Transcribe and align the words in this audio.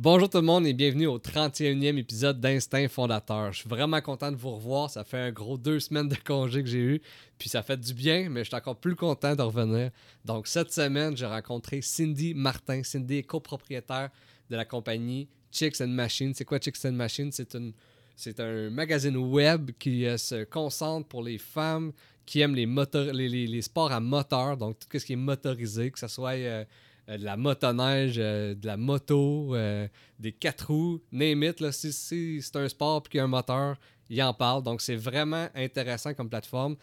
Bonjour 0.00 0.30
tout 0.30 0.38
le 0.38 0.44
monde 0.44 0.64
et 0.64 0.74
bienvenue 0.74 1.08
au 1.08 1.18
31e 1.18 1.98
épisode 1.98 2.38
d'Instinct 2.40 2.86
Fondateur. 2.86 3.52
Je 3.52 3.58
suis 3.62 3.68
vraiment 3.68 4.00
content 4.00 4.30
de 4.30 4.36
vous 4.36 4.52
revoir. 4.52 4.88
Ça 4.88 5.02
fait 5.02 5.18
un 5.18 5.32
gros 5.32 5.58
deux 5.58 5.80
semaines 5.80 6.06
de 6.06 6.14
congé 6.14 6.62
que 6.62 6.68
j'ai 6.68 6.78
eu, 6.78 7.02
puis 7.36 7.48
ça 7.48 7.64
fait 7.64 7.76
du 7.76 7.92
bien, 7.94 8.28
mais 8.30 8.44
je 8.44 8.50
suis 8.50 8.54
encore 8.54 8.76
plus 8.76 8.94
content 8.94 9.34
de 9.34 9.42
revenir. 9.42 9.90
Donc 10.24 10.46
cette 10.46 10.72
semaine, 10.72 11.16
j'ai 11.16 11.26
rencontré 11.26 11.82
Cindy 11.82 12.32
Martin. 12.32 12.84
Cindy 12.84 13.16
est 13.16 13.22
copropriétaire 13.24 14.10
de 14.48 14.54
la 14.54 14.64
compagnie 14.64 15.26
Chicks 15.50 15.80
and 15.80 15.88
Machines. 15.88 16.32
C'est 16.32 16.44
quoi 16.44 16.60
Chicks 16.60 16.84
and 16.84 16.92
Machines? 16.92 17.32
C'est 17.32 18.38
un 18.38 18.70
magazine 18.70 19.16
web 19.16 19.72
qui 19.80 20.06
euh, 20.06 20.16
se 20.16 20.44
concentre 20.44 21.08
pour 21.08 21.24
les 21.24 21.38
femmes 21.38 21.90
qui 22.24 22.38
aiment 22.38 22.54
les, 22.54 22.66
les, 23.12 23.46
les, 23.48 23.62
sports 23.62 23.90
à 23.90 23.98
moteur, 23.98 24.56
donc 24.56 24.78
tout 24.78 24.96
ce 24.96 25.04
qui 25.04 25.14
est 25.14 25.16
motorisé, 25.16 25.90
que 25.90 25.98
ce 25.98 26.06
soit 26.06 26.34
euh, 26.34 26.64
de 27.16 27.24
la 27.24 27.36
motoneige, 27.36 28.16
euh, 28.18 28.54
de 28.54 28.66
la 28.66 28.76
moto, 28.76 29.54
euh, 29.54 29.88
des 30.18 30.32
quatre 30.32 30.66
roues, 30.68 31.00
name. 31.10 31.52
Là, 31.60 31.72
si, 31.72 31.92
c'est 32.42 32.56
un 32.56 32.68
sport 32.68 33.02
et 33.06 33.08
qu'il 33.08 33.18
y 33.18 33.20
a 33.20 33.24
un 33.24 33.28
moteur, 33.28 33.76
il 34.10 34.22
en 34.22 34.34
parle. 34.34 34.62
Donc, 34.62 34.82
c'est 34.82 34.96
vraiment 34.96 35.48
intéressant 35.54 36.12
comme 36.14 36.28
plateforme. 36.28 36.76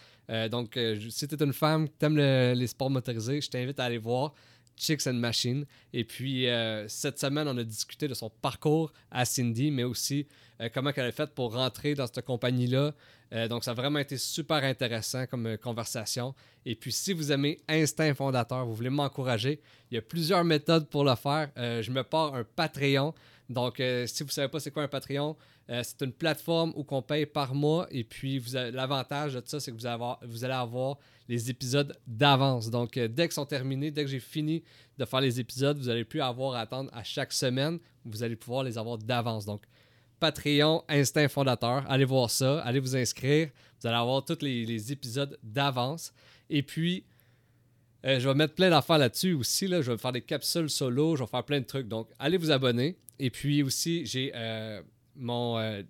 donc, 0.50 0.80
si 1.10 1.28
tu 1.28 1.36
es 1.36 1.44
une 1.44 1.54
femme 1.54 1.88
qui 1.88 2.06
aime 2.06 2.18
les 2.18 2.68
sports 2.68 2.90
motorisés, 2.90 3.42
je 3.42 3.50
t'invite 3.50 3.80
à 3.80 3.86
aller 3.86 3.98
voir 3.98 4.34
Chicks 4.78 5.08
and 5.08 5.14
Machine. 5.14 5.66
Et 5.94 6.04
puis, 6.04 6.48
cette 6.88 7.20
semaine, 7.20 7.48
on 7.48 7.58
a 7.58 7.64
discuté 7.64 8.08
de 8.08 8.14
son 8.14 8.30
parcours 8.30 8.94
à 9.10 9.26
Cindy, 9.26 9.72
mais 9.72 9.84
aussi 9.84 10.28
comment 10.74 10.92
elle 10.96 11.06
a 11.06 11.12
fait 11.12 11.34
pour 11.34 11.54
rentrer 11.54 11.96
dans 11.96 12.06
cette 12.06 12.26
compagnie-là. 12.26 12.94
Donc, 13.50 13.64
ça 13.64 13.72
a 13.72 13.74
vraiment 13.74 14.00
été 14.00 14.18
super 14.18 14.64
intéressant 14.64 15.26
comme 15.26 15.58
conversation. 15.58 16.34
Et 16.66 16.76
puis, 16.76 16.92
si 16.92 17.14
vous 17.14 17.32
aimez 17.32 17.60
Instinct 17.68 18.16
Fondateur, 18.16 18.66
vous 18.66 18.74
voulez 18.74 18.90
m'encourager, 18.90 19.62
il 19.92 19.96
y 19.96 19.98
a 19.98 20.02
plusieurs 20.02 20.44
méthodes 20.44 20.88
pour 20.90 21.04
le 21.04 21.16
faire. 21.16 21.52
Euh, 21.58 21.82
je 21.84 21.92
me 21.92 22.04
pars 22.04 22.34
un 22.34 22.44
Patreon. 22.44 23.14
Donc, 23.50 23.80
euh, 23.80 24.08
si 24.08 24.24
vous 24.24 24.30
ne 24.30 24.34
savez 24.34 24.48
pas 24.48 24.60
c'est 24.60 24.72
quoi 24.72 24.82
un 24.82 24.88
Patreon, 24.88 25.38
euh, 25.70 25.82
c'est 25.84 26.04
une 26.04 26.12
plateforme 26.12 26.74
où 26.76 26.84
on 26.90 27.02
paye 27.04 27.28
par 27.28 27.54
mois. 27.54 27.88
Et 27.92 28.04
puis, 28.04 28.44
l'avantage 28.74 29.36
de 29.36 29.44
ça, 29.46 29.60
c'est 29.60 29.72
que 29.72 29.78
vous 29.78 29.86
allez, 29.86 29.94
avoir, 29.94 30.20
vous 30.24 30.44
allez 30.44 30.54
avoir 30.54 30.98
les 31.30 31.52
épisodes 31.52 31.96
d'avance. 32.08 32.72
Donc, 32.72 32.98
dès 32.98 33.28
qu'ils 33.28 33.34
sont 33.34 33.46
terminés, 33.46 33.92
dès 33.92 34.04
que 34.04 34.10
j'ai 34.10 34.20
fini 34.20 34.64
de 34.98 35.06
faire 35.06 35.22
les 35.22 35.40
épisodes, 35.40 35.78
vous 35.78 35.86
n'allez 35.86 36.06
plus 36.06 36.22
avoir 36.22 36.56
à 36.56 36.62
attendre 36.62 36.90
à 36.94 37.04
chaque 37.04 37.34
semaine. 37.34 37.78
Vous 38.06 38.24
allez 38.24 38.36
pouvoir 38.36 38.64
les 38.64 38.78
avoir 38.78 38.98
d'avance. 38.98 39.46
Donc, 39.46 39.62
Patreon, 40.20 40.84
Instinct 40.88 41.28
Fondateur, 41.28 41.84
allez 41.90 42.06
voir 42.06 42.30
ça, 42.30 42.60
allez 42.62 42.80
vous 42.80 42.96
inscrire. 42.96 43.50
Vous 43.82 43.88
allez 43.88 43.98
avoir 43.98 44.24
tous 44.24 44.42
les 44.42 44.92
épisodes 44.92 45.38
d'avance. 45.44 46.14
Et 46.50 46.64
puis, 46.64 47.06
euh, 48.06 48.20
je 48.20 48.28
vais 48.28 48.36
mettre 48.36 48.54
plein 48.54 48.70
d'affaires 48.70 48.98
là-dessus 48.98 49.34
aussi. 49.34 49.68
Là. 49.68 49.82
Je 49.82 49.92
vais 49.92 49.98
faire 49.98 50.12
des 50.12 50.22
capsules 50.22 50.70
solo, 50.70 51.16
je 51.16 51.24
vais 51.24 51.30
faire 51.30 51.44
plein 51.44 51.60
de 51.60 51.66
trucs. 51.66 51.88
Donc, 51.88 52.10
allez 52.20 52.38
vous 52.38 52.52
abonner. 52.52 52.98
Et 53.18 53.30
puis 53.30 53.64
aussi, 53.64 54.06
j'ai 54.06 54.32
euh, 54.36 54.82
mon, 55.16 55.58
euh, 55.58 55.82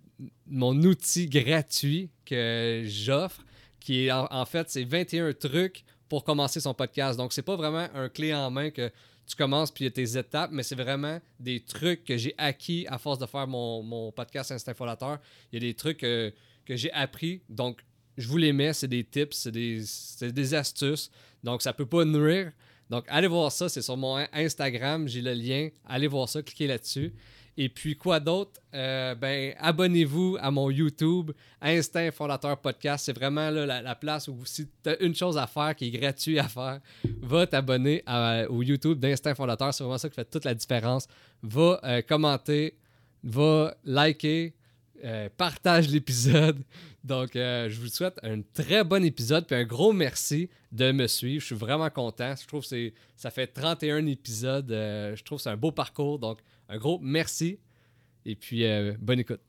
mon 0.46 0.74
outil 0.82 1.26
gratuit 1.26 2.10
que 2.24 2.82
j'offre, 2.86 3.44
qui 3.80 4.06
est 4.06 4.12
en, 4.12 4.44
fait, 4.46 4.70
c'est 4.70 4.84
21 4.84 5.32
trucs 5.34 5.84
pour 6.08 6.24
commencer 6.24 6.60
son 6.60 6.72
podcast. 6.72 7.18
Donc, 7.18 7.32
c'est 7.32 7.42
pas 7.42 7.56
vraiment 7.56 7.86
un 7.94 8.08
clé 8.08 8.32
en 8.32 8.50
main 8.50 8.70
que 8.70 8.90
tu 9.26 9.36
commences 9.36 9.70
puis 9.70 9.84
il 9.84 9.86
y 9.86 9.88
a 9.88 9.90
tes 9.90 10.18
étapes, 10.18 10.50
mais 10.52 10.62
c'est 10.62 10.76
vraiment 10.76 11.20
des 11.40 11.60
trucs 11.60 12.04
que 12.04 12.16
j'ai 12.16 12.34
acquis 12.38 12.86
à 12.88 12.98
force 12.98 13.18
de 13.18 13.26
faire 13.26 13.46
mon, 13.46 13.82
mon 13.82 14.12
podcast 14.12 14.52
Instinct 14.52 14.74
Fondateur. 14.74 15.18
Il 15.52 15.62
y 15.62 15.66
a 15.66 15.68
des 15.68 15.74
trucs 15.74 15.98
que 15.98 16.32
j'ai 16.68 16.92
appris. 16.92 17.42
Donc, 17.48 17.82
je 18.16 18.28
vous 18.28 18.36
les 18.36 18.52
mets, 18.52 18.72
c'est 18.72 18.88
des 18.88 19.04
tips, 19.04 19.36
c'est 19.36 19.52
des, 19.52 19.82
des, 20.20 20.54
astuces. 20.54 21.10
Donc, 21.42 21.62
ça 21.62 21.72
peut 21.72 21.86
pas 21.86 22.04
nourrir. 22.04 22.52
Donc, 22.88 23.04
allez 23.08 23.26
voir 23.26 23.50
ça, 23.52 23.68
c'est 23.68 23.82
sur 23.82 23.96
mon 23.96 24.24
Instagram, 24.32 25.08
j'ai 25.08 25.22
le 25.22 25.34
lien. 25.34 25.68
Allez 25.84 26.06
voir 26.06 26.28
ça, 26.28 26.42
cliquez 26.42 26.66
là-dessus. 26.66 27.12
Et 27.58 27.70
puis, 27.70 27.96
quoi 27.96 28.20
d'autre? 28.20 28.60
Euh, 28.74 29.14
ben, 29.14 29.54
abonnez-vous 29.58 30.36
à 30.40 30.50
mon 30.50 30.70
YouTube, 30.70 31.30
Instinct 31.62 32.10
Fondateur 32.10 32.58
Podcast. 32.58 33.06
C'est 33.06 33.14
vraiment 33.14 33.50
la, 33.50 33.94
place 33.94 34.28
où 34.28 34.36
si 34.44 34.68
tu 34.82 34.90
as 34.90 35.00
une 35.00 35.14
chose 35.14 35.38
à 35.38 35.46
faire 35.46 35.74
qui 35.74 35.86
est 35.86 35.90
gratuite 35.90 36.38
à 36.38 36.48
faire, 36.48 36.80
va 37.22 37.46
t'abonner 37.46 38.02
au 38.50 38.62
YouTube 38.62 38.98
d'Instinct 38.98 39.34
Fondateur. 39.34 39.72
C'est 39.72 39.84
vraiment 39.84 39.96
ça 39.96 40.10
qui 40.10 40.14
fait 40.14 40.30
toute 40.30 40.44
la 40.44 40.54
différence. 40.54 41.08
Va 41.42 41.80
euh, 41.82 42.02
commenter, 42.02 42.76
va 43.24 43.74
liker, 43.84 44.54
euh, 45.02 45.30
partage 45.34 45.88
l'épisode. 45.88 46.62
Donc, 47.04 47.30
je 47.34 47.80
vous 47.80 47.86
souhaite 47.86 48.18
un 48.22 48.42
très 48.52 48.84
bon 48.84 49.02
épisode. 49.02 49.46
Puis 49.46 49.56
un 49.56 49.64
gros 49.64 49.92
merci 49.94 50.50
de 50.72 50.92
me 50.92 51.06
suivre. 51.06 51.40
Je 51.40 51.46
suis 51.46 51.54
vraiment 51.54 51.88
content. 51.88 52.34
Je 52.38 52.46
trouve 52.46 52.68
que 52.68 52.92
ça 53.16 53.30
fait 53.30 53.46
31 53.46 54.04
épisodes. 54.06 54.68
Je 54.68 55.22
trouve 55.22 55.38
que 55.38 55.44
c'est 55.44 55.50
un 55.50 55.56
beau 55.56 55.70
parcours. 55.70 56.18
Donc, 56.18 56.40
un 56.68 56.78
gros 56.78 56.98
merci. 57.00 57.58
Et 58.24 58.34
puis, 58.34 58.64
bonne 59.00 59.20
écoute. 59.20 59.40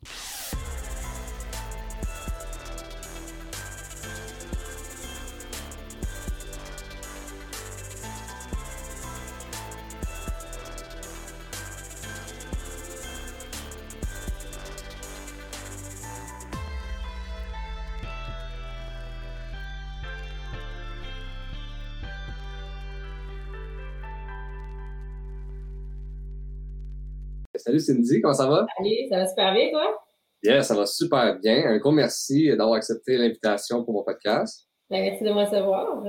Salut 27.68 27.82
Cindy, 27.82 28.22
comment 28.22 28.34
ça 28.34 28.48
va? 28.48 28.66
Salut, 28.78 28.96
ça 29.10 29.18
va 29.18 29.28
super 29.28 29.54
bien, 29.54 29.70
toi? 29.72 30.00
Yeah, 30.42 30.64
ça 30.64 30.74
va 30.74 30.86
super 30.86 31.38
bien. 31.38 31.66
Un 31.66 31.78
gros 31.80 31.92
merci 31.92 32.48
d'avoir 32.56 32.76
accepté 32.76 33.18
l'invitation 33.18 33.84
pour 33.84 33.94
mon 33.94 34.04
podcast. 34.04 34.70
Ben, 34.90 35.02
merci 35.02 35.22
de 35.22 35.30
me 35.32 35.34
recevoir. 35.34 36.02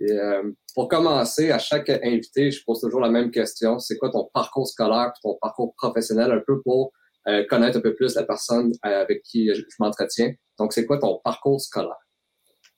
Et, 0.00 0.10
euh, 0.10 0.50
pour 0.74 0.88
commencer, 0.88 1.52
à 1.52 1.58
chaque 1.58 1.88
invité, 1.90 2.50
je 2.50 2.64
pose 2.64 2.80
toujours 2.80 2.98
la 2.98 3.08
même 3.08 3.30
question. 3.30 3.78
C'est 3.78 3.98
quoi 3.98 4.10
ton 4.10 4.28
parcours 4.34 4.66
scolaire 4.66 5.12
et 5.14 5.20
ton 5.22 5.38
parcours 5.40 5.72
professionnel, 5.76 6.32
un 6.32 6.42
peu 6.44 6.60
pour 6.60 6.90
euh, 7.28 7.44
connaître 7.48 7.78
un 7.78 7.82
peu 7.82 7.94
plus 7.94 8.16
la 8.16 8.24
personne 8.24 8.72
euh, 8.84 9.02
avec 9.02 9.22
qui 9.22 9.54
je 9.54 9.62
m'entretiens? 9.78 10.32
Donc, 10.58 10.72
c'est 10.72 10.86
quoi 10.86 10.98
ton 10.98 11.20
parcours 11.22 11.60
scolaire? 11.60 11.94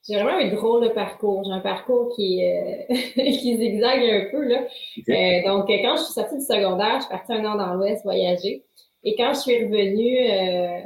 J'ai 0.09 0.17
vraiment 0.17 0.39
un 0.39 0.49
drôle 0.49 0.83
de 0.85 0.89
parcours. 0.89 1.45
J'ai 1.45 1.53
un 1.53 1.61
parcours 1.61 2.15
qui, 2.17 2.45
euh, 2.45 2.83
qui 3.15 3.57
zigzague 3.57 4.03
un 4.03 4.31
peu. 4.31 4.43
Là. 4.43 4.63
Euh, 4.63 5.47
donc, 5.47 5.69
quand 5.69 5.97
je 5.97 6.03
suis 6.03 6.13
sortie 6.13 6.37
du 6.37 6.45
secondaire, 6.45 6.97
je 6.97 7.03
suis 7.03 7.11
partie 7.11 7.33
un 7.33 7.45
an 7.45 7.57
dans 7.57 7.75
l'Ouest 7.75 8.03
voyager. 8.03 8.65
Et 9.05 9.15
quand 9.17 9.33
je 9.35 9.41
suis 9.41 9.65
revenue, 9.65 10.19
euh, 10.19 10.81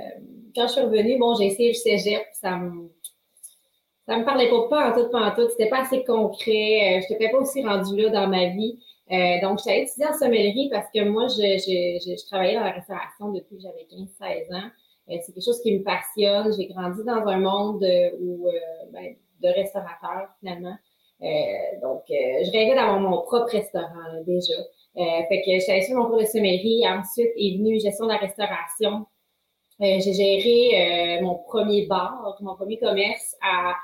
quand 0.55 0.67
je 0.67 0.73
suis 0.73 0.81
revenue, 0.83 1.19
bon, 1.19 1.35
j'ai 1.35 1.47
essayé 1.47 1.69
le 1.69 1.75
cégep, 1.75 2.27
ça 2.33 2.57
me, 2.57 2.91
ça 4.07 4.19
me 4.19 4.25
parlait 4.25 4.51
pas, 4.51 4.69
pas 4.69 4.91
en 4.91 4.95
tout, 5.03 5.11
pas 5.11 5.31
en 5.31 5.35
tout. 5.35 5.49
C'était 5.51 5.71
pas 5.71 5.81
assez 5.83 6.05
concret. 6.05 7.01
je 7.09 7.13
n'étais 7.13 7.31
pas 7.31 7.39
aussi 7.39 7.65
rendue 7.65 8.01
là 8.03 8.11
dans 8.11 8.29
ma 8.29 8.49
vie. 8.49 8.79
donc, 9.41 9.61
j'allais 9.65 9.85
étudier 9.85 10.07
en 10.09 10.13
sommellerie 10.19 10.69
parce 10.71 10.89
que 10.95 11.05
moi, 11.05 11.27
je, 11.29 11.37
je, 11.37 11.99
je, 12.05 12.17
je 12.21 12.27
travaillais 12.27 12.55
dans 12.55 12.65
la 12.65 12.73
restauration 12.73 13.33
depuis 13.33 13.57
que 13.57 13.63
j'avais 13.63 13.87
15-16 13.91 14.55
ans. 14.55 14.71
Euh, 15.11 15.17
c'est 15.23 15.33
quelque 15.33 15.45
chose 15.45 15.61
qui 15.61 15.79
me 15.79 15.85
passionne. 15.85 16.53
J'ai 16.57 16.67
grandi 16.67 17.03
dans 17.05 17.27
un 17.27 17.39
monde 17.39 17.83
euh, 17.85 18.11
où, 18.21 18.49
euh, 18.49 18.53
ben, 18.93 19.15
de 19.43 19.49
restaurateurs, 19.49 20.29
finalement. 20.41 20.77
donc, 21.83 22.03
je 22.09 22.51
rêvais 22.53 22.75
d'avoir 22.75 23.01
mon 23.01 23.23
propre 23.23 23.51
restaurant 23.53 24.23
déjà. 24.27 24.55
fait 24.95 25.43
que 25.45 25.51
j'ai 25.51 25.81
fait 25.83 25.95
mon 25.95 26.07
cours 26.07 26.21
de 26.21 26.25
sommellerie. 26.25 26.85
Ensuite 26.89 27.33
est 27.37 27.59
venu 27.59 27.79
gestion 27.81 28.07
de 28.07 28.13
la 28.13 28.19
restauration. 28.19 29.07
j'ai 29.81 30.13
géré 30.13 31.21
mon 31.23 31.35
premier 31.35 31.87
bar, 31.87 32.37
mon 32.41 32.55
premier 32.57 32.79
commerce 32.79 33.37
à 33.43 33.75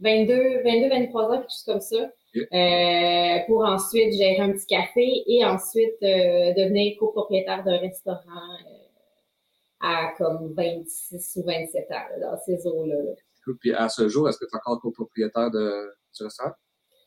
22, 0.00 0.62
22, 0.64 0.88
23 0.88 1.24
ans, 1.24 1.38
quelque 1.38 1.50
chose 1.50 1.64
comme 1.64 1.80
ça. 1.80 3.44
pour 3.46 3.64
ensuite 3.64 4.12
gérer 4.16 4.40
un 4.40 4.52
petit 4.52 4.66
café 4.66 5.22
et 5.26 5.44
ensuite 5.44 6.00
devenir 6.02 6.96
copropriétaire 6.98 7.62
d'un 7.64 7.78
restaurant 7.78 8.56
à 9.80 10.12
comme 10.16 10.52
26 10.54 11.36
ou 11.36 11.44
27 11.44 11.90
ans, 11.90 12.20
dans 12.20 12.36
ces 12.38 12.66
eaux-là. 12.66 12.96
Puis 13.60 13.72
à 13.72 13.88
ce 13.88 14.08
jour, 14.08 14.28
est-ce 14.28 14.38
que 14.38 14.44
tu 14.44 14.54
es 14.54 14.58
encore 14.58 14.80
copropriétaire 14.80 15.50
de, 15.50 15.90
du 16.16 16.24
restaurant? 16.24 16.52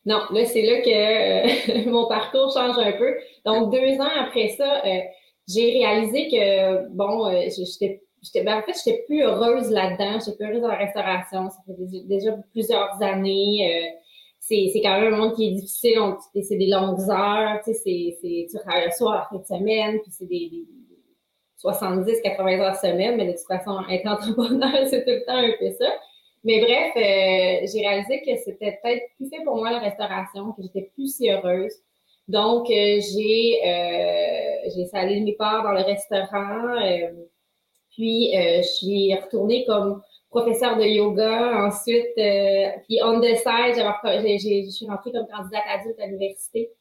Non, 0.05 0.21
là, 0.31 0.45
c'est 0.45 0.63
là 0.63 0.81
que 0.81 1.89
mon 1.89 2.07
parcours 2.07 2.51
change 2.53 2.77
un 2.79 2.93
peu. 2.93 3.15
Donc, 3.45 3.71
deux 3.71 3.99
ans 3.99 4.09
après 4.19 4.49
ça, 4.49 4.83
euh, 4.85 4.99
j'ai 5.47 5.71
réalisé 5.73 6.27
que, 6.27 6.87
bon, 6.89 7.27
euh, 7.27 7.41
j'étais 7.49 8.01
ben, 8.35 8.57
en 8.57 8.61
fait, 8.61 8.73
j'étais 8.83 9.03
plus 9.07 9.21
heureuse 9.23 9.69
là-dedans. 9.71 10.19
J'étais 10.19 10.37
plus 10.37 10.45
heureuse 10.45 10.61
dans 10.61 10.67
la 10.67 10.77
restauration. 10.77 11.49
Ça 11.49 11.57
fait 11.65 12.03
déjà 12.05 12.31
plusieurs 12.51 13.01
années. 13.01 13.67
Euh, 13.67 13.97
c'est 14.39 14.81
quand 14.83 14.99
même 14.99 15.13
un 15.13 15.17
monde 15.17 15.35
qui 15.35 15.47
est 15.47 15.51
difficile. 15.51 16.15
C'est 16.33 16.57
des 16.57 16.67
longues 16.67 16.99
heures. 17.09 17.59
Tu 17.63 17.73
sais, 17.73 18.17
tu 18.21 18.57
travailles 18.57 18.85
le 18.85 18.91
soir, 18.91 19.29
la 19.31 19.37
fin 19.37 19.41
de 19.41 19.59
semaine, 19.59 19.99
puis 20.01 20.11
c'est 20.11 20.25
des, 20.25 20.49
70-80 21.63 22.61
heures 22.61 22.75
semaine, 22.75 23.17
mais 23.17 23.27
de 23.27 23.31
toute 23.31 23.47
façon, 23.47 23.77
être 23.89 24.07
entrepreneur, 24.07 24.85
c'est 24.89 25.03
tout 25.03 25.11
le 25.11 25.25
temps 25.25 25.37
un 25.37 25.51
peu 25.59 25.71
ça. 25.71 25.91
Mais 26.43 26.59
bref, 26.59 26.93
euh, 26.95 27.67
j'ai 27.71 27.87
réalisé 27.87 28.21
que 28.21 28.35
c'était 28.37 28.79
peut-être 28.81 29.03
plus 29.15 29.29
fait 29.29 29.43
pour 29.43 29.57
moi 29.57 29.71
la 29.71 29.79
restauration, 29.79 30.53
que 30.53 30.63
j'étais 30.63 30.89
plus 30.95 31.15
si 31.15 31.29
heureuse. 31.29 31.73
Donc, 32.27 32.67
j'ai 32.67 33.59
j'ai 34.73 34.85
salé 34.85 35.19
mes 35.19 35.33
parts 35.33 35.63
dans 35.63 35.71
le 35.71 35.83
restaurant. 35.83 36.79
puis, 37.91 38.31
je 38.33 38.61
suis 38.61 39.13
retournée 39.15 39.65
comme 39.65 40.01
professeur 40.29 40.77
de 40.77 40.83
yoga. 40.83 41.67
Ensuite, 41.67 42.15
puis 42.15 42.99
on 43.03 43.19
the 43.19 43.35
side, 43.35 43.75
je 43.75 44.69
suis 44.71 44.87
rentrée 44.87 45.11
comme 45.11 45.27
candidate 45.27 45.63
adulte 45.67 45.99
à 45.99 46.07
l'université 46.07 46.71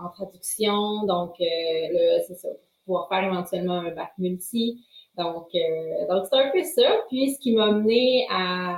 en 0.00 0.08
traduction. 0.10 1.04
Donc, 1.06 1.34
c'est 1.38 2.36
ça, 2.36 2.48
pouvoir 2.84 3.08
faire 3.08 3.24
éventuellement 3.24 3.80
un 3.80 3.90
bac 3.90 4.12
multi. 4.18 4.84
Donc, 5.16 5.46
euh, 5.54 6.08
donc 6.08 6.26
c'est 6.30 6.38
un 6.38 6.50
peu 6.50 6.62
ça. 6.62 6.88
Puis, 7.08 7.34
ce 7.34 7.40
qui 7.40 7.52
m'a 7.52 7.70
mené 7.70 8.26
à 8.30 8.76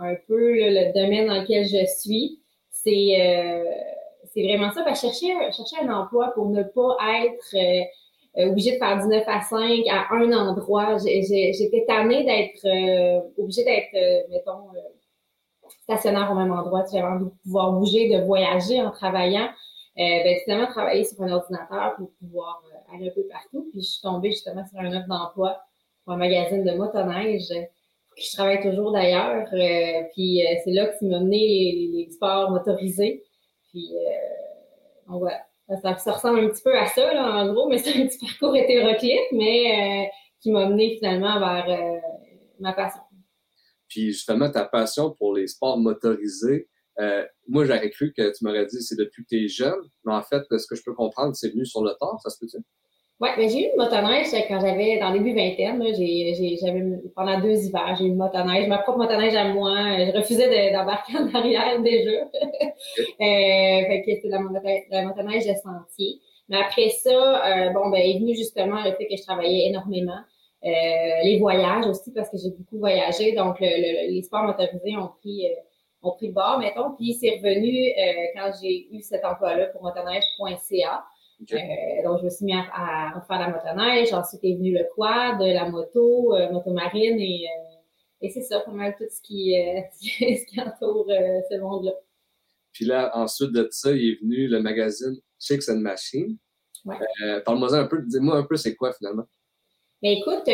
un 0.00 0.14
peu 0.26 0.54
le 0.54 0.92
domaine 0.92 1.26
dans 1.28 1.40
lequel 1.40 1.64
je 1.64 1.84
suis, 1.86 2.40
c'est 2.70 3.20
euh, 3.20 3.64
c'est 4.32 4.42
vraiment 4.42 4.70
ça. 4.72 4.82
Parce 4.84 5.00
chercher, 5.00 5.32
chercher 5.52 5.76
un 5.82 5.92
emploi 5.92 6.32
pour 6.34 6.48
ne 6.50 6.62
pas 6.62 6.96
être 7.24 7.54
euh, 7.54 7.84
euh 8.38 8.50
obligé 8.50 8.72
de 8.72 8.78
faire 8.78 9.00
du 9.02 9.08
9 9.08 9.24
à 9.26 9.40
5 9.40 9.86
à 9.90 10.14
un 10.14 10.32
endroit. 10.32 10.98
J'étais 10.98 11.84
tannée 11.86 12.24
d'être 12.24 12.66
euh, 12.66 13.20
obligée 13.38 13.64
d'être, 13.64 14.28
mettons, 14.30 14.68
stationnaire 15.82 16.30
au 16.30 16.34
même 16.34 16.52
endroit. 16.52 16.84
J'avais 16.92 17.06
envie 17.06 17.24
de 17.24 17.30
pouvoir 17.42 17.72
bouger, 17.72 18.08
de 18.10 18.24
voyager 18.24 18.80
en 18.80 18.90
travaillant. 18.90 19.48
Ben, 19.98 20.36
finalement, 20.44 20.66
travailler 20.68 21.04
sur 21.04 21.20
un 21.22 21.32
ordinateur 21.32 21.96
pour 21.96 22.12
pouvoir 22.20 22.62
aller 22.94 23.08
un 23.08 23.12
peu 23.12 23.26
partout. 23.28 23.68
Puis, 23.72 23.82
je 23.82 23.88
suis 23.90 24.00
tombée 24.00 24.30
justement 24.30 24.64
sur 24.66 24.78
un 24.78 24.96
offre 24.96 25.08
d'emploi 25.08 25.58
un 26.08 26.16
magazine 26.16 26.64
de 26.64 26.72
motoneige. 26.72 27.48
Je 28.16 28.36
travaille 28.36 28.62
toujours 28.62 28.92
d'ailleurs. 28.92 29.46
Euh, 29.52 30.02
puis 30.14 30.44
euh, 30.44 30.54
c'est 30.64 30.72
là 30.72 30.86
que 30.86 31.04
m'a 31.04 31.20
mené 31.20 31.90
les, 31.92 32.10
sports 32.10 32.50
motorisés. 32.50 33.22
Puis 33.70 33.90
euh, 33.92 35.18
voilà. 35.18 35.44
Ça, 35.82 36.12
ressemble 36.12 36.40
un 36.40 36.48
petit 36.48 36.62
peu 36.62 36.76
à 36.76 36.86
ça, 36.86 37.12
en 37.14 37.52
gros, 37.52 37.68
mais 37.68 37.76
c'est 37.76 37.90
un 37.90 38.06
petit 38.06 38.18
parcours 38.18 38.56
hétéroclite, 38.56 39.32
mais 39.32 40.10
qui 40.40 40.50
m'a 40.50 40.66
mené 40.66 40.96
finalement 40.96 41.38
vers 41.38 42.00
ma 42.58 42.72
passion. 42.72 43.02
Puis 43.86 44.12
justement, 44.12 44.50
ta 44.50 44.64
passion 44.64 45.10
pour 45.10 45.34
les 45.34 45.46
sports 45.46 45.76
motorisés, 45.76 46.70
moi, 47.46 47.64
j'aurais 47.64 47.90
cru 47.90 48.12
que 48.16 48.36
tu 48.36 48.44
m'aurais 48.44 48.66
dit 48.66 48.82
c'est 48.82 48.98
depuis 48.98 49.22
que 49.24 49.28
tu 49.28 49.44
es 49.44 49.48
jeune, 49.48 49.80
mais 50.04 50.12
en 50.14 50.22
fait, 50.22 50.42
ce 50.50 50.66
que 50.66 50.74
je 50.74 50.82
peux 50.84 50.94
comprendre, 50.94 51.34
c'est 51.34 51.50
venu 51.50 51.64
sur 51.64 51.82
le 51.82 51.92
tard, 51.98 52.18
ça 52.22 52.30
se 52.30 52.38
peut-tu? 52.38 52.58
Oui, 53.20 53.30
mais 53.36 53.48
j'ai 53.48 53.66
eu 53.66 53.70
une 53.72 53.76
motoneige 53.76 54.28
quand 54.46 54.60
j'avais 54.60 54.96
dans 55.00 55.10
le 55.10 55.18
début 55.18 55.34
vingtaine. 55.34 55.82
J'avais 55.92 56.84
pendant 57.16 57.40
deux 57.40 57.64
hivers, 57.64 57.96
j'ai 57.96 58.04
eu 58.04 58.08
une 58.08 58.16
motoneige, 58.16 58.68
ma 58.68 58.78
propre 58.78 58.98
motoneige 58.98 59.34
à 59.34 59.48
moi. 59.48 59.74
Je 59.74 60.16
refusais 60.16 60.70
d'embarquer 60.70 61.16
en 61.16 61.34
arrière 61.34 61.82
déjà. 61.82 62.10
euh, 62.22 62.26
fait 63.18 64.02
que 64.06 64.14
c'était 64.14 64.28
la, 64.28 64.38
la, 64.90 65.02
motoneige 65.02 65.46
de 65.46 65.54
sentier. 65.54 66.20
Mais 66.48 66.58
après 66.58 66.90
ça, 66.90 67.10
euh, 67.10 67.70
bon, 67.70 67.90
ben, 67.90 67.98
est 67.98 68.20
venu 68.20 68.36
justement 68.36 68.84
le 68.84 68.92
fait 68.92 69.08
que 69.08 69.16
je 69.16 69.22
travaillais 69.22 69.68
énormément. 69.68 70.20
Euh, 70.64 70.68
les 71.24 71.38
voyages 71.40 71.86
aussi, 71.86 72.12
parce 72.12 72.30
que 72.30 72.36
j'ai 72.36 72.50
beaucoup 72.50 72.78
voyagé. 72.78 73.32
Donc, 73.32 73.56
le, 73.60 74.12
les 74.12 74.22
sports 74.22 74.44
motorisés 74.44 74.96
ont 74.96 75.10
pris, 75.20 75.46
euh, 75.46 75.54
ont 76.02 76.12
pris 76.12 76.28
le 76.28 76.32
bord, 76.32 76.58
mettons. 76.58 76.94
Puis, 76.96 77.14
c'est 77.14 77.30
revenu 77.30 77.90
euh, 77.90 78.26
quand 78.34 78.52
j'ai 78.60 78.88
eu 78.94 79.00
cet 79.02 79.24
emploi-là 79.24 79.66
pour 79.66 79.82
motoneige.ca. 79.82 81.04
Euh, 81.52 81.56
donc, 82.04 82.18
je 82.18 82.24
me 82.24 82.30
suis 82.30 82.44
mis 82.44 82.54
à, 82.54 83.16
à, 83.16 83.20
faire 83.20 83.38
la 83.38 83.48
motoneige. 83.48 84.12
Ensuite 84.12 84.42
est 84.42 84.56
venu 84.56 84.72
le 84.72 84.84
quad, 84.94 85.40
la 85.40 85.68
moto, 85.68 86.34
euh, 86.34 86.50
moto 86.50 86.72
marine 86.72 87.18
et, 87.20 87.46
euh, 87.46 87.76
et 88.20 88.30
c'est 88.30 88.42
ça, 88.42 88.60
pas 88.60 88.72
mal 88.72 88.94
tout 88.98 89.04
ce 89.08 89.20
qui, 89.22 89.54
ce 90.00 90.46
qui 90.46 90.60
entoure 90.60 91.06
ce 91.08 91.60
monde-là. 91.60 91.92
Puis 92.72 92.84
là, 92.84 93.10
ensuite 93.16 93.52
de 93.52 93.68
ça, 93.70 93.92
il 93.92 94.12
est 94.12 94.20
venu 94.20 94.48
le 94.48 94.60
magazine 94.60 95.16
Chicks 95.38 95.68
and 95.68 95.78
Machine. 95.78 96.36
Ouais. 96.84 96.96
Parle-moi 97.44 97.74
un 97.74 97.86
peu, 97.86 98.02
dis-moi 98.02 98.36
un 98.36 98.44
peu 98.44 98.56
c'est 98.56 98.74
quoi 98.74 98.92
finalement? 98.92 99.24
Ben 100.00 100.12
écoute, 100.12 100.48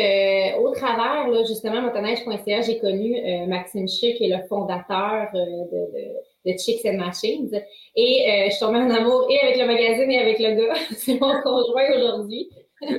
au 0.59 0.71
travers, 0.71 1.27
là, 1.27 1.43
justement, 1.43 1.81
motoneige.ca, 1.81 2.61
j'ai 2.61 2.79
connu 2.79 3.15
Maxime 3.47 3.87
Chic, 3.87 4.17
qui 4.17 4.25
est 4.25 4.35
le 4.35 4.43
fondateur 4.47 5.27
de 5.33 6.15
de 6.45 6.57
Chicks 6.57 6.85
and 6.85 6.97
Machines. 6.97 7.51
Et 7.95 8.25
euh, 8.29 8.45
je 8.45 8.51
suis 8.51 8.59
tombée 8.59 8.79
en 8.79 8.89
amour 8.89 9.27
et 9.29 9.39
avec 9.39 9.57
le 9.57 9.65
magazine 9.65 10.11
et 10.11 10.19
avec 10.19 10.39
le 10.39 10.55
gars. 10.55 10.75
C'est 10.95 11.19
mon 11.19 11.41
conjoint 11.41 11.89
aujourd'hui. 11.95 12.49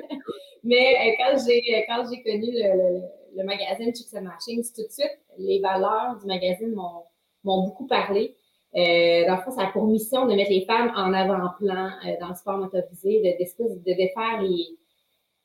Mais 0.65 0.97
euh, 0.97 1.13
quand 1.19 1.39
j'ai 1.47 1.63
quand 1.89 2.05
j'ai 2.11 2.23
connu 2.23 2.51
le, 2.53 3.03
le, 3.37 3.45
magazine 3.45 3.95
Chicks 3.95 4.15
and 4.15 4.23
Machines, 4.23 4.63
tout 4.75 4.83
de 4.83 4.91
suite, 4.91 5.19
les 5.39 5.61
valeurs 5.61 6.17
du 6.21 6.27
magazine 6.27 6.75
m'ont 6.75 7.63
beaucoup 7.65 7.87
parlé. 7.87 8.35
Euh, 8.75 9.27
dans 9.27 9.37
le 9.37 9.43
fond, 9.43 9.53
ça 9.53 9.69
a 9.69 9.73
pour 9.73 9.87
mission 9.87 10.27
de 10.27 10.35
mettre 10.35 10.51
les 10.51 10.67
femmes 10.67 10.93
en 10.97 11.13
avant-plan 11.13 11.91
euh, 12.05 12.17
dans 12.21 12.29
le 12.29 12.35
sport 12.35 12.59
motorisé, 12.59 13.21
de, 13.21 13.65
de, 13.65 13.79
de 13.79 13.97
défaire 13.97 14.43
les, 14.43 14.67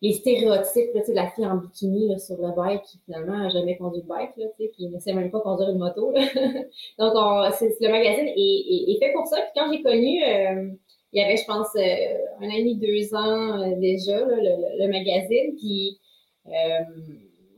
les 0.01 0.13
stéréotypes 0.13 0.93
là, 0.95 1.01
de 1.07 1.13
la 1.13 1.29
fille 1.29 1.45
en 1.45 1.57
bikini 1.57 2.09
là, 2.09 2.17
sur 2.17 2.35
le 2.41 2.55
bike 2.55 2.81
qui 2.83 2.97
finalement 3.05 3.37
n'a 3.37 3.49
jamais 3.49 3.77
conduit 3.77 4.01
de 4.01 4.07
bike, 4.07 4.35
là, 4.37 4.45
qui 4.57 4.89
ne 4.89 4.99
sait 4.99 5.13
même 5.13 5.29
pas 5.29 5.39
conduire 5.41 5.69
une 5.69 5.77
moto. 5.77 6.11
Là. 6.11 6.21
Donc, 6.99 7.13
on, 7.15 7.41
le 7.43 7.91
magazine 7.91 8.27
est, 8.27 8.91
est, 8.91 8.99
fait 8.99 9.13
pour 9.13 9.27
ça. 9.27 9.37
Puis 9.37 9.51
quand 9.55 9.71
j'ai 9.71 9.83
connu, 9.83 10.23
euh, 10.23 10.71
il 11.13 11.21
y 11.21 11.23
avait, 11.23 11.37
je 11.37 11.45
pense, 11.45 11.67
euh, 11.75 12.41
un 12.41 12.47
an 12.47 12.51
et 12.51 12.59
demi, 12.59 12.75
deux 12.77 13.13
ans 13.13 13.61
euh, 13.61 13.75
déjà, 13.79 14.17
là, 14.25 14.37
le, 14.37 14.83
le, 14.83 14.91
magazine. 14.91 15.55
Puis 15.57 15.99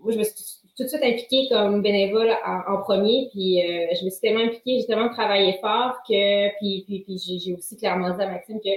moi, 0.01 0.11
je 0.11 0.17
me 0.17 0.23
suis 0.23 0.33
tout 0.75 0.83
de 0.83 0.89
suite 0.89 1.03
impliquée 1.03 1.47
comme 1.49 1.81
bénévole 1.81 2.29
en, 2.45 2.81
premier. 2.81 3.29
Puis 3.31 3.61
je 3.61 4.03
me 4.03 4.09
suis 4.09 4.19
tellement 4.19 4.43
impliquée, 4.43 4.79
j'ai 4.81 4.85
tellement 4.85 5.13
travaillé 5.13 5.53
fort 5.61 5.95
que, 6.05 6.49
puis, 6.57 6.83
puis, 6.85 7.03
puis 7.05 7.39
j'ai 7.39 7.53
aussi 7.53 7.77
clairement 7.77 8.13
dit 8.13 8.21
à 8.21 8.27
Maxime 8.27 8.59
que 8.59 8.69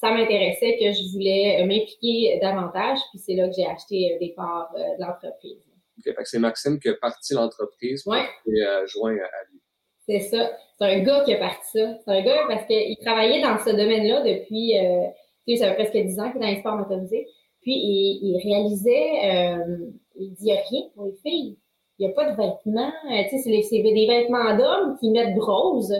ça 0.00 0.10
m'intéressait, 0.10 0.76
que 0.78 0.92
je 0.92 1.12
voulais 1.12 1.60
euh, 1.60 1.66
m'impliquer 1.66 2.38
davantage. 2.40 2.98
Puis 3.10 3.18
c'est 3.18 3.34
là 3.34 3.48
que 3.48 3.54
j'ai 3.54 3.66
acheté 3.66 4.14
euh, 4.14 4.18
des 4.18 4.32
parts 4.36 4.72
euh, 4.76 4.96
de 4.96 5.02
l'entreprise. 5.02 5.68
OK, 6.06 6.14
c'est 6.24 6.38
Maxime 6.38 6.78
qui 6.78 6.88
a 6.88 6.94
parti 6.94 7.34
l'entreprise 7.34 8.06
ouais. 8.06 8.24
et 8.46 8.62
euh, 8.62 8.86
joint 8.86 9.12
à 9.12 9.50
lui. 9.50 9.60
C'est 10.06 10.20
ça. 10.20 10.50
C'est 10.78 10.84
un 10.84 11.00
gars 11.00 11.22
qui 11.24 11.34
a 11.34 11.38
parti 11.38 11.66
ça. 11.72 11.98
C'est 12.04 12.10
un 12.10 12.22
gars 12.22 12.44
parce 12.48 12.64
qu'il 12.66 12.96
travaillait 12.98 13.42
dans 13.42 13.58
ce 13.58 13.70
domaine-là 13.70 14.22
depuis, 14.22 14.78
euh, 14.78 15.06
tu 15.46 15.56
sais, 15.56 15.64
ça 15.64 15.74
fait 15.74 15.88
presque 15.88 16.06
10 16.06 16.20
ans 16.20 16.32
qu'il 16.32 16.40
est 16.40 16.44
dans 16.44 16.50
les 16.50 16.60
sports 16.60 16.76
motorisés. 16.76 17.26
Puis 17.60 17.72
il, 17.74 18.20
il 18.22 18.40
réalisait, 18.42 19.58
euh, 19.58 19.90
il 20.14 20.30
dit, 20.34 20.36
il 20.42 20.44
n'y 20.44 20.52
a 20.52 20.62
rien 20.68 20.82
pour 20.94 21.06
les 21.06 21.16
filles. 21.22 21.58
Il 21.98 22.06
n'y 22.06 22.12
a 22.12 22.14
pas 22.14 22.30
de 22.30 22.36
vêtements. 22.36 22.92
tu 23.28 23.38
sais, 23.38 23.62
c'est 23.62 23.82
des 23.82 24.06
vêtements 24.06 24.56
d'hommes 24.56 24.96
qui 25.00 25.10
mettent 25.10 25.36
rose 25.36 25.92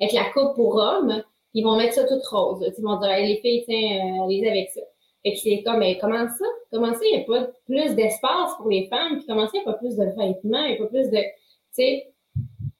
avec 0.00 0.12
la 0.12 0.24
coupe 0.32 0.56
pour 0.56 0.74
hommes 0.74 1.22
ils 1.54 1.62
vont 1.62 1.76
mettre 1.76 1.94
ça 1.94 2.04
tout 2.04 2.20
rose. 2.30 2.64
Ils 2.76 2.84
vont 2.84 2.98
dire, 2.98 3.16
les 3.18 3.38
filles, 3.40 3.64
tiens, 3.64 4.20
euh, 4.20 4.24
allez 4.24 4.46
avec 4.48 4.70
ça. 4.70 4.80
Fait 5.22 5.32
que 5.32 5.38
c'est 5.38 5.62
comme, 5.62 5.78
mais 5.78 5.96
comment 5.98 6.28
ça? 6.28 6.44
Comment 6.70 6.92
ça, 6.92 7.00
il 7.02 7.16
n'y 7.16 7.22
a 7.22 7.24
pas 7.24 7.50
plus 7.64 7.94
d'espace 7.94 8.50
pour 8.58 8.68
les 8.68 8.86
femmes? 8.88 9.16
Puis 9.16 9.26
comment 9.26 9.46
ça, 9.46 9.52
il 9.54 9.62
n'y 9.62 9.68
a 9.68 9.72
pas 9.72 9.78
plus 9.78 9.96
de 9.96 10.04
vêtements? 10.04 10.64
Il 10.64 10.72
n'y 10.72 10.74
a 10.74 10.76
pas 10.76 10.86
plus 10.86 11.08
de, 11.10 11.18
tu 11.18 11.24
sais, 11.72 12.12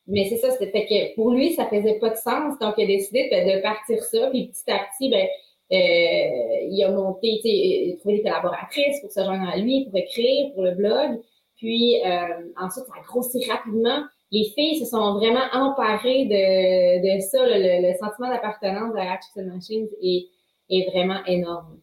mais 0.07 0.27
c'est 0.27 0.37
ça, 0.37 0.51
c'était 0.51 0.85
que 0.85 1.15
pour 1.15 1.31
lui, 1.31 1.55
ça 1.55 1.67
faisait 1.67 1.99
pas 1.99 2.11
de 2.11 2.17
sens. 2.17 2.59
Donc, 2.61 2.75
il 2.77 2.85
a 2.85 2.87
décidé 2.87 3.31
de, 3.31 3.57
de 3.57 3.63
partir 3.63 4.03
ça. 4.03 4.29
Puis 4.31 4.49
petit 4.49 4.71
à 4.71 4.81
petit, 4.91 5.09
ben, 5.09 5.27
euh, 5.73 6.67
il 6.69 6.85
a 6.85 6.91
monté, 6.91 7.37
tu 7.37 7.43
sais, 7.43 7.49
il 7.49 7.93
a 7.95 7.97
trouvé 7.97 8.17
des 8.17 8.23
collaboratrices 8.23 9.01
pour 9.01 9.11
se 9.11 9.25
joindre 9.25 9.49
à 9.49 9.57
lui, 9.57 9.87
pour 9.87 9.97
écrire, 9.97 10.53
pour 10.53 10.63
le 10.63 10.73
blog. 10.73 11.21
Puis 11.57 12.03
euh, 12.05 12.53
ensuite, 12.61 12.85
ça 12.85 12.93
a 12.99 13.03
grossi 13.07 13.49
rapidement 13.51 14.03
les 14.31 14.51
filles 14.55 14.79
se 14.79 14.87
sont 14.87 15.15
vraiment 15.15 15.45
emparées 15.53 16.25
de, 16.27 17.17
de 17.17 17.21
ça. 17.21 17.39
Le, 17.47 17.97
sentiment 17.99 18.29
d'appartenance 18.29 18.95
à 18.97 19.13
Action 19.13 19.45
Machines 19.47 19.89
est, 20.03 20.29
est 20.71 20.91
vraiment 20.91 21.25
énorme. 21.27 21.81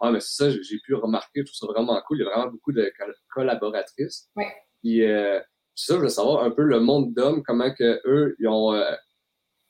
Oui, 0.00 0.12
mais 0.12 0.20
c'est 0.20 0.44
ça, 0.44 0.50
j'ai 0.50 0.78
pu 0.84 0.94
remarquer, 0.94 1.40
je 1.40 1.52
trouve 1.52 1.68
ça 1.68 1.72
vraiment 1.72 2.00
cool. 2.06 2.18
Il 2.18 2.24
y 2.24 2.26
a 2.26 2.30
vraiment 2.30 2.50
beaucoup 2.50 2.72
de 2.72 2.92
collaboratrices. 3.34 4.28
Oui. 4.36 4.44
Puis, 4.80 5.04
euh, 5.04 5.40
ça, 5.74 5.94
je 5.94 6.00
veux 6.00 6.08
savoir 6.08 6.44
un 6.44 6.50
peu 6.50 6.62
le 6.62 6.80
monde 6.80 7.14
d'hommes, 7.14 7.42
comment 7.44 7.72
que 7.72 8.00
eux, 8.04 8.34
ils 8.40 8.48
ont, 8.48 8.74
euh, 8.74 8.94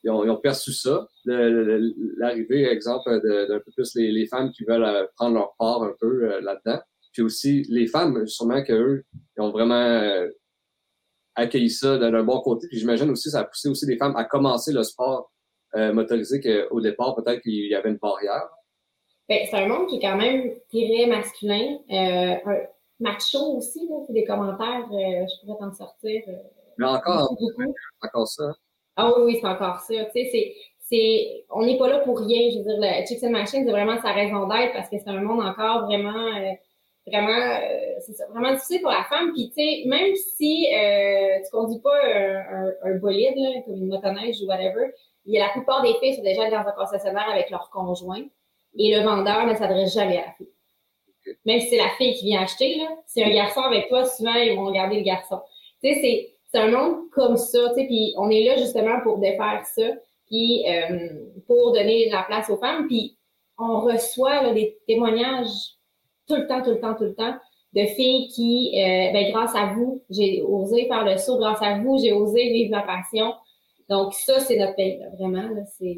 ils 0.02 0.10
ont, 0.10 0.24
ils 0.24 0.30
ont, 0.30 0.36
perçu 0.36 0.72
ça. 0.72 1.06
L'arrivée, 1.26 2.64
exemple, 2.64 3.10
d'un 3.20 3.60
peu 3.60 3.70
plus 3.72 3.94
les, 3.94 4.10
les, 4.10 4.26
femmes 4.26 4.50
qui 4.52 4.64
veulent 4.64 4.84
euh, 4.84 5.06
prendre 5.16 5.34
leur 5.34 5.54
part 5.58 5.82
un 5.82 5.92
peu 6.00 6.32
euh, 6.32 6.40
là-dedans. 6.40 6.80
Puis 7.12 7.22
aussi, 7.22 7.64
les 7.68 7.86
femmes, 7.86 8.26
sûrement 8.26 8.62
qu'eux, 8.62 9.04
ils 9.36 9.42
ont 9.42 9.50
vraiment 9.50 10.02
accueilli 11.38 11.70
ça 11.70 11.96
d'un 11.98 12.22
bon 12.22 12.40
côté. 12.40 12.66
Puis 12.68 12.78
j'imagine 12.78 13.08
aussi, 13.10 13.30
ça 13.30 13.40
a 13.40 13.44
poussé 13.44 13.68
aussi 13.68 13.86
des 13.86 13.96
femmes 13.96 14.16
à 14.16 14.24
commencer 14.24 14.72
le 14.72 14.82
sport 14.82 15.32
euh, 15.76 15.92
motorisé 15.92 16.40
qu'au 16.40 16.80
départ, 16.80 17.14
peut-être 17.14 17.40
qu'il 17.40 17.68
y 17.68 17.74
avait 17.74 17.90
une 17.90 17.96
barrière. 17.96 18.48
Ben, 19.28 19.40
c'est 19.48 19.56
un 19.56 19.68
monde 19.68 19.86
qui 19.88 19.96
est 19.96 20.00
quand 20.00 20.16
même 20.16 20.54
très 20.70 21.06
masculin. 21.06 21.78
Euh, 21.90 22.34
un 22.46 22.58
macho 22.98 23.56
aussi, 23.56 23.86
là, 23.88 23.96
des 24.08 24.24
commentaires, 24.24 24.86
euh, 24.90 25.26
je 25.26 25.46
pourrais 25.46 25.58
t'en 25.58 25.72
sortir. 25.72 26.22
Euh, 26.28 26.32
Mais 26.78 26.86
encore, 26.86 27.36
encore 28.02 28.26
ça. 28.26 28.52
Ah 28.96 29.12
oui, 29.16 29.22
oui, 29.26 29.38
c'est 29.40 29.46
encore 29.46 29.80
ça. 29.80 29.94
Tu 30.06 30.10
sais, 30.12 30.28
c'est, 30.32 30.54
c'est, 30.80 31.44
on 31.50 31.64
n'est 31.64 31.78
pas 31.78 31.88
là 31.88 32.00
pour 32.00 32.18
rien. 32.18 32.50
Je 32.50 32.58
veux 32.58 32.64
dire, 32.64 32.78
le 32.78 33.06
Chicks 33.06 33.22
and 33.22 33.30
Machine, 33.30 33.64
c'est 33.64 33.70
vraiment 33.70 34.00
sa 34.00 34.12
raison 34.12 34.48
d'être 34.48 34.72
parce 34.72 34.88
que 34.88 34.96
c'est 34.98 35.10
un 35.10 35.20
monde 35.20 35.40
encore 35.40 35.84
vraiment 35.84 36.56
vraiment, 37.08 37.30
euh, 37.30 38.00
c'est 38.00 38.28
vraiment 38.30 38.52
difficile 38.52 38.80
pour 38.82 38.90
la 38.90 39.04
femme. 39.04 39.32
Puis, 39.32 39.48
tu 39.48 39.54
sais, 39.54 39.82
même 39.86 40.14
si 40.14 40.68
euh, 40.74 41.38
tu 41.44 41.50
conduis 41.50 41.80
pas 41.80 41.96
un, 42.84 42.94
bolide, 42.96 43.36
là, 43.36 43.62
comme 43.64 43.74
une 43.74 43.88
motoneige 43.88 44.40
ou 44.42 44.46
whatever, 44.46 44.92
il 45.24 45.34
y 45.34 45.38
a 45.38 45.46
la 45.46 45.52
plupart 45.52 45.82
des 45.82 45.94
filles 46.00 46.14
sont 46.14 46.22
déjà 46.22 46.50
dans 46.50 46.66
un 46.68 46.72
concessionnaire 46.72 47.28
avec 47.30 47.50
leur 47.50 47.68
conjoint 47.70 48.22
et 48.76 48.96
le 48.96 49.02
vendeur 49.02 49.46
ne 49.46 49.54
s'adresse 49.54 49.94
jamais 49.94 50.18
à 50.18 50.26
la 50.26 50.32
fille. 50.32 50.48
Même 51.44 51.60
si 51.60 51.68
c'est 51.68 51.76
la 51.76 51.90
fille 51.98 52.14
qui 52.14 52.26
vient 52.26 52.42
acheter, 52.42 52.76
là, 52.76 52.88
c'est 53.06 53.22
un 53.22 53.30
garçon 53.30 53.60
avec 53.60 53.88
toi, 53.88 54.04
souvent 54.06 54.34
ils 54.34 54.56
vont 54.56 54.66
regarder 54.66 54.96
le 54.96 55.02
garçon. 55.02 55.40
Tu 55.82 55.92
sais, 55.92 56.00
c'est, 56.00 56.34
c'est 56.50 56.58
un 56.58 56.70
monde 56.70 57.10
comme 57.10 57.36
ça, 57.36 57.58
tu 57.70 57.74
sais, 57.74 57.86
puis 57.86 58.14
on 58.16 58.30
est 58.30 58.44
là 58.44 58.56
justement 58.56 59.00
pour 59.02 59.18
défaire 59.18 59.64
ça, 59.66 59.90
puis 60.26 60.64
euh, 60.66 61.08
pour 61.46 61.72
donner 61.72 62.08
la 62.08 62.22
place 62.22 62.48
aux 62.48 62.56
femmes, 62.56 62.86
puis 62.86 63.18
on 63.58 63.80
reçoit 63.80 64.52
des 64.54 64.78
témoignages 64.86 65.77
tout 66.28 66.36
le 66.36 66.46
temps, 66.46 66.62
tout 66.62 66.70
le 66.70 66.80
temps, 66.80 66.94
tout 66.94 67.04
le 67.04 67.14
temps 67.14 67.34
de 67.74 67.84
filles 67.84 68.28
qui, 68.28 68.72
euh, 68.74 69.12
ben, 69.12 69.30
grâce 69.30 69.54
à 69.54 69.66
vous, 69.74 70.02
j'ai 70.10 70.42
osé 70.42 70.86
faire 70.86 71.04
le 71.04 71.16
saut, 71.18 71.38
grâce 71.38 71.60
à 71.60 71.78
vous, 71.78 71.98
j'ai 71.98 72.12
osé 72.12 72.48
vivre 72.50 72.70
ma 72.70 72.82
passion. 72.82 73.34
Donc 73.88 74.14
ça, 74.14 74.40
c'est 74.40 74.56
notre 74.56 74.74
pays, 74.74 75.00
vraiment. 75.18 75.48
Il 75.80 75.96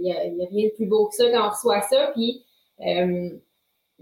n'y 0.00 0.12
euh, 0.12 0.44
a, 0.44 0.48
rien 0.50 0.68
de 0.68 0.74
plus 0.74 0.86
beau 0.86 1.08
que 1.08 1.14
ça 1.14 1.30
quand 1.30 1.46
on 1.46 1.50
reçoit 1.50 1.82
ça. 1.82 2.10
Puis 2.14 2.44
euh, 2.86 3.30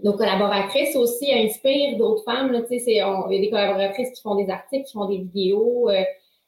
nos 0.03 0.13
collaboratrices 0.13 0.95
aussi 0.95 1.31
inspirent 1.31 1.97
d'autres 1.97 2.23
femmes. 2.23 2.51
Là, 2.51 2.61
il 2.69 2.93
y 2.93 3.01
a 3.01 3.25
des 3.27 3.49
collaboratrices 3.49 4.11
qui 4.11 4.21
font 4.21 4.35
des 4.35 4.49
articles, 4.49 4.85
qui 4.85 4.93
font 4.93 5.07
des 5.07 5.17
vidéos. 5.17 5.89
Euh, 5.89 6.03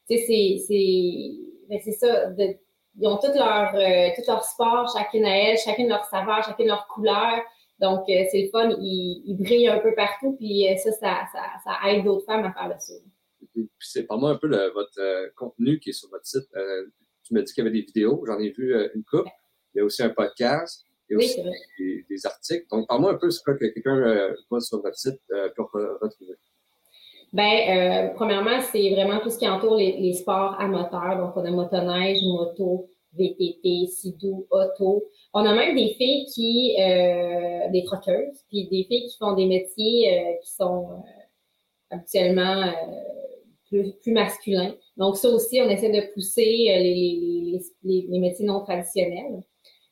c'est, 0.08 0.18
c'est, 0.28 1.32
ben, 1.70 1.80
c'est 1.84 1.92
ça. 1.92 2.28
De, 2.28 2.56
ils 3.00 3.08
ont 3.08 3.18
tout 3.18 3.32
leur, 3.34 3.74
euh, 3.76 4.10
tout 4.16 4.24
leur 4.28 4.44
sport, 4.44 4.92
chacune 4.96 5.26
à 5.26 5.38
elles, 5.38 5.58
chacune 5.58 5.88
leur 5.88 6.04
saveur, 6.06 6.44
chacune 6.44 6.68
leur 6.68 6.88
couleur. 6.88 7.40
Donc, 7.82 8.08
euh, 8.10 8.24
c'est 8.32 8.44
le 8.44 8.50
fun, 8.50 8.70
ils, 8.80 9.36
brillent 9.40 9.68
un 9.68 9.80
peu 9.80 9.94
partout, 9.96 10.36
puis 10.38 10.70
euh, 10.70 10.78
ça, 10.78 10.92
ça, 10.92 11.18
ça, 11.34 11.42
ça 11.64 11.90
aide 11.90 12.06
d'autres 12.06 12.26
femmes 12.26 12.46
à 12.46 12.54
faire 12.54 12.70
le 12.70 12.76
saut. 12.80 13.04
Puis 13.54 13.68
c'est 13.80 14.06
pas 14.06 14.18
moi 14.18 14.30
un 14.30 14.36
peu 14.36 14.48
le, 14.48 14.72
votre 14.74 15.34
contenu 15.36 15.80
qui 15.80 15.90
est 15.90 15.94
sur 15.94 16.10
votre 16.10 16.26
site. 16.26 16.48
tu 17.24 17.34
m'as 17.34 17.42
dit 17.42 17.54
qu'il 17.54 17.64
y 17.64 17.68
avait 17.68 17.76
des 17.76 17.86
vidéos, 17.86 18.24
j'en 18.28 18.40
ai 18.40 18.52
vu 18.52 18.74
une 18.94 19.04
coupe. 19.04 19.28
Il 19.74 19.80
y 19.80 19.82
a 19.82 19.86
aussi 19.86 20.04
un 20.04 20.10
podcast, 20.10 20.86
il 21.10 21.14
y 21.14 21.16
a 21.16 21.18
Oui, 21.18 21.26
aussi 21.26 21.44
des, 21.80 22.06
des 22.10 22.26
articles. 22.26 22.66
Donc, 22.72 22.88
parle-moi 22.88 23.14
un 23.14 23.18
peu 23.18 23.30
ce 23.30 23.42
que 23.42 23.52
quelqu'un 23.52 23.98
euh, 23.98 24.36
va 24.50 24.60
sur 24.60 24.82
votre 24.82 24.98
site 24.98 25.20
euh, 25.32 25.50
pour 25.56 25.72
re- 25.72 25.98
retrouver? 26.02 26.36
Euh, 27.34 28.10
premièrement, 28.16 28.60
c'est 28.62 28.92
vraiment 28.92 29.20
tout 29.20 29.30
ce 29.30 29.38
qui 29.38 29.48
entoure 29.48 29.76
les, 29.76 29.98
les 29.98 30.14
sports 30.14 30.60
à 30.60 30.68
moteur. 30.68 31.18
Donc, 31.18 31.36
on 31.38 31.46
a 31.46 31.52
motoneige, 31.52 32.22
moto, 32.24 32.90
VTT, 33.18 33.88
sidou, 33.88 34.48
auto. 34.52 35.04
On 35.34 35.46
a 35.46 35.54
même 35.54 35.76
des 35.76 35.94
filles 35.96 36.26
qui, 36.34 36.76
euh, 36.80 37.70
des 37.72 37.84
troqueuses, 37.84 38.44
puis 38.50 38.68
des 38.70 38.84
filles 38.86 39.08
qui 39.08 39.18
font 39.18 39.34
des 39.34 39.46
métiers 39.46 40.18
euh, 40.20 40.34
qui 40.44 40.52
sont 40.52 40.88
euh, 40.92 41.96
habituellement 41.96 42.64
euh, 42.64 42.72
plus, 43.68 43.94
plus 44.02 44.12
masculins. 44.12 44.74
Donc, 44.98 45.18
ça 45.18 45.30
aussi, 45.30 45.62
on 45.62 45.70
essaie 45.70 45.92
de 45.92 46.14
pousser 46.14 46.68
euh, 46.70 46.80
les, 46.80 46.94
les, 46.94 47.60
les, 47.84 48.08
les 48.10 48.20
métiers 48.20 48.46
non 48.46 48.62
traditionnels. 48.62 49.44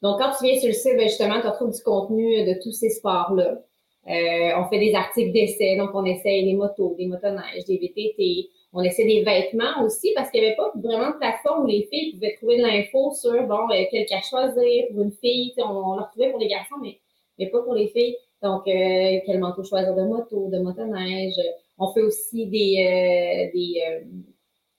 Donc, 0.02 0.20
quand 0.20 0.32
tu 0.38 0.46
viens 0.46 0.58
sur 0.60 0.68
le 0.68 0.74
site, 0.74 0.96
ben, 0.98 1.08
justement, 1.08 1.42
tu 1.42 1.48
retrouves 1.48 1.76
du 1.76 1.84
contenu 1.84 2.46
de 2.46 2.62
tous 2.62 2.72
ces 2.72 2.90
sports-là. 2.90 3.62
Euh, 4.08 4.52
on 4.58 4.68
fait 4.70 4.80
des 4.80 4.96
articles 4.96 5.34
d'essai, 5.34 5.76
donc 5.76 5.92
on 5.94 6.06
essaie 6.06 6.42
des 6.44 6.54
motos, 6.54 6.96
des 6.98 7.06
motoneiges, 7.06 7.66
des 7.66 7.78
VTT. 7.78 8.50
On 8.72 8.84
essaie 8.84 9.06
des 9.06 9.24
vêtements 9.24 9.84
aussi 9.84 10.12
parce 10.16 10.30
qu'il 10.30 10.42
n'y 10.42 10.48
avait 10.48 10.56
pas 10.56 10.72
vraiment 10.76 11.12
de 11.12 11.18
plateforme 11.18 11.64
où 11.64 11.68
les 11.68 11.88
filles 11.92 12.14
pouvaient 12.14 12.36
trouver 12.36 12.58
de 12.58 12.64
l'info 12.64 13.12
sur 13.14 13.42
bon 13.48 13.70
euh, 13.72 13.84
quel 13.90 14.06
cas 14.06 14.22
choisir 14.22 14.86
pour 14.92 15.02
une 15.02 15.12
fille. 15.12 15.54
On, 15.58 15.64
on 15.64 15.96
le 15.96 16.04
retrouvait 16.04 16.30
pour 16.30 16.40
les 16.40 16.48
garçons, 16.48 16.76
mais, 16.82 17.00
mais 17.38 17.48
pas 17.48 17.62
pour 17.64 17.74
les 17.74 17.88
filles. 17.88 18.16
Donc, 18.42 18.68
euh, 18.68 19.20
quel 19.26 19.40
manteau 19.40 19.64
choisir 19.64 19.96
de 19.96 20.04
moto, 20.04 20.50
de 20.50 20.60
motoneige? 20.60 21.36
On 21.78 21.92
fait 21.94 22.02
aussi 22.02 22.46
des, 22.48 22.76
euh, 22.86 23.52
des, 23.54 23.82
euh, 23.88 24.00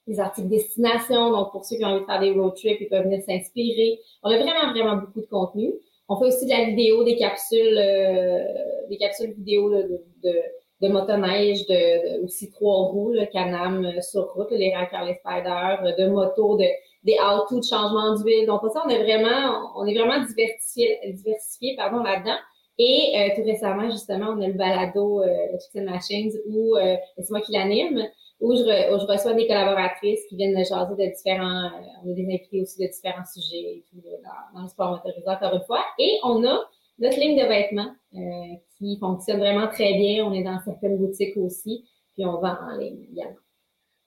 des 0.06 0.20
articles 0.20 0.48
destination. 0.48 1.30
Donc, 1.30 1.50
pour 1.52 1.64
ceux 1.64 1.76
qui 1.76 1.84
ont 1.84 1.88
envie 1.88 2.00
de 2.02 2.06
faire 2.06 2.20
des 2.20 2.30
road 2.30 2.54
trips, 2.54 2.80
ils 2.80 2.88
peuvent 2.88 3.04
venir 3.04 3.22
s'inspirer. 3.22 3.98
On 4.22 4.30
a 4.30 4.38
vraiment, 4.38 4.70
vraiment 4.72 4.96
beaucoup 4.96 5.20
de 5.20 5.26
contenu. 5.26 5.72
On 6.08 6.16
fait 6.16 6.26
aussi 6.26 6.44
de 6.46 6.50
la 6.50 6.64
vidéo, 6.64 7.04
des 7.04 7.16
capsules, 7.16 7.78
euh, 7.78 8.44
des 8.88 8.96
capsules 8.96 9.32
vidéo 9.32 9.70
de, 9.70 10.02
de, 10.24 10.34
de 10.80 10.88
motoneige, 10.88 11.66
de, 11.66 12.18
de 12.20 12.24
aussi 12.24 12.50
trois 12.50 12.86
roues, 12.90 13.12
le 13.12 13.26
Canam 13.26 13.84
euh, 13.84 14.00
sur 14.00 14.32
route, 14.32 14.50
les 14.50 14.74
Racker, 14.74 15.04
les 15.04 15.14
Spider, 15.14 15.76
euh, 15.84 15.92
de 15.98 16.10
moto, 16.10 16.56
de, 16.56 16.64
des 17.04 17.16
how-to 17.20 17.58
de 17.60 17.64
changement 17.64 18.14
d'huile. 18.16 18.46
Donc, 18.46 18.60
pour 18.60 18.70
ça, 18.70 18.82
on 18.86 18.88
est 18.88 19.02
vraiment, 19.02 19.72
on 19.76 19.84
est 19.86 19.94
vraiment 19.94 20.24
diversifié, 20.24 20.98
diversifié 21.12 21.76
pardon, 21.76 22.02
là-dedans. 22.02 22.38
Et 22.78 23.12
euh, 23.14 23.34
tout 23.36 23.44
récemment, 23.44 23.90
justement, 23.90 24.28
on 24.34 24.40
a 24.40 24.46
le 24.46 24.54
balado 24.54 25.22
euh, 25.22 25.26
Chicken 25.60 25.84
Machines 25.84 26.32
où 26.46 26.76
euh, 26.76 26.96
c'est 27.18 27.30
moi 27.30 27.42
qui 27.42 27.52
l'anime, 27.52 28.08
où 28.40 28.54
je, 28.56 28.62
re- 28.62 28.94
où 28.94 28.98
je 28.98 29.04
reçois 29.04 29.34
des 29.34 29.46
collaboratrices 29.46 30.24
qui 30.30 30.36
viennent 30.36 30.56
jaser 30.56 30.94
de 30.96 31.14
différents, 31.14 31.66
euh, 31.66 32.06
on 32.06 32.10
a 32.10 32.14
des 32.14 32.24
invités 32.24 32.62
aussi 32.62 32.80
de 32.80 32.88
différents 32.90 33.26
sujets 33.26 33.76
et 33.76 33.84
tout, 33.90 34.00
dans, 34.24 34.56
dans 34.56 34.62
le 34.62 34.68
sport 34.70 34.92
motorisé 34.92 35.28
encore 35.28 35.54
une 35.54 35.64
fois. 35.64 35.84
Et 35.98 36.18
on 36.24 36.42
a 36.46 36.58
notre 37.00 37.18
ligne 37.18 37.42
de 37.42 37.48
vêtements 37.48 37.94
euh, 38.14 38.56
qui 38.78 38.98
fonctionne 38.98 39.38
vraiment 39.38 39.68
très 39.68 39.94
bien. 39.94 40.24
On 40.24 40.32
est 40.32 40.44
dans 40.44 40.60
certaines 40.64 40.98
boutiques 40.98 41.36
aussi, 41.36 41.84
puis 42.14 42.24
on 42.24 42.40
vend 42.40 42.56
en 42.60 42.76
ligne 42.76 43.08
également. 43.10 43.40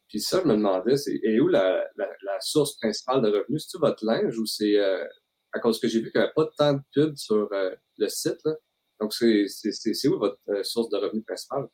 Puis 0.08 0.22
ça, 0.22 0.42
je 0.42 0.48
me 0.48 0.56
demandais, 0.56 0.96
c'est 0.96 1.20
où 1.40 1.48
la, 1.48 1.86
source 2.40 2.78
principale 2.78 3.22
de 3.22 3.30
revenus? 3.30 3.66
C'est-tu 3.66 3.82
votre 3.82 4.06
linge 4.06 4.38
ou 4.38 4.46
c'est 4.46 4.78
euh, 4.78 5.04
à 5.54 5.60
cause 5.60 5.80
que 5.80 5.88
j'ai 5.88 6.02
vu 6.02 6.12
qu'il 6.12 6.20
n'y 6.20 6.26
avait 6.26 6.34
pas 6.36 6.50
tant 6.58 6.74
de 6.74 6.82
pubs 6.94 7.16
sur 7.16 7.52
euh, 7.52 7.76
le 7.98 8.08
site, 8.10 8.38
là? 8.46 8.54
Donc, 9.00 9.14
c'est 9.14 10.08
où 10.08 10.20
votre 10.20 10.38
source 10.64 10.90
de 10.90 10.98
revenus 10.98 11.26
principale? 11.26 11.68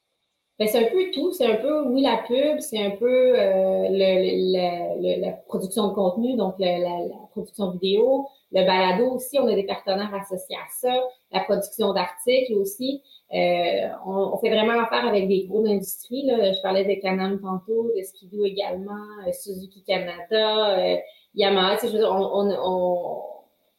Ben, 0.60 0.68
c'est 0.68 0.86
un 0.86 0.92
peu 0.92 1.10
tout. 1.14 1.32
C'est 1.32 1.46
un 1.46 1.56
peu, 1.56 1.84
oui, 1.88 2.02
la 2.02 2.18
pub, 2.28 2.60
c'est 2.60 2.84
un 2.84 2.92
peu 2.92 3.08
euh, 3.40 3.88
le, 3.90 4.10
le- 4.54 5.02
le- 5.16 5.22
la 5.22 5.32
production 5.32 5.88
de 5.88 5.94
contenu, 5.94 6.36
donc 6.36 6.56
la, 6.60 6.78
la 6.80 7.16
production 7.32 7.72
vidéo, 7.72 8.28
le 8.52 8.66
balado 8.66 9.10
aussi. 9.16 9.40
On 9.40 9.48
a 9.48 9.56
des 9.56 9.64
partenaires 9.66 10.14
associés 10.14 10.58
à 10.58 10.68
ça, 10.70 10.94
la 11.32 11.40
production 11.42 11.94
d'articles 11.94 12.54
aussi. 12.56 13.02
Euh, 13.34 13.88
on, 14.06 14.32
on 14.34 14.38
fait 14.40 14.50
vraiment 14.50 14.82
affaire 14.82 15.06
avec 15.08 15.30
des 15.30 15.46
gros 15.48 15.66
industries. 15.66 16.26
Là. 16.26 16.52
Je 16.52 16.62
parlais 16.62 16.84
de 16.84 17.00
Canam 17.02 17.40
tantôt, 17.40 17.92
de 17.96 18.02
Skidoo 18.04 18.44
également, 18.46 19.06
euh, 19.28 19.32
Suzuki 19.32 19.82
Canada, 19.84 20.78
euh, 20.80 20.98
Yamaha. 21.36 21.76
Tu 21.78 21.82
sais, 21.82 21.88
je 21.88 21.94
veux 21.94 22.00
dire, 22.00 22.12
on, 22.12 22.20
on, 22.22 22.52
on- 22.66 23.22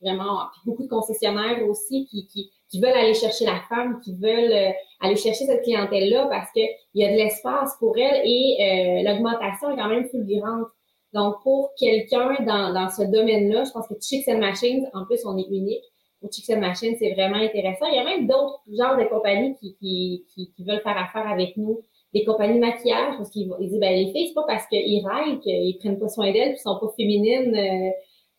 vraiment 0.02 0.44
beaucoup 0.64 0.82
de 0.84 0.88
concessionnaires 0.88 1.62
aussi 1.68 2.06
qui, 2.06 2.26
qui, 2.26 2.50
qui 2.70 2.80
veulent 2.80 2.96
aller 2.96 3.14
chercher 3.14 3.44
la 3.44 3.60
femme, 3.68 4.00
qui 4.00 4.14
veulent 4.14 4.52
euh, 4.52 4.70
aller 5.00 5.16
chercher 5.16 5.44
cette 5.46 5.62
clientèle-là 5.62 6.26
parce 6.30 6.50
qu'il 6.52 6.68
y 6.94 7.04
a 7.04 7.10
de 7.10 7.16
l'espace 7.16 7.76
pour 7.78 7.98
elle 7.98 8.22
et 8.24 8.56
euh, 8.60 9.10
l'augmentation 9.10 9.70
est 9.70 9.76
quand 9.76 9.88
même 9.88 10.08
fulgurante. 10.08 10.68
Donc, 11.12 11.42
pour 11.42 11.70
quelqu'un 11.76 12.36
dans, 12.46 12.72
dans 12.72 12.88
ce 12.88 13.02
domaine-là, 13.02 13.64
je 13.64 13.72
pense 13.72 13.88
que 13.88 13.94
Chicks 14.00 14.28
Machines, 14.28 14.88
en 14.94 15.04
plus, 15.04 15.26
on 15.26 15.36
est 15.36 15.48
unique. 15.50 15.82
Pour 16.20 16.30
Chicks 16.30 16.56
Machines, 16.56 16.94
c'est 16.98 17.12
vraiment 17.14 17.36
intéressant. 17.36 17.86
Il 17.86 17.96
y 17.96 17.98
a 17.98 18.04
même 18.04 18.28
d'autres 18.28 18.60
genres 18.78 18.96
de 18.96 19.04
compagnies 19.08 19.56
qui, 19.56 19.76
qui, 19.80 20.24
qui, 20.54 20.64
veulent 20.64 20.82
faire 20.82 20.96
affaire 20.96 21.28
avec 21.28 21.56
nous. 21.56 21.80
Des 22.14 22.24
compagnies 22.24 22.54
de 22.54 22.60
maquillage, 22.60 23.16
parce 23.16 23.30
qu'ils 23.30 23.50
disent, 23.60 23.80
ben, 23.80 23.92
les 23.92 24.12
filles, 24.12 24.28
c'est 24.28 24.34
pas 24.34 24.44
parce 24.46 24.66
qu'ils 24.66 25.04
râlent 25.04 25.40
qu'ils 25.40 25.78
prennent 25.78 25.98
pas 25.98 26.08
soin 26.08 26.32
d'elles, 26.32 26.50
qu'ils 26.50 26.58
sont 26.58 26.78
pas 26.78 26.92
féminines, 26.96 27.56
euh, 27.56 27.90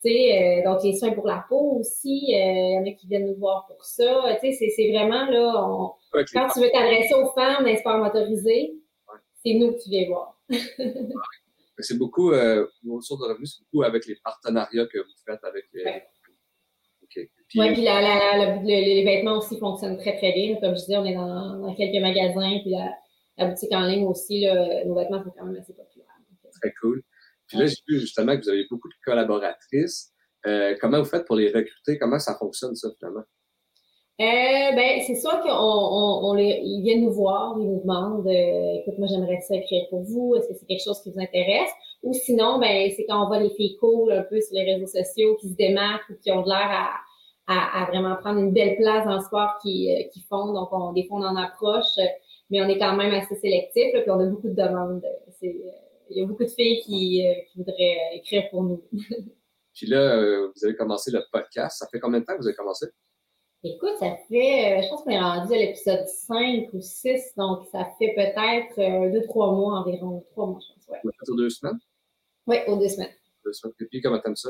euh, 0.09 0.63
donc 0.63 0.83
les 0.83 0.95
soins 0.97 1.11
pour 1.11 1.27
la 1.27 1.45
peau 1.47 1.77
aussi, 1.79 2.33
euh, 2.33 2.37
il 2.37 2.73
y 2.73 2.77
en 2.79 2.85
a 2.91 2.95
qui 2.95 3.07
viennent 3.07 3.27
nous 3.27 3.35
voir 3.37 3.65
pour 3.67 3.83
ça. 3.85 4.35
Tu 4.41 4.51
sais, 4.53 4.69
c'est- 4.75 4.91
vraiment 4.91 5.25
là, 5.25 5.65
on, 5.67 5.91
quand 6.33 6.47
tu 6.53 6.59
veux 6.59 6.69
t'adresser 6.71 7.13
aux 7.13 7.29
femmes 7.31 7.63
dans 7.63 7.69
les 7.69 7.77
sports 7.77 7.97
motorisés, 7.97 8.73
c'est 9.43 9.53
nous 9.53 9.73
que 9.73 9.81
tu 9.83 9.89
viens 9.89 10.07
voir. 10.07 10.39
C'est 11.83 11.97
beaucoup, 11.97 12.31
euh, 12.31 12.67
vos 12.83 13.01
sources 13.01 13.21
de 13.21 13.25
revenus, 13.27 13.55
c'est 13.57 13.63
beaucoup 13.71 13.83
avec 13.83 14.05
les 14.05 14.15
partenariats 14.23 14.85
que 14.85 14.99
vous 14.99 15.15
faites 15.25 15.43
avec 15.43 15.65
les. 15.73 15.83
Ouais. 15.83 16.03
Puis, 17.47 17.59
Oui, 17.59 17.73
puis 17.73 17.81
la, 17.81 18.01
la, 18.01 18.37
la- 18.37 18.55
le- 18.57 18.65
les 18.67 19.03
vêtements 19.03 19.37
aussi 19.39 19.57
fonctionnent 19.57 19.97
très, 19.97 20.15
très 20.15 20.31
bien. 20.31 20.55
Comme 20.61 20.75
je 20.75 20.81
disais, 20.81 20.97
on 20.97 21.05
est 21.05 21.15
dans, 21.15 21.57
dans 21.59 21.73
quelques 21.73 21.99
magasins, 22.01 22.59
puis 22.61 22.75
la, 23.37 23.47
boutique 23.47 23.71
en 23.73 23.81
ligne 23.81 24.05
aussi, 24.05 24.41
là, 24.41 24.85
nos 24.85 24.93
vêtements 24.95 25.23
sont 25.23 25.31
quand 25.35 25.45
même 25.45 25.57
assez 25.59 25.73
populaires. 25.73 26.07
Donc, 26.29 26.37
euh, 26.45 26.49
très 26.61 26.71
cool. 26.81 27.01
Puis 27.51 27.59
là, 27.59 27.65
j'ai 27.65 27.75
vu 27.85 27.99
justement 27.99 28.37
que 28.37 28.43
vous 28.43 28.49
avez 28.49 28.65
beaucoup 28.69 28.87
de 28.87 28.93
collaboratrices. 29.03 30.13
Euh, 30.47 30.75
comment 30.79 30.99
vous 30.99 31.05
faites 31.05 31.25
pour 31.25 31.35
les 31.35 31.47
recruter? 31.47 31.99
Comment 31.99 32.17
ça 32.17 32.35
fonctionne, 32.39 32.75
ça, 32.75 32.87
finalement? 32.97 33.23
Euh, 34.21 34.75
ben, 34.75 35.01
c'est 35.05 35.15
sûr 35.15 35.41
qu'on 35.41 35.49
on, 35.49 36.29
on 36.29 36.33
les, 36.35 36.61
ils 36.63 36.83
viennent 36.83 37.01
nous 37.01 37.11
voir, 37.11 37.57
ils 37.59 37.67
nous 37.67 37.81
demandent, 37.81 38.27
euh, 38.27 38.79
écoute, 38.79 38.99
moi 38.99 39.07
j'aimerais 39.07 39.41
ça 39.41 39.55
écrire 39.55 39.87
pour 39.89 40.03
vous, 40.03 40.35
est-ce 40.35 40.47
que 40.47 40.53
c'est 40.53 40.67
quelque 40.67 40.83
chose 40.83 41.01
qui 41.01 41.11
vous 41.11 41.19
intéresse? 41.19 41.71
Ou 42.03 42.13
sinon, 42.13 42.59
ben, 42.59 42.91
c'est 42.95 43.05
quand 43.07 43.23
on 43.23 43.27
voit 43.27 43.39
les 43.39 43.49
filles 43.49 43.77
un 44.11 44.21
peu 44.21 44.39
sur 44.39 44.53
les 44.53 44.73
réseaux 44.73 44.85
sociaux 44.85 45.37
qui 45.41 45.49
se 45.49 45.55
démarquent 45.55 46.07
ou 46.11 46.15
qui 46.21 46.31
ont 46.31 46.43
de 46.43 46.49
l'air 46.49 46.69
à, 47.47 47.81
à, 47.81 47.85
vraiment 47.85 48.15
prendre 48.17 48.39
une 48.39 48.51
belle 48.51 48.77
place 48.77 49.05
dans 49.05 49.15
le 49.15 49.21
sport 49.21 49.57
qu'ils 49.61 49.89
euh, 49.91 50.21
font. 50.29 50.53
Donc, 50.53 50.69
on, 50.71 50.93
des 50.93 51.07
fois, 51.07 51.19
on 51.19 51.23
en 51.23 51.35
approche, 51.35 51.97
mais 52.51 52.61
on 52.61 52.67
est 52.67 52.77
quand 52.77 52.95
même 52.95 53.13
assez 53.13 53.35
sélectif, 53.35 53.91
puis 53.91 54.11
on 54.11 54.19
a 54.19 54.25
beaucoup 54.25 54.49
de 54.49 54.55
demandes. 54.55 55.03
C'est, 55.39 55.47
euh, 55.47 55.90
Il 56.13 56.19
y 56.19 56.23
a 56.23 56.25
beaucoup 56.25 56.43
de 56.43 56.49
filles 56.49 56.81
qui, 56.81 57.25
euh, 57.25 57.33
qui 57.47 57.57
voudraient 57.57 57.97
euh, 57.97 58.17
écrire 58.17 58.49
pour 58.49 58.63
nous. 58.63 58.83
Puis 59.73 59.87
là, 59.87 60.17
euh, 60.17 60.51
vous 60.53 60.65
avez 60.65 60.75
commencé 60.75 61.09
le 61.09 61.23
podcast. 61.31 61.79
Ça 61.79 61.87
fait 61.89 61.99
combien 61.99 62.19
de 62.19 62.25
temps 62.25 62.33
que 62.33 62.41
vous 62.41 62.47
avez 62.47 62.55
commencé? 62.55 62.87
Écoute, 63.63 63.95
ça 63.99 64.17
fait, 64.27 64.81
je 64.83 64.89
pense 64.89 65.03
qu'on 65.03 65.11
est 65.11 65.19
rendu 65.19 65.53
à 65.53 65.57
l'épisode 65.57 66.05
5 66.05 66.69
ou 66.73 66.81
6, 66.81 67.35
donc 67.37 67.67
ça 67.71 67.87
fait 67.97 68.13
peut-être 68.15 68.79
euh, 68.79 69.11
deux, 69.11 69.21
trois 69.27 69.51
mois 69.53 69.79
environ. 69.79 70.25
Trois 70.31 70.47
mois, 70.47 70.59
je 70.59 70.73
pense, 70.73 70.87
ouais. 70.89 71.11
Aux 71.29 71.35
deux 71.35 71.49
semaines? 71.49 71.79
Oui, 72.47 72.57
aux 72.67 72.77
deux 72.77 72.89
semaines. 72.89 73.13
Deux 73.45 73.53
semaines. 73.53 73.75
Et 73.79 73.85
puis, 73.85 74.01
comment 74.01 74.19
t'aimes 74.19 74.35
ça? 74.35 74.49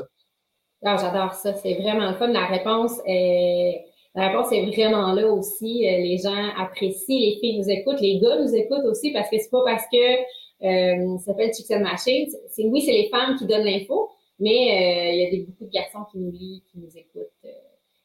Ah, 0.82 0.96
j'adore 0.96 1.34
ça. 1.34 1.54
C'est 1.54 1.74
vraiment 1.74 2.10
le 2.10 2.16
fun. 2.16 2.28
La 2.28 2.46
réponse 2.46 3.00
est, 3.06 3.84
la 4.14 4.28
réponse 4.28 4.50
est 4.50 4.64
vraiment 4.66 5.12
là 5.12 5.30
aussi. 5.30 5.82
Les 5.82 6.18
gens 6.18 6.48
apprécient, 6.56 7.18
les 7.18 7.36
filles 7.38 7.58
nous 7.58 7.70
écoutent, 7.70 8.00
les 8.00 8.18
gars 8.18 8.40
nous 8.40 8.54
écoutent 8.54 8.86
aussi 8.86 9.12
parce 9.12 9.30
que 9.30 9.38
c'est 9.38 9.50
pas 9.50 9.62
parce 9.64 9.84
que 9.92 10.22
euh, 10.64 11.18
ça 11.18 11.32
s'appelle 11.32 11.52
Chicks 11.52 11.70
and 11.70 11.80
Machines. 11.80 12.30
C'est, 12.48 12.64
oui, 12.64 12.82
c'est 12.82 12.92
les 12.92 13.08
femmes 13.08 13.36
qui 13.36 13.46
donnent 13.46 13.64
l'info, 13.64 14.10
mais 14.38 14.50
euh, 14.50 15.12
il 15.12 15.20
y 15.20 15.26
a 15.26 15.30
des, 15.30 15.46
beaucoup 15.46 15.64
de 15.64 15.70
garçons 15.70 16.04
qui 16.10 16.18
nous 16.18 16.30
lisent, 16.30 16.62
qui 16.70 16.78
nous 16.78 16.96
écoutent. 16.96 17.30
Euh. 17.44 17.48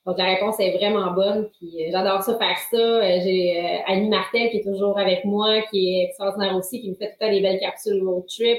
Donc 0.06 0.18
la 0.18 0.26
réponse 0.26 0.60
est 0.60 0.76
vraiment 0.78 1.12
bonne. 1.12 1.50
Puis 1.58 1.92
j'adore 1.92 2.24
ça 2.24 2.38
faire 2.38 2.58
ça. 2.72 3.20
J'ai 3.20 3.60
Annie 3.86 4.10
Martel 4.10 4.50
qui 4.52 4.58
est 4.58 4.64
toujours 4.64 4.98
avec 4.98 5.26
moi, 5.26 5.62
qui 5.70 6.00
est 6.00 6.04
extraordinaire 6.06 6.56
aussi, 6.56 6.82
qui 6.82 6.90
me 6.90 6.96
fait 6.96 7.08
tout 7.08 7.16
le 7.20 7.26
temps 7.28 7.32
des 7.32 7.42
belles 7.42 7.60
capsules 7.60 8.02
road 8.04 8.26
trip. 8.28 8.58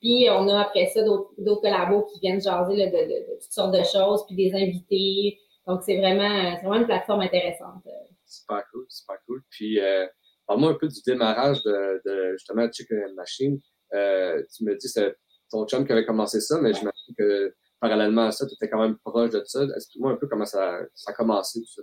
Puis 0.00 0.28
on 0.30 0.48
a 0.48 0.60
après 0.60 0.86
ça 0.86 1.02
d'autres, 1.02 1.60
collabos 1.62 2.06
qui 2.12 2.20
viennent 2.20 2.40
jaser 2.40 2.76
là, 2.76 2.86
de, 2.86 3.34
toutes 3.40 3.52
sortes 3.52 3.72
de 3.72 3.82
choses, 3.82 4.24
puis 4.26 4.36
des 4.36 4.54
invités. 4.54 5.38
Donc 5.66 5.80
c'est 5.82 5.96
vraiment, 5.96 6.56
c'est 6.56 6.66
vraiment 6.66 6.80
une 6.80 6.86
plateforme 6.86 7.20
intéressante. 7.20 7.82
Super 8.26 8.62
cool, 8.70 8.84
super 8.88 9.16
cool. 9.26 9.42
Puis 9.50 9.80
euh, 9.80 10.06
parle-moi 10.50 10.70
un 10.72 10.74
peu 10.74 10.88
du 10.88 11.00
démarrage 11.06 11.62
de, 11.62 12.02
de 12.04 12.32
justement 12.32 12.66
Chicken 12.72 13.14
Machine. 13.14 13.60
Euh, 13.94 14.42
tu 14.52 14.64
me 14.64 14.74
dis 14.74 14.86
que 14.88 14.92
c'est 14.92 15.14
ton 15.48 15.64
chum 15.64 15.86
qui 15.86 15.92
avait 15.92 16.04
commencé 16.04 16.40
ça, 16.40 16.60
mais 16.60 16.74
j'imagine 16.74 17.14
que 17.16 17.54
parallèlement 17.80 18.26
à 18.26 18.32
ça, 18.32 18.46
tu 18.48 18.54
étais 18.54 18.68
quand 18.68 18.80
même 18.80 18.96
proche 19.04 19.30
de 19.30 19.42
ça. 19.44 19.62
Explique-moi 19.76 20.10
un 20.10 20.16
peu 20.16 20.26
comment 20.26 20.44
ça, 20.44 20.80
ça 20.92 21.12
a 21.12 21.14
commencé 21.14 21.60
tout 21.60 21.68
ça. 21.68 21.82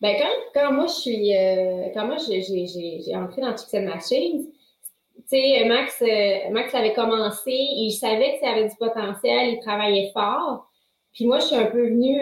Ben 0.00 0.16
quand, 0.18 0.60
quand 0.60 0.72
moi 0.72 0.86
je 0.88 0.92
suis 0.92 1.36
euh, 1.36 1.90
quand 1.94 2.06
moi 2.06 2.16
j'ai, 2.16 2.42
j'ai, 2.42 2.66
j'ai 2.66 3.14
entré 3.14 3.42
dans 3.42 3.56
Chicken 3.56 3.84
Machine, 3.84 4.50
tu 4.50 5.22
sais, 5.28 5.64
Max, 5.68 6.02
euh, 6.02 6.50
Max 6.50 6.74
avait 6.74 6.94
commencé, 6.94 7.52
il 7.52 7.92
savait 7.92 8.32
que 8.34 8.40
ça 8.44 8.50
avait 8.50 8.68
du 8.68 8.74
potentiel, 8.76 9.50
il 9.50 9.60
travaillait 9.60 10.10
fort. 10.12 10.68
Puis 11.12 11.26
moi, 11.26 11.38
je 11.38 11.46
suis 11.46 11.56
un 11.56 11.66
peu 11.66 11.88
venue, 11.88 12.20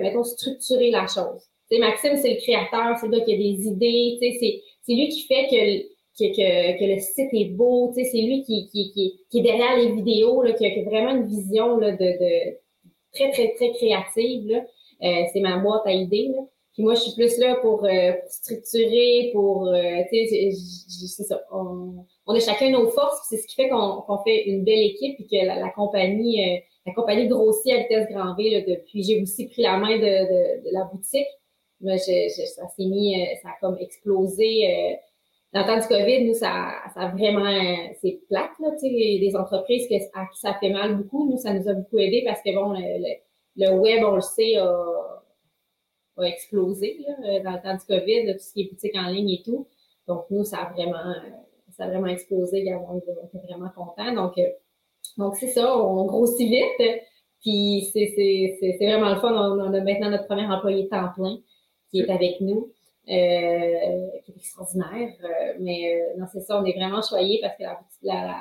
mettons, 0.00 0.22
structurer 0.22 0.90
la 0.90 1.06
chose. 1.06 1.48
Maxime, 1.78 2.16
c'est 2.16 2.34
le 2.34 2.40
créateur, 2.40 2.96
c'est 2.98 3.06
le 3.06 3.18
gars 3.18 3.24
qui 3.24 3.34
a 3.34 3.36
des 3.36 3.66
idées, 3.66 4.18
c'est 4.20 4.92
lui 4.92 5.08
qui 5.08 5.26
fait 5.26 5.48
que, 5.48 6.86
le 6.86 7.00
site 7.00 7.28
est 7.32 7.50
beau, 7.50 7.92
c'est 7.94 8.02
lui 8.12 8.42
qui, 8.42 8.68
est 9.34 9.40
derrière 9.40 9.76
les 9.76 9.92
vidéos, 9.92 10.42
qui, 10.56 10.66
a, 10.66 10.82
vraiment 10.84 11.16
une 11.16 11.26
vision 11.26 11.78
très, 13.12 13.30
très, 13.32 13.54
très 13.54 13.72
créative. 13.72 14.62
Euh, 15.02 15.24
c'est 15.32 15.40
ma 15.40 15.58
boîte 15.58 15.86
à 15.86 15.92
idées. 15.92 16.30
Puis 16.72 16.82
moi, 16.82 16.94
je 16.94 17.00
suis 17.00 17.12
plus 17.12 17.38
là 17.38 17.56
pour, 17.56 17.84
euh, 17.84 18.12
structurer, 18.28 19.30
pour, 19.32 19.68
euh, 19.68 20.02
c'est 20.10 21.24
ça. 21.24 21.40
On, 21.52 22.04
a 22.26 22.40
chacun 22.40 22.70
nos 22.70 22.88
forces, 22.88 23.26
c'est 23.28 23.36
ce 23.36 23.46
qui 23.46 23.54
fait 23.54 23.68
qu'on 23.68 24.18
fait 24.24 24.44
une 24.46 24.64
belle 24.64 24.82
équipe 24.82 25.20
et 25.20 25.24
que 25.24 25.46
la, 25.46 25.70
compagnie, 25.70 27.28
grossit 27.28 27.72
à 27.72 27.78
vitesse 27.78 28.08
grand 28.10 28.34
V 28.34 28.50
là, 28.50 28.60
depuis. 28.62 29.04
J'ai 29.04 29.22
aussi 29.22 29.46
pris 29.46 29.62
la 29.62 29.76
main 29.78 29.98
de 29.98 30.72
la 30.72 30.84
boutique. 30.84 31.26
Je, 31.84 32.44
ça 32.46 32.68
s'est 32.68 32.84
mis, 32.84 33.20
euh, 33.20 33.34
ça 33.42 33.50
a 33.50 33.52
comme 33.60 33.76
explosé. 33.78 34.70
Euh, 34.70 34.96
dans 35.52 35.60
le 35.60 35.66
temps 35.66 35.80
du 35.80 35.86
COVID, 35.86 36.26
nous, 36.26 36.34
ça, 36.34 36.50
a 36.96 37.08
vraiment, 37.08 37.48
c'est 38.00 38.20
plate, 38.28 38.50
là, 38.58 38.72
tu 38.72 38.80
sais, 38.80 39.18
des 39.20 39.36
entreprises 39.36 39.86
à 40.14 40.26
qui 40.26 40.40
ça 40.40 40.54
fait 40.54 40.70
mal 40.70 40.96
beaucoup. 40.96 41.30
Nous, 41.30 41.36
ça 41.36 41.54
nous 41.54 41.68
a 41.68 41.74
beaucoup 41.74 41.98
aidé 41.98 42.24
parce 42.26 42.42
que, 42.42 42.52
bon, 42.52 42.72
le, 42.72 43.70
web, 43.70 44.02
on 44.04 44.16
le 44.16 44.20
sait, 44.20 44.56
a, 44.56 46.24
explosé, 46.24 46.98
là, 47.06 47.40
dans 47.40 47.52
le 47.52 47.62
temps 47.62 47.74
du 47.74 47.84
COVID, 47.86 48.32
tout 48.32 48.38
ce 48.40 48.52
qui 48.52 48.62
est 48.62 48.70
boutique 48.70 48.96
en 48.96 49.08
ligne 49.10 49.30
et 49.30 49.42
tout. 49.44 49.68
Donc, 50.08 50.24
nous, 50.30 50.44
ça 50.44 50.58
a 50.58 50.72
vraiment, 50.72 51.14
ça 51.76 51.86
vraiment 51.86 52.06
explosé. 52.06 52.64
On 52.74 52.98
était 52.98 53.46
vraiment 53.46 53.70
contents. 53.74 54.12
Donc, 54.12 54.38
euh, 54.38 54.48
donc 55.16 55.36
c'est 55.36 55.48
ça, 55.48 55.76
on 55.76 56.04
grossit 56.06 56.48
vite. 56.48 57.02
Puis 57.40 57.90
c'est 57.92 58.76
vraiment 58.80 59.10
le 59.10 59.20
fun. 59.20 59.32
On, 59.32 59.60
a 59.60 59.80
maintenant 59.80 60.10
notre 60.10 60.26
premier 60.26 60.46
employé 60.46 60.88
temps 60.88 61.10
plein 61.14 61.36
qui 61.94 62.00
est 62.00 62.10
avec 62.10 62.40
nous, 62.40 62.72
euh, 63.08 64.10
qui 64.24 64.32
est 64.32 64.36
extraordinaire. 64.36 65.14
Euh, 65.22 65.54
mais 65.60 66.02
non, 66.18 66.26
c'est 66.32 66.40
ça, 66.40 66.60
on 66.60 66.64
est 66.64 66.76
vraiment 66.76 67.02
choyés 67.02 67.38
parce 67.40 67.56
que 67.56 67.62
la, 68.02 68.34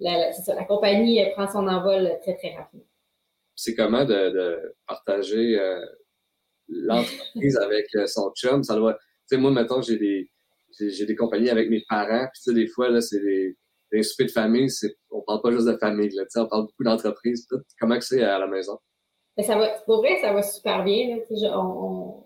la, 0.00 0.32
ça, 0.32 0.54
la 0.54 0.64
compagnie 0.64 1.22
prend 1.34 1.46
son 1.46 1.68
envol 1.68 2.18
très, 2.22 2.36
très 2.36 2.56
rapidement. 2.56 2.86
C'est 3.54 3.74
comment 3.74 4.04
de, 4.04 4.30
de 4.30 4.74
partager 4.86 5.58
l'entreprise 6.68 7.56
avec 7.62 7.86
son 8.08 8.32
chum? 8.32 8.64
Ça 8.64 8.74
doit, 8.74 8.94
tu 8.94 9.00
sais, 9.26 9.36
moi, 9.36 9.50
mettons, 9.50 9.82
j'ai 9.82 9.98
des, 9.98 10.30
j'ai 10.78 11.06
des 11.06 11.14
compagnies 11.14 11.50
avec 11.50 11.70
mes 11.70 11.84
parents, 11.88 12.26
puis 12.32 12.42
tu 12.42 12.50
sais, 12.50 12.54
des 12.54 12.66
fois, 12.66 12.88
là, 12.88 13.00
c'est 13.00 13.20
des, 13.20 13.56
des 13.92 14.02
soupers 14.02 14.26
de 14.26 14.32
famille, 14.32 14.70
c'est, 14.70 14.96
on 15.10 15.22
parle 15.22 15.42
pas 15.42 15.50
juste 15.50 15.66
de 15.66 15.76
famille, 15.76 16.10
là, 16.10 16.24
tu 16.24 16.30
sais, 16.30 16.40
on 16.40 16.48
parle 16.48 16.62
beaucoup 16.62 16.84
d'entreprise. 16.84 17.46
Comment 17.78 17.98
que 17.98 18.04
c'est 18.04 18.22
à 18.22 18.38
la 18.38 18.46
maison? 18.46 18.78
Ben, 19.36 19.44
ça 19.44 19.56
va, 19.56 19.68
pour 19.84 19.98
vrai, 19.98 20.18
ça 20.20 20.32
va 20.32 20.42
super 20.42 20.84
bien, 20.84 21.18
là, 21.30 21.58
on, 21.58 22.24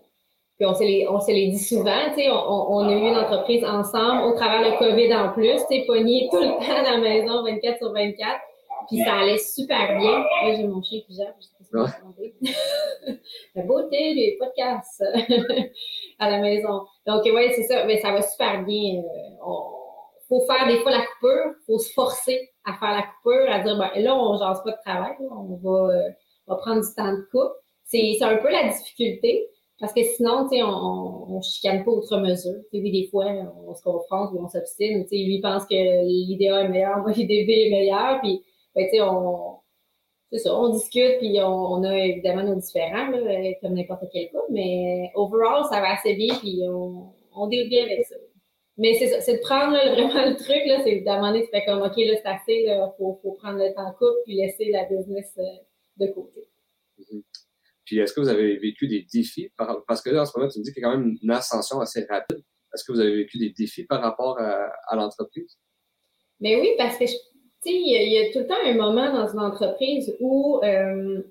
puis 0.57 0.65
on 0.65 0.73
se 0.73 0.83
les, 0.83 1.07
on 1.09 1.19
se 1.19 1.31
les 1.31 1.47
dit 1.47 1.59
souvent, 1.59 2.09
tu 2.09 2.21
sais, 2.21 2.29
on, 2.29 2.71
on, 2.71 2.87
a 2.87 2.93
eu 2.93 3.09
une 3.09 3.17
entreprise 3.17 3.63
ensemble, 3.65 4.23
au 4.23 4.35
travers 4.35 4.61
le 4.61 4.77
COVID 4.77 5.13
en 5.13 5.33
plus, 5.33 5.59
tu 5.69 5.79
sais, 5.79 5.83
pogné 5.85 6.29
tout 6.31 6.39
le 6.39 6.65
temps 6.65 6.87
à 6.87 6.91
la 6.91 6.97
maison, 6.97 7.43
24 7.43 7.77
sur 7.77 7.91
24. 7.91 8.39
Puis 8.87 8.99
ça 8.99 9.15
allait 9.17 9.37
super 9.37 9.97
bien. 9.97 10.19
Là, 10.19 10.55
j'ai 10.55 10.67
mon 10.67 10.81
chien 10.81 11.01
qui 11.05 11.15
jappe, 11.15 11.35
je 11.39 11.45
sais 11.45 11.71
pas 11.71 11.87
si 11.87 13.19
La 13.55 13.63
beauté 13.63 14.13
des 14.13 14.37
podcasts 14.39 15.03
à 16.19 16.29
la 16.29 16.39
maison. 16.39 16.85
Donc, 17.05 17.23
ouais, 17.25 17.51
c'est 17.55 17.63
ça. 17.63 17.85
Mais 17.85 17.99
ça 17.99 18.11
va 18.11 18.21
super 18.21 18.63
bien. 18.63 18.93
Il 18.93 18.99
euh, 18.99 19.47
faut 20.27 20.41
faire 20.45 20.67
des 20.67 20.79
fois 20.79 20.91
la 20.91 21.05
coupure. 21.05 21.53
faut 21.65 21.79
se 21.79 21.91
forcer 21.93 22.51
à 22.63 22.73
faire 22.73 22.91
la 22.91 23.03
coupure, 23.03 23.51
à 23.51 23.59
dire, 23.59 23.77
ben, 23.77 23.89
là, 23.95 24.15
on 24.15 24.37
jase 24.37 24.63
pas 24.63 24.71
de 24.71 24.77
travail. 24.85 25.15
On 25.19 25.55
va, 25.63 25.93
euh, 25.93 26.09
va 26.47 26.55
prendre 26.55 26.81
du 26.81 26.95
temps 26.95 27.11
de 27.11 27.27
coupe. 27.31 27.53
C'est 27.83 28.17
un 28.21 28.37
peu 28.37 28.49
la 28.49 28.67
difficulté. 28.67 29.47
Parce 29.79 29.93
que 29.93 30.03
sinon, 30.03 30.47
tu 30.49 30.57
sais, 30.57 30.63
on, 30.63 31.35
on 31.35 31.41
chicane 31.41 31.83
pas 31.83 31.91
outre 31.91 32.17
mesure. 32.17 32.55
Sais, 32.71 32.79
des 32.79 33.07
fois, 33.11 33.25
on 33.67 33.75
se 33.75 33.83
confronte 33.83 34.31
ou 34.33 34.39
on 34.43 34.47
s'obstine. 34.47 35.03
Tu 35.03 35.09
sais, 35.09 35.15
lui 35.17 35.41
pense 35.41 35.65
que 35.65 36.05
l'idéal 36.05 36.65
est 36.65 36.69
meilleur, 36.69 36.97
moi, 37.01 37.11
l'idée 37.11 37.45
est 37.47 37.69
meilleur. 37.69 38.21
Puis, 38.21 38.43
ben, 38.73 38.85
tu 38.85 38.91
sais, 38.91 39.01
on, 39.01 39.59
ça, 40.37 40.53
on 40.55 40.69
discute, 40.69 41.19
puis 41.19 41.39
on, 41.41 41.83
a 41.83 41.97
évidemment 41.97 42.43
nos 42.43 42.55
différents, 42.55 43.09
là, 43.09 43.53
comme 43.61 43.73
n'importe 43.73 44.05
quel 44.11 44.29
cas, 44.29 44.39
mais 44.49 45.11
overall, 45.15 45.63
ça 45.69 45.81
va 45.81 45.93
assez 45.93 46.15
bien, 46.15 46.35
puis 46.35 46.61
on, 46.67 47.13
on 47.35 47.47
bien 47.47 47.83
avec 47.83 48.05
ça. 48.05 48.15
Mais 48.77 48.93
c'est 48.95 49.07
ça, 49.07 49.21
c'est 49.21 49.37
de 49.37 49.41
prendre 49.41 49.71
vraiment 49.91 50.29
le 50.29 50.35
truc, 50.35 50.61
là, 50.65 50.81
c'est 50.83 51.01
d'amener, 51.01 51.43
tu 51.43 51.49
fais 51.51 51.65
comme, 51.65 51.81
OK, 51.81 51.95
là, 51.97 52.15
c'est 52.15 52.25
assez, 52.25 52.65
là, 52.65 52.93
faut, 52.97 53.19
faut 53.21 53.33
prendre 53.33 53.59
le 53.59 53.73
temps 53.73 53.91
couple, 53.93 54.19
puis 54.25 54.35
laisser 54.35 54.69
la 54.71 54.85
business 54.85 55.33
euh, 55.37 55.43
de 55.97 56.07
côté. 56.11 56.47
Mm-hmm. 56.99 57.23
Puis 57.85 57.99
est-ce 57.99 58.13
que 58.13 58.21
vous 58.21 58.29
avez 58.29 58.57
vécu 58.57 58.87
des 58.87 59.05
défis, 59.13 59.49
parce 59.87 60.01
que 60.01 60.09
là, 60.09 60.23
en 60.23 60.25
ce 60.25 60.37
moment, 60.37 60.49
tu 60.49 60.59
me 60.59 60.63
dis 60.63 60.73
qu'il 60.73 60.81
y 60.81 60.85
a 60.85 60.89
quand 60.89 60.97
même 60.97 61.17
une 61.21 61.31
ascension 61.31 61.79
assez 61.79 62.05
rapide. 62.09 62.43
Est-ce 62.73 62.83
que 62.83 62.91
vous 62.91 62.99
avez 62.99 63.15
vécu 63.15 63.37
des 63.37 63.51
défis 63.51 63.85
par 63.85 64.01
rapport 64.01 64.39
à, 64.39 64.71
à 64.87 64.95
l'entreprise? 64.95 65.57
Mais 66.39 66.59
oui, 66.59 66.69
parce 66.77 66.97
que 66.97 67.05
je, 67.05 67.13
il 67.71 68.13
y, 68.13 68.17
a 68.17 68.31
tout 68.31 68.39
le 68.39 68.47
temps 68.47 68.55
un 68.63 68.75
moment 68.75 69.11
dans 69.13 69.27
une 69.27 69.39
entreprise 69.39 70.15
où 70.19 70.59
euh, 70.63 71.21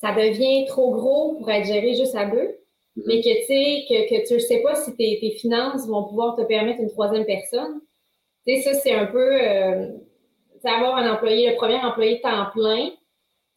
ça 0.00 0.14
devient 0.14 0.66
trop 0.66 0.92
gros 0.92 1.36
pour 1.36 1.50
être 1.50 1.66
géré 1.66 1.94
juste 1.94 2.14
à 2.14 2.26
deux, 2.26 2.38
mm-hmm. 2.38 3.02
mais 3.06 3.20
que 3.20 3.40
tu 3.40 3.46
sais, 3.46 3.84
que, 3.88 4.08
que 4.08 4.28
tu 4.28 4.34
ne 4.34 4.38
sais 4.38 4.62
pas 4.62 4.74
si 4.74 4.94
tes, 4.96 5.18
tes, 5.20 5.32
finances 5.32 5.86
vont 5.86 6.04
pouvoir 6.04 6.36
te 6.36 6.42
permettre 6.42 6.80
une 6.80 6.90
troisième 6.90 7.24
personne. 7.24 7.80
Tu 8.46 8.56
sais, 8.56 8.62
ça, 8.62 8.74
c'est 8.74 8.92
un 8.92 9.06
peu, 9.06 9.40
euh, 9.40 9.88
avoir 10.64 10.96
un 10.96 11.12
employé, 11.12 11.50
le 11.50 11.56
premier 11.56 11.76
employé 11.76 12.20
temps 12.20 12.46
plein. 12.52 12.90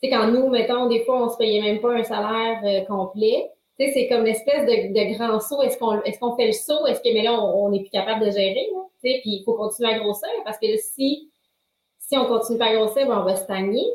Tu 0.02 0.10
sais, 0.10 0.16
quand 0.16 0.28
nous, 0.28 0.50
mettons, 0.50 0.88
des 0.88 1.04
fois, 1.06 1.26
on 1.26 1.30
se 1.30 1.38
payait 1.38 1.62
même 1.62 1.80
pas 1.80 1.94
un 1.94 2.04
salaire 2.04 2.62
euh, 2.64 2.86
complet. 2.86 3.50
Tu 3.80 3.86
sais, 3.86 3.92
c'est 3.94 4.08
comme 4.08 4.24
l'espèce 4.24 4.66
de, 4.66 4.94
de 4.94 5.18
grand 5.18 5.40
saut. 5.40 5.62
Est-ce 5.62 5.78
qu'on 5.78 6.02
est-ce 6.04 6.20
qu'on 6.20 6.36
fait 6.36 6.48
le 6.48 6.54
saut? 6.54 6.86
Est-ce 6.88 7.02
que, 7.02 7.14
mais 7.14 7.24
là, 7.24 7.34
on 7.34 7.70
n'est 7.70 7.82
plus 7.82 7.90
capable 7.90 8.26
de 8.26 8.32
gérer, 8.32 8.68
Tu 9.02 9.10
sais, 9.10 9.20
puis 9.22 9.32
il 9.32 9.44
faut 9.44 9.54
continuer 9.54 9.94
à 9.94 10.00
grossir 10.00 10.30
parce 10.44 10.58
que 10.58 10.78
si 10.78 11.30
si 12.08 12.18
on 12.18 12.26
continue 12.26 12.58
pas 12.58 12.68
à 12.68 12.76
grossir, 12.76 13.08
ben, 13.08 13.20
on 13.20 13.24
va 13.24 13.36
stagner. 13.36 13.86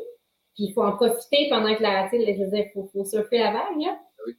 Puis 0.55 0.65
il 0.65 0.73
faut 0.73 0.83
en 0.83 0.95
profiter 0.95 1.47
pendant 1.49 1.73
que 1.75 1.81
la, 1.81 2.09
tu 2.09 2.17
sais, 2.17 2.33
je 2.33 2.43
veux 2.43 2.49
dire, 2.49 2.65
faut, 2.73 2.89
faut 2.91 3.05
surfer 3.05 3.39
la 3.39 3.51
vague, 3.51 3.79
là. 3.79 3.97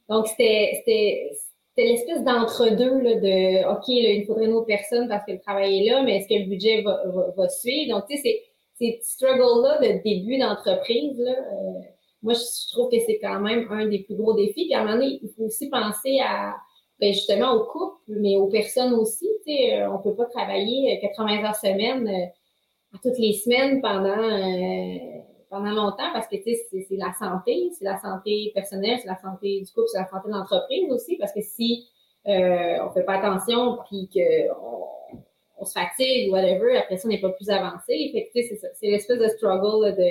Donc, 0.09 0.27
c'était, 0.27 0.71
c'était, 0.77 1.31
l'espèce 1.77 2.23
d'entre-deux, 2.23 2.99
là, 3.01 3.15
de, 3.15 3.71
OK, 3.71 3.87
là, 3.87 4.11
il 4.11 4.25
faudrait 4.25 4.45
une 4.45 4.53
autre 4.53 4.67
personne 4.67 5.09
parce 5.09 5.25
que 5.25 5.31
le 5.31 5.39
travail 5.39 5.79
est 5.79 5.91
là, 5.91 6.03
mais 6.03 6.17
est-ce 6.17 6.27
que 6.27 6.39
le 6.39 6.49
budget 6.49 6.83
va, 6.83 7.01
va, 7.35 7.49
suivre? 7.49 7.95
Donc, 7.95 8.07
tu 8.07 8.17
sais, 8.17 8.43
ces 8.83 8.99
struggles-là 9.01 9.79
de 9.79 10.03
début 10.03 10.37
d'entreprise, 10.37 11.17
là, 11.19 11.31
euh, 11.31 11.79
moi, 12.21 12.33
je 12.33 12.71
trouve 12.71 12.89
que 12.89 12.99
c'est 13.05 13.19
quand 13.19 13.39
même 13.39 13.67
un 13.69 13.87
des 13.87 13.99
plus 13.99 14.15
gros 14.15 14.33
défis. 14.33 14.65
Puis 14.65 14.73
à 14.73 14.79
un 14.79 14.85
moment 14.85 14.95
donné, 14.95 15.19
il 15.21 15.29
faut 15.35 15.43
aussi 15.43 15.69
penser 15.69 16.19
à, 16.21 16.55
ben, 16.99 17.11
justement, 17.13 17.51
aux 17.53 17.65
couples, 17.65 18.01
mais 18.07 18.37
aux 18.37 18.47
personnes 18.47 18.93
aussi. 18.93 19.27
Tu 19.45 19.53
sais, 19.53 19.81
euh, 19.81 19.91
on 19.91 19.99
peut 19.99 20.15
pas 20.15 20.25
travailler 20.25 20.99
80 21.01 21.43
heures 21.43 21.55
semaine 21.55 22.07
euh, 22.07 22.97
toutes 23.01 23.17
les 23.17 23.33
semaines 23.33 23.81
pendant 23.81 24.17
euh, 24.17 25.19
pendant 25.49 25.71
longtemps 25.71 26.11
parce 26.13 26.27
que 26.27 26.35
c'est 26.43 26.85
la 26.91 27.13
santé, 27.13 27.69
c'est 27.77 27.85
la 27.85 27.99
santé 27.99 28.51
personnelle, 28.55 28.99
c'est 28.99 29.07
la 29.07 29.19
santé 29.19 29.61
du 29.61 29.71
couple, 29.71 29.87
c'est 29.87 29.99
la 29.99 30.07
santé 30.07 30.27
de 30.27 30.33
l'entreprise 30.33 30.91
aussi 30.91 31.15
parce 31.17 31.31
que 31.33 31.41
si 31.41 31.87
euh, 32.27 32.77
on 32.83 32.91
fait 32.91 33.03
pas 33.03 33.15
attention 33.15 33.77
puis 33.87 34.09
que 34.13 34.19
on, 35.63 35.65
se 35.65 35.73
fatigue 35.73 36.31
whatever, 36.31 36.77
après 36.77 36.97
ça 36.97 37.07
on 37.07 37.11
n'est 37.11 37.21
pas 37.21 37.31
plus 37.31 37.49
avancé. 37.49 38.29
C'est 38.33 38.55
ça, 38.55 38.67
c'est 38.73 38.87
l'espèce 38.87 39.19
de 39.19 39.27
struggle 39.27 39.95
de 39.95 40.09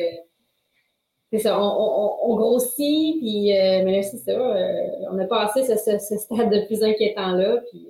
c'est 1.33 1.39
ça, 1.39 1.59
on, 1.59 2.37
grossit, 2.37 3.19
puis 3.19 3.57
euh, 3.57 3.83
mais 3.87 4.03
c'est 4.03 4.19
ça, 4.19 4.33
euh, 4.33 4.89
on 5.11 5.19
a 5.19 5.25
passé 5.25 5.63
ce, 5.63 5.77
stade 5.77 6.51
de 6.51 6.67
plus 6.67 6.83
inquiétant-là, 6.83 7.63
puis 7.71 7.89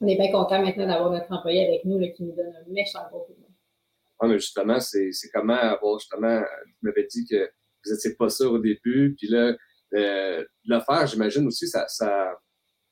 on 0.00 0.06
est 0.06 0.14
bien 0.14 0.30
content 0.30 0.62
maintenant 0.62 0.86
d'avoir 0.86 1.10
notre 1.10 1.32
employé 1.32 1.66
avec 1.66 1.84
nous 1.84 1.98
là, 1.98 2.06
qui 2.08 2.22
nous 2.22 2.36
donne 2.36 2.54
un 2.54 2.72
méchant 2.72 3.00
gros 3.10 3.24
coup 3.24 3.34
Oui, 4.20 4.28
mais 4.28 4.38
justement, 4.38 4.78
c'est 4.78 5.10
comment 5.34 5.54
avoir 5.54 5.98
justement, 5.98 6.38
vous 6.38 6.88
m'avez 6.88 7.04
dit 7.10 7.26
que 7.28 7.50
vous 7.84 7.92
n'étiez 7.92 8.14
pas 8.14 8.28
sûr 8.28 8.52
au 8.52 8.58
début, 8.60 9.16
puis 9.18 9.26
là, 9.26 9.56
euh, 9.94 10.44
le 10.64 10.80
faire, 10.80 11.08
j'imagine 11.08 11.44
aussi, 11.48 11.66
ça, 11.66 11.88
ça 11.88 12.32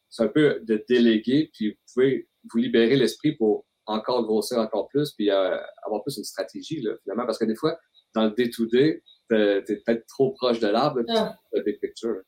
c'est 0.09 0.25
un 0.25 0.29
peu 0.29 0.61
de 0.65 0.85
déléguer, 0.89 1.49
puis 1.55 1.71
vous 1.71 1.93
pouvez 1.95 2.29
vous 2.51 2.59
libérer 2.59 2.97
l'esprit 2.97 3.37
pour 3.37 3.65
encore 3.87 4.25
grossir 4.25 4.59
encore 4.59 4.89
plus, 4.89 5.13
puis 5.13 5.31
euh, 5.31 5.57
avoir 5.85 6.03
plus 6.03 6.17
une 6.17 6.25
stratégie, 6.25 6.81
là, 6.81 6.93
finalement, 7.03 7.27
parce 7.27 7.39
que 7.39 7.45
des 7.45 7.57
fois, 7.57 7.79
dans 8.15 8.25
le 8.25 8.31
day-to-day, 8.33 9.03
t'es 9.29 9.63
peut-être 9.63 10.07
trop 10.07 10.33
proche 10.33 10.61
de 10.61 10.69
l'arbre, 10.69 11.01
ah. 11.09 11.37
des 11.65 11.75
pictures. 11.75 12.23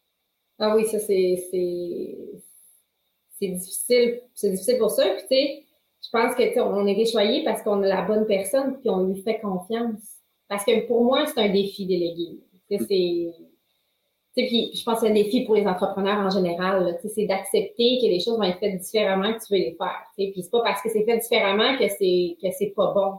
Ah 0.58 0.76
oui, 0.76 0.86
ça, 0.86 0.98
c'est, 0.98 1.36
c'est, 1.50 3.48
difficile. 3.48 4.20
C'est 4.34 4.50
difficile 4.50 4.78
pour 4.78 4.90
ça. 4.90 5.04
Puis, 5.04 5.22
tu 5.22 5.28
sais, 5.28 5.66
je 6.04 6.08
pense 6.10 6.34
que, 6.34 6.60
on 6.60 6.86
est 6.86 7.10
choyé 7.10 7.42
parce 7.44 7.62
qu'on 7.62 7.82
a 7.82 7.88
la 7.88 8.02
bonne 8.02 8.26
personne, 8.26 8.78
puis 8.80 8.90
on 8.90 9.06
lui 9.06 9.22
fait 9.22 9.40
confiance. 9.40 10.00
Parce 10.48 10.64
que 10.64 10.86
pour 10.86 11.04
moi, 11.04 11.26
c'est 11.26 11.40
un 11.40 11.48
défi 11.48 11.86
délégué. 11.86 12.40
C'est, 12.70 13.34
puis 14.34 14.70
je 14.74 14.82
pense 14.84 15.00
que 15.00 15.06
c'est 15.06 15.10
un 15.10 15.14
défi 15.14 15.44
pour 15.44 15.54
les 15.54 15.66
entrepreneurs 15.66 16.18
en 16.18 16.30
général. 16.30 16.98
C'est 17.14 17.26
d'accepter 17.26 17.98
que 18.00 18.06
les 18.06 18.20
choses 18.20 18.38
vont 18.38 18.44
être 18.44 18.58
faites 18.58 18.78
différemment 18.78 19.32
que 19.34 19.44
tu 19.44 19.52
veux 19.52 19.58
les 19.58 19.76
faire. 19.76 20.02
Puis 20.16 20.32
c'est 20.36 20.50
pas 20.50 20.62
parce 20.62 20.82
que 20.82 20.88
c'est 20.88 21.04
fait 21.04 21.18
différemment 21.18 21.76
que 21.78 21.88
c'est 21.88 22.36
que 22.42 22.50
c'est 22.50 22.72
pas 22.74 22.92
bon. 22.94 23.18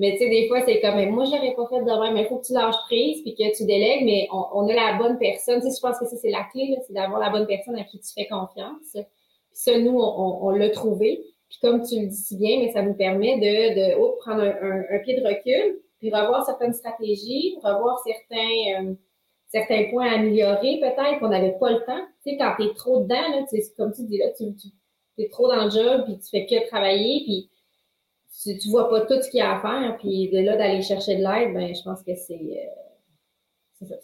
Mais 0.00 0.12
tu 0.12 0.18
sais, 0.20 0.30
des 0.30 0.48
fois, 0.48 0.62
c'est 0.64 0.80
comme, 0.80 0.96
moi, 1.10 1.26
je 1.26 1.32
l'aurais 1.32 1.54
pas 1.54 1.66
fait 1.66 1.82
de 1.84 2.02
même, 2.02 2.14
mais 2.14 2.22
il 2.22 2.26
faut 2.26 2.38
que 2.38 2.46
tu 2.46 2.54
lâches 2.54 2.80
prise 2.86 3.20
puis 3.20 3.34
que 3.34 3.54
tu 3.54 3.66
délègues, 3.66 4.02
mais 4.06 4.28
on, 4.32 4.66
a 4.66 4.72
la 4.72 4.96
bonne 4.96 5.18
personne. 5.18 5.60
Tu 5.60 5.68
sais, 5.68 5.76
je 5.76 5.80
pense 5.86 5.98
que 5.98 6.06
ça, 6.06 6.16
c'est 6.16 6.30
la 6.30 6.44
clé, 6.44 6.74
c'est 6.86 6.94
d'avoir 6.94 7.20
la 7.20 7.28
bonne 7.28 7.46
personne 7.46 7.76
à 7.76 7.84
qui 7.84 8.00
tu 8.00 8.10
fais 8.14 8.26
confiance. 8.26 8.92
Puis 8.94 9.04
ça, 9.52 9.78
nous, 9.78 9.98
on, 9.98 10.38
on, 10.46 10.50
l'a 10.50 10.70
trouvé. 10.70 11.22
Puis 11.50 11.58
comme 11.60 11.82
tu 11.82 12.00
le 12.00 12.06
dis 12.06 12.16
si 12.16 12.38
bien, 12.38 12.60
mais 12.60 12.72
ça 12.72 12.80
nous 12.80 12.94
permet 12.94 13.36
de, 13.36 13.74
de 13.74 14.00
oh, 14.00 14.16
prendre 14.20 14.40
un, 14.40 14.84
un, 14.90 14.98
pied 15.00 15.20
de 15.20 15.26
recul, 15.26 15.82
puis 15.98 16.08
revoir 16.08 16.46
certaines 16.46 16.72
stratégies, 16.72 17.56
revoir 17.62 17.98
certains, 17.98 18.88
euh, 18.88 18.94
certains 19.50 19.90
points 19.90 20.10
à 20.10 20.14
améliorer 20.14 20.78
peut-être 20.80 21.18
qu'on 21.18 21.28
n'avait 21.28 21.56
pas 21.58 21.70
le 21.70 21.84
temps. 21.84 22.06
Tu 22.24 22.30
sais, 22.30 22.36
quand 22.38 22.54
tu 22.58 22.66
es 22.66 22.74
trop 22.74 23.02
dedans, 23.02 23.28
là, 23.28 23.44
comme 23.76 23.92
tu 23.92 24.02
dis 24.04 24.18
là, 24.18 24.30
tu, 24.36 24.44
tu 24.54 24.68
es 25.18 25.28
trop 25.28 25.48
dans 25.48 25.64
le 25.64 25.70
job, 25.70 26.04
puis 26.04 26.18
tu 26.18 26.28
fais 26.30 26.46
que 26.46 26.68
travailler, 26.68 27.22
puis 27.24 27.50
tu, 28.42 28.56
tu 28.58 28.68
vois 28.68 28.88
pas 28.88 29.02
tout 29.02 29.20
ce 29.20 29.28
qu'il 29.28 29.38
y 29.38 29.42
a 29.42 29.58
à 29.58 29.60
faire, 29.60 29.96
puis 29.98 30.30
de 30.30 30.38
là 30.38 30.56
d'aller 30.56 30.82
chercher 30.82 31.16
de 31.16 31.22
l'aide, 31.22 31.52
ben 31.52 31.74
je 31.74 31.82
pense 31.82 32.02
que 32.02 32.14
c'est 32.14 32.34
euh, 32.34 32.80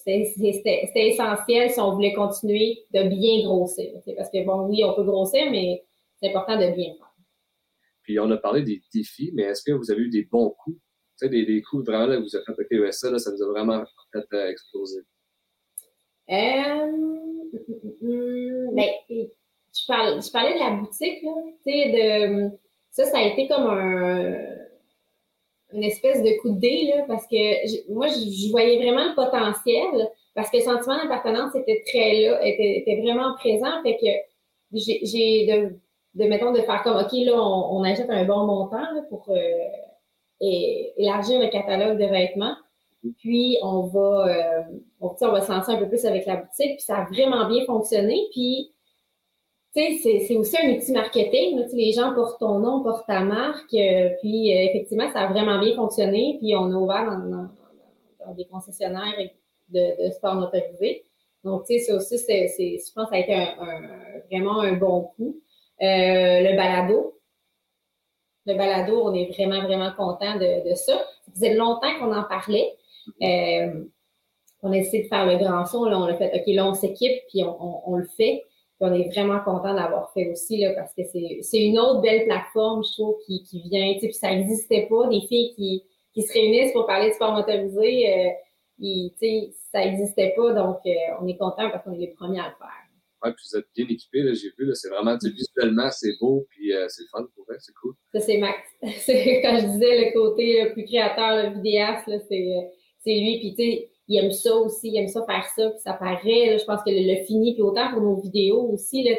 c'était 0.05 1.09
essentiel 1.09 1.71
si 1.71 1.81
on 1.81 1.95
voulait 1.95 2.15
continuer 2.15 2.85
de 2.93 3.03
bien 3.09 3.45
grossir. 3.45 3.93
Parce 4.17 4.31
que 4.31 4.45
bon, 4.45 4.67
oui, 4.69 4.83
on 4.85 4.95
peut 4.95 5.05
grossir, 5.05 5.51
mais 5.51 5.85
c'est 6.21 6.31
important 6.31 6.57
de 6.57 6.75
bien 6.75 6.95
faire. 6.95 7.15
Puis 8.03 8.19
on 8.19 8.31
a 8.31 8.37
parlé 8.37 8.63
des 8.63 8.83
défis, 8.93 9.33
mais 9.35 9.43
est-ce 9.43 9.63
que 9.63 9.73
vous 9.73 9.91
avez 9.91 10.03
eu 10.03 10.09
des 10.09 10.25
bons 10.25 10.51
coups? 10.51 10.79
Tu 11.21 11.29
des, 11.29 11.45
des 11.47 11.63
coups 11.63 11.85
vraiment 11.87 12.07
là, 12.07 12.19
vous 12.19 12.37
avez 12.37 12.45
fait 12.45 12.79
OK, 12.83 12.93
ça, 12.93 13.11
là, 13.11 13.19
ça 13.19 13.31
vous 13.31 13.43
a 13.43 13.49
vraiment 13.49 13.85
fait 14.13 14.27
euh, 14.33 14.51
exploser. 14.51 15.01
Euh, 16.31 16.93
ben, 18.73 18.89
je, 19.09 19.87
parlais, 19.87 20.21
je 20.21 20.31
parlais 20.31 20.55
de 20.55 20.59
la 20.59 20.71
boutique, 20.71 21.23
là, 21.23 21.33
de 21.67 22.51
ça, 22.91 23.05
ça 23.05 23.19
a 23.19 23.23
été 23.23 23.47
comme 23.47 23.67
un, 23.67 24.35
une 25.73 25.85
espèce 25.85 26.23
de 26.23 26.41
coup 26.41 26.53
de 26.53 26.61
dé, 26.61 26.93
là, 26.95 27.05
parce 27.07 27.27
que 27.27 27.93
moi, 27.93 28.07
je, 28.09 28.51
voyais 28.51 28.79
vraiment 28.79 29.05
le 29.05 29.15
potentiel, 29.15 30.11
parce 30.35 30.51
que 30.51 30.57
le 30.57 30.63
sentiment 30.63 30.97
d'appartenance 30.97 31.55
était 31.55 31.83
très 31.87 32.23
là, 32.23 32.45
était, 32.47 32.79
était, 32.79 33.01
vraiment 33.03 33.35
présent, 33.35 33.83
fait 33.83 33.97
que 33.97 34.07
j'ai 34.73 35.47
de, 35.47 35.77
de, 36.15 36.29
mettons, 36.29 36.53
de 36.53 36.63
faire 36.63 36.83
comme, 36.83 36.97
OK, 36.97 37.13
là, 37.13 37.35
on, 37.35 37.79
on 37.79 37.85
achète 37.85 38.11
un 38.11 38.25
bon 38.25 38.47
montant 38.47 38.81
là, 38.81 39.03
pour 39.11 39.27
euh, 39.29 39.69
élargir 40.41 41.41
le 41.41 41.49
catalogue 41.49 41.99
de 41.99 42.07
vêtements. 42.07 42.57
Puis 43.19 43.59
on 43.63 43.83
va, 43.83 44.29
euh, 44.29 44.63
on, 45.01 45.15
on 45.21 45.33
va 45.33 45.41
se 45.41 45.71
un 45.71 45.77
peu 45.79 45.89
plus 45.89 46.05
avec 46.05 46.27
la 46.27 46.37
boutique. 46.37 46.77
Puis 46.77 46.85
ça 46.85 46.99
a 46.99 47.05
vraiment 47.05 47.49
bien 47.49 47.65
fonctionné. 47.65 48.29
Puis 48.33 48.73
c'est 49.77 50.37
aussi 50.37 50.57
un 50.57 50.75
outil 50.75 50.93
marketing. 50.93 51.63
les 51.73 51.93
gens 51.93 52.15
portent 52.15 52.41
ton 52.41 52.59
nom, 52.59 52.83
portent 52.83 53.07
ta 53.07 53.21
marque. 53.21 53.75
Euh, 53.75 54.11
puis, 54.21 54.53
euh, 54.53 54.63
effectivement, 54.71 55.11
ça 55.13 55.21
a 55.21 55.27
vraiment 55.33 55.59
bien 55.59 55.75
fonctionné. 55.75 56.37
Puis, 56.39 56.55
on 56.57 56.71
a 56.71 56.75
ouvert 56.75 57.05
dans, 57.07 58.35
des 58.35 58.47
concessionnaires 58.47 59.15
de, 59.69 60.07
de 60.07 60.11
sport 60.13 60.35
motorisé. 60.35 61.05
Donc, 61.45 61.67
tu 61.67 61.79
sais, 61.79 61.85
ça 61.85 61.95
aussi, 61.95 62.17
je 62.19 62.93
pense 62.93 63.05
que 63.05 63.11
ça 63.11 63.17
a 63.17 63.19
été 63.19 63.35
un, 63.35 64.21
vraiment 64.31 64.61
un 64.61 64.73
bon 64.73 65.11
coup. 65.17 65.41
Euh, 65.83 66.41
le 66.41 66.57
balado. 66.57 67.21
Le 68.47 68.55
balado, 68.55 69.03
on 69.05 69.15
est 69.15 69.27
vraiment, 69.27 69.63
vraiment 69.63 69.93
content 69.93 70.37
de, 70.37 70.75
ça. 70.75 70.95
Ça 70.97 71.33
faisait 71.33 71.55
longtemps 71.55 71.99
qu'on 71.99 72.15
en 72.15 72.25
parlait. 72.25 72.75
On 74.63 74.73
a 74.73 74.77
essayé 74.77 75.05
de 75.05 75.09
faire 75.09 75.27
le 75.27 75.39
grand 75.39 75.67
son. 75.67 75.85
Là, 75.85 75.99
on 75.99 76.05
a 76.05 76.15
fait, 76.15 76.33
OK, 76.35 76.47
là, 76.49 76.67
on 76.67 76.75
s'équipe, 76.75 77.23
puis 77.29 77.43
on 77.45 77.97
le 77.97 78.07
fait 78.17 78.43
on 78.81 78.93
est 78.93 79.09
vraiment 79.09 79.41
content 79.41 79.75
d'avoir 79.75 80.13
fait 80.13 80.31
aussi, 80.31 80.59
là, 80.59 80.73
parce 80.75 80.93
que 80.95 81.03
c'est 81.05 81.65
une 81.65 81.79
autre 81.79 82.03
belle 82.03 82.25
plateforme, 82.25 82.85
je 82.85 82.93
trouve, 82.93 83.17
qui, 83.27 83.43
qui 83.43 83.63
vient, 83.69 83.95
puis 83.99 84.13
ça 84.13 84.31
n'existait 84.31 84.87
pas, 84.89 85.09
des 85.09 85.21
filles 85.23 85.55
qui, 85.55 85.83
qui 86.13 86.23
se 86.23 86.33
réunissent 86.33 86.73
pour 86.73 86.87
parler 86.87 87.09
de 87.09 87.15
sport 87.15 87.33
motorisé, 87.33 88.13
euh, 88.13 89.49
ça 89.73 89.81
n'existait 89.81 90.35
pas, 90.37 90.53
donc 90.53 90.79
euh, 90.87 90.91
on 91.21 91.27
est 91.27 91.39
content 91.39 91.71
parce 91.71 91.85
qu'on 91.85 91.93
est 91.93 91.99
les 91.99 92.13
premiers 92.13 92.41
à 92.41 92.49
le 92.49 92.55
faire. 92.59 92.69
Ouais, 93.25 93.33
puis 93.33 93.47
vous 93.51 93.59
êtes 93.59 93.67
bien 93.75 93.87
équipés, 93.89 94.23
là, 94.23 94.35
j'ai 94.35 94.49
vu, 94.59 94.67
là, 94.67 94.75
c'est 94.75 94.91
vraiment, 94.91 95.17
visuellement, 95.17 95.91
c'est 95.91 96.13
beau, 96.21 96.47
puis 96.51 96.75
euh, 96.75 96.85
c'est 96.89 97.05
fun 97.11 97.27
pour 97.35 97.47
vrai, 97.47 97.57
c'est 97.61 97.73
cool. 97.81 97.95
Ça, 98.13 98.21
c'est 98.21 98.37
Max. 98.37 98.59
quand 98.83 99.59
je 99.59 99.73
disais 99.73 100.05
le 100.05 100.13
côté 100.13 100.65
le 100.65 100.73
plus 100.75 100.85
créateur, 100.85 101.49
le 101.49 101.55
vidéaste, 101.55 102.11
c'est 102.29 102.71
lui, 103.15 103.39
puis 103.39 103.55
tu 103.57 103.63
sais, 103.63 103.89
il 104.09 104.19
aime 104.19 104.31
ça 104.31 104.55
aussi, 104.55 104.89
il 104.89 104.97
aime 104.99 105.09
ça 105.09 105.25
faire 105.25 105.45
ça, 105.57 105.71
puis 105.71 105.81
ça 105.81 105.93
paraît. 105.93 106.59
je 106.59 106.65
pense 106.65 106.83
que 106.83 106.91
le, 106.91 107.25
fini, 107.25 107.55
puis 107.55 107.63
autant 107.63 107.91
pour 107.91 108.01
nos 108.01 108.17
vidéos 108.17 108.71
aussi, 108.73 109.03
là, 109.03 109.17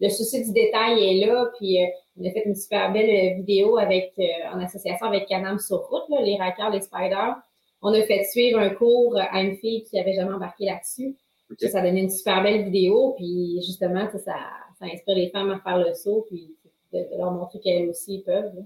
le 0.00 0.08
souci 0.08 0.44
du 0.44 0.52
détail 0.52 1.02
est 1.02 1.26
là, 1.26 1.50
puis 1.58 1.82
euh, 1.82 1.86
on 2.18 2.26
a 2.26 2.30
fait 2.30 2.44
une 2.46 2.54
super 2.54 2.92
belle 2.92 3.10
euh, 3.10 3.36
vidéo 3.36 3.78
avec 3.78 4.12
euh, 4.18 4.22
en 4.52 4.60
association 4.60 5.06
avec 5.06 5.26
Canam 5.26 5.58
sur 5.58 5.78
route, 5.88 6.04
les 6.22 6.36
rackers, 6.36 6.70
les 6.70 6.80
spiders. 6.80 7.36
On 7.80 7.92
a 7.92 8.02
fait 8.02 8.24
suivre 8.24 8.58
un 8.58 8.70
cours 8.70 9.16
à 9.18 9.42
une 9.42 9.56
fille 9.56 9.84
qui 9.84 9.98
avait 9.98 10.14
jamais 10.14 10.32
embarqué 10.32 10.64
là-dessus. 10.64 11.16
Ça, 11.58 11.78
a 11.78 11.82
donné 11.82 12.00
une 12.00 12.10
super 12.10 12.42
belle 12.42 12.64
vidéo, 12.64 13.14
puis 13.16 13.60
justement, 13.64 14.08
ça, 14.10 14.18
ça 14.18 14.86
inspire 14.86 15.14
les 15.14 15.28
femmes 15.28 15.50
à 15.50 15.60
faire 15.60 15.78
le 15.78 15.94
saut, 15.94 16.24
puis 16.28 16.54
de, 16.92 17.06
leur 17.16 17.30
montrer 17.30 17.60
qu'elles 17.60 17.88
aussi 17.88 18.22
peuvent. 18.24 18.64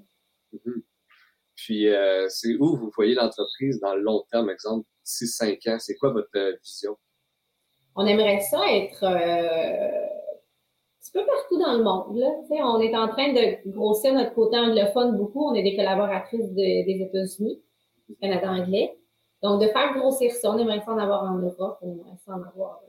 Puis, 1.59 1.87
c'est 2.29 2.57
où 2.61 2.77
vous 2.77 2.91
voyez 2.95 3.15
l'entreprise 3.15 3.81
dans 3.81 3.95
le 3.95 4.03
long 4.03 4.23
terme, 4.31 4.49
exemple, 4.49 4.87
6-5 5.05 5.71
ans? 5.71 5.79
C'est 5.79 5.97
quoi 5.97 6.13
votre 6.13 6.29
euh, 6.37 6.53
vision? 6.63 6.97
On 7.97 8.07
aimerait 8.07 8.41
ça 8.41 8.61
être 8.71 9.03
euh, 9.03 9.09
un 9.09 9.91
petit 11.01 11.11
peu 11.13 11.27
partout 11.27 11.59
dans 11.59 11.77
le 11.77 11.83
monde. 11.83 12.23
On 12.51 12.81
est 12.81 12.97
en 12.97 13.09
train 13.09 13.33
de 13.33 13.69
grossir 13.71 14.15
notre 14.15 14.35
côté 14.35 14.57
anglophone 14.57 15.17
beaucoup. 15.17 15.51
On 15.51 15.55
est 15.55 15.65
des 15.65 15.75
collaboratrices 15.75 16.53
des 16.53 17.09
États-Unis, 17.09 17.61
du 18.09 18.15
Canada 18.17 18.53
anglais. 18.53 18.97
Donc, 19.43 19.61
de 19.61 19.67
faire 19.69 19.95
grossir 19.95 20.31
ça, 20.33 20.53
on 20.53 20.59
aimerait 20.59 20.83
ça 20.85 20.93
en 20.93 20.99
avoir 20.99 21.25
en 21.25 21.39
Europe, 21.39 21.79
on 21.83 21.93
aimerait 21.93 22.19
ça 22.25 22.35
en 22.35 22.43
avoir 22.43 22.81
euh, 22.85 22.89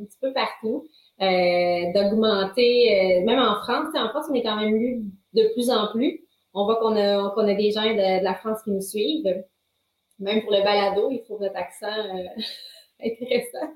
un 0.00 0.04
petit 0.04 0.18
peu 0.20 0.32
partout. 0.32 0.84
D'augmenter, 1.20 3.22
même 3.24 3.38
en 3.38 3.54
France, 3.56 3.88
en 3.94 4.08
France, 4.08 4.26
on 4.30 4.34
est 4.34 4.42
quand 4.42 4.56
même 4.56 4.74
lu 4.74 5.04
de 5.34 5.52
plus 5.52 5.70
en 5.70 5.92
plus. 5.92 6.24
On 6.52 6.64
voit 6.64 6.76
qu'on 6.76 6.96
a, 6.96 7.30
qu'on 7.30 7.46
a 7.46 7.54
des 7.54 7.70
gens 7.70 7.84
de, 7.84 8.24
la 8.24 8.34
France 8.34 8.62
qui 8.64 8.70
nous 8.70 8.80
suivent. 8.80 9.44
Même 10.18 10.42
pour 10.42 10.52
le 10.52 10.62
balado, 10.62 11.10
ils 11.10 11.22
trouvent 11.22 11.40
notre 11.40 11.56
accent 11.56 11.86
euh, 11.86 12.42
intéressant. 13.04 13.72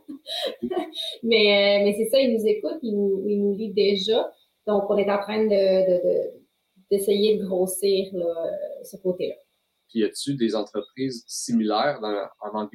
mais 1.22 1.80
euh, 1.80 1.84
mais 1.84 1.94
c'est 1.96 2.10
ça, 2.10 2.20
ils 2.20 2.34
nous 2.36 2.46
écoutent, 2.46 2.80
ils 2.82 2.94
nous, 2.94 3.24
ils 3.26 3.42
nous 3.42 3.54
lisent 3.54 3.74
déjà. 3.74 4.30
Donc, 4.66 4.84
on 4.88 4.96
est 4.96 5.10
en 5.10 5.18
train 5.18 5.44
de, 5.44 6.30
d'essayer 6.90 7.38
de, 7.38 7.46
grossir 7.46 8.10
ce 8.82 8.96
côté-là. 8.96 9.34
Puis, 9.88 10.00
y 10.00 10.04
a-t-il 10.04 10.36
des 10.36 10.54
entreprises 10.54 11.24
similaires 11.26 12.00
dans, 12.00 12.26
en 12.40 12.68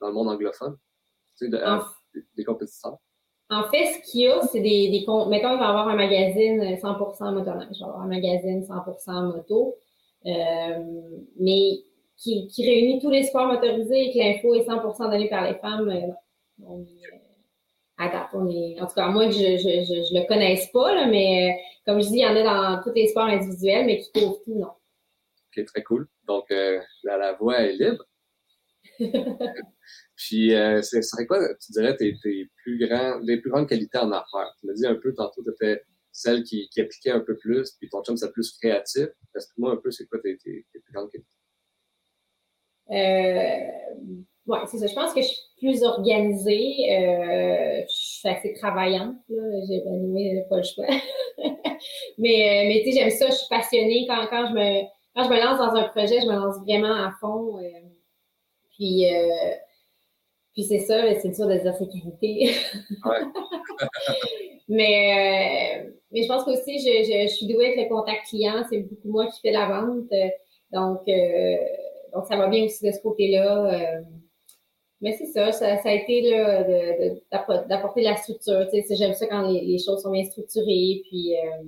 dans 0.00 0.08
le 0.08 0.12
monde 0.12 0.28
anglophone? 0.28 0.76
Tu 1.38 1.50
sais, 1.50 1.54
euh, 1.54 1.78
des, 2.36 2.44
compétiteurs? 2.44 2.98
En 3.50 3.64
fait, 3.70 3.86
ce 3.86 4.10
qu'il 4.10 4.20
y 4.22 4.26
a, 4.28 4.42
c'est 4.42 4.60
des, 4.60 4.90
des 4.90 5.00
Mettons, 5.00 5.54
il 5.54 5.58
va 5.58 5.68
avoir 5.68 5.88
un 5.88 5.96
magazine 5.96 6.62
100% 6.76 7.32
motoneige. 7.32 7.68
Il 7.72 7.80
va 7.80 7.86
avoir 7.86 8.02
un 8.02 8.08
magazine 8.08 8.62
100% 8.62 9.36
moto. 9.36 9.76
mais 11.40 11.82
qui, 12.18 12.48
qui, 12.48 12.66
réunit 12.66 13.00
tous 13.00 13.10
les 13.10 13.22
sports 13.22 13.46
motorisés 13.46 14.08
et 14.08 14.12
que 14.12 14.18
l'info 14.18 14.54
est 14.54 14.66
100% 14.66 15.10
donnée 15.10 15.28
par 15.28 15.44
les 15.44 15.54
femmes, 15.54 15.88
euh, 15.88 16.12
on 16.64 16.82
est, 16.82 17.06
euh, 18.02 18.26
on 18.34 18.50
est, 18.50 18.80
en 18.80 18.86
tout 18.86 18.94
cas, 18.94 19.08
moi, 19.08 19.30
je, 19.30 19.38
je, 19.38 19.84
je, 19.84 20.02
je 20.02 20.14
le 20.18 20.26
connaisse 20.26 20.66
pas, 20.72 20.94
là, 20.94 21.06
mais 21.06 21.50
euh, 21.50 21.54
comme 21.86 22.02
je 22.02 22.08
dis, 22.08 22.18
il 22.18 22.22
y 22.22 22.26
en 22.26 22.34
a 22.36 22.42
dans 22.42 22.82
tous 22.82 22.92
les 22.92 23.06
sports 23.06 23.26
individuels, 23.26 23.86
mais 23.86 23.98
qui 23.98 24.10
couvrent 24.12 24.42
tout, 24.44 24.58
non. 24.58 24.72
Ok, 25.56 25.64
très 25.64 25.82
cool. 25.84 26.08
Donc, 26.26 26.46
la, 26.50 27.16
la 27.16 27.32
voie 27.34 27.60
est 27.60 27.72
libre. 27.72 28.04
Puis, 30.18 30.52
euh, 30.52 30.82
ce 30.82 31.00
serait 31.00 31.26
quoi, 31.26 31.38
tu 31.54 31.72
dirais, 31.72 31.96
tes, 31.96 32.16
tes 32.20 32.50
plus 32.62 32.76
grands, 32.76 33.18
les 33.22 33.40
plus 33.40 33.50
grandes 33.50 33.68
qualités 33.68 33.98
en 33.98 34.10
affaires? 34.10 34.52
Tu 34.60 34.66
m'as 34.66 34.72
dit 34.72 34.86
un 34.86 34.96
peu 34.96 35.14
tantôt, 35.14 35.42
tu 35.44 35.50
étais 35.50 35.80
celle 36.10 36.42
qui, 36.42 36.68
qui 36.70 36.80
appliquait 36.80 37.12
un 37.12 37.20
peu 37.20 37.36
plus, 37.36 37.70
puis 37.78 37.88
ton 37.88 38.02
chum, 38.02 38.16
c'est 38.16 38.32
plus 38.32 38.50
créatif. 38.58 39.06
Explique-moi 39.34 39.72
un 39.72 39.76
peu, 39.76 39.92
c'est 39.92 40.06
quoi 40.06 40.18
tes, 40.18 40.36
tes, 40.38 40.66
tes, 40.72 40.80
plus 40.80 40.92
grandes 40.92 41.10
qualités? 41.10 41.30
Euh, 42.90 44.18
ouais, 44.46 44.58
c'est 44.66 44.78
ça. 44.78 44.86
Je 44.88 44.94
pense 44.94 45.14
que 45.14 45.22
je 45.22 45.28
suis 45.28 45.38
plus 45.58 45.84
organisée. 45.84 46.90
Euh, 46.90 47.82
je 47.88 47.94
suis 47.94 48.28
assez 48.28 48.54
travaillante. 48.54 49.14
J'ai 49.28 49.86
animé 49.86 50.44
pas 50.50 50.56
le 50.56 50.62
choix. 50.64 50.86
mais 52.18 52.64
euh, 52.64 52.68
mais 52.68 52.82
tu 52.84 52.90
sais, 52.90 52.98
j'aime 52.98 53.10
ça. 53.10 53.26
Je 53.28 53.34
suis 53.34 53.48
passionnée. 53.48 54.06
Quand, 54.08 54.26
quand, 54.30 54.48
je 54.48 54.54
me, 54.54 54.82
quand 55.14 55.24
je 55.24 55.28
me 55.28 55.36
lance 55.36 55.58
dans 55.58 55.78
un 55.78 55.88
projet, 55.90 56.20
je 56.20 56.26
me 56.26 56.34
lance 56.34 56.56
vraiment 56.64 56.94
à 56.94 57.12
fond. 57.20 57.58
Euh, 57.58 57.88
puis, 58.70 59.14
euh, 59.14 59.54
puis 60.58 60.64
c'est 60.64 60.80
ça, 60.80 61.00
c'est 61.20 61.28
dur 61.28 61.46
de 61.46 61.54
dire. 61.54 62.50
Ouais. 63.04 63.20
mais, 64.68 65.84
euh, 65.86 65.90
mais 66.10 66.22
je 66.24 66.26
pense 66.26 66.42
qu'aussi, 66.42 66.80
je, 66.80 67.04
je, 67.04 67.28
je, 67.28 67.32
suis 67.32 67.46
douée 67.46 67.66
avec 67.66 67.88
le 67.88 67.94
contact 67.94 68.26
client. 68.26 68.64
C'est 68.68 68.80
beaucoup 68.80 69.08
moi 69.08 69.28
qui 69.28 69.40
fais 69.40 69.52
la 69.52 69.68
vente. 69.68 70.10
Donc, 70.72 71.06
donc 72.12 72.26
ça 72.26 72.36
va 72.36 72.48
bien 72.48 72.64
aussi 72.64 72.84
de 72.84 72.90
ce 72.90 73.00
côté-là. 73.00 74.02
Mais 75.00 75.12
c'est 75.12 75.26
ça, 75.26 75.52
ça, 75.52 75.76
ça, 75.76 75.90
a 75.90 75.92
été 75.92 76.28
d'apporter 77.30 78.00
de, 78.00 78.04
la 78.04 78.16
structure. 78.16 78.66
Tu 78.72 78.82
sais, 78.82 78.96
J'aime 78.96 79.14
ça 79.14 79.28
quand 79.28 79.48
les, 79.48 79.60
les, 79.60 79.78
choses 79.78 80.02
sont 80.02 80.10
bien 80.10 80.24
structurées. 80.24 81.02
Puis, 81.08 81.36
euh, 81.36 81.62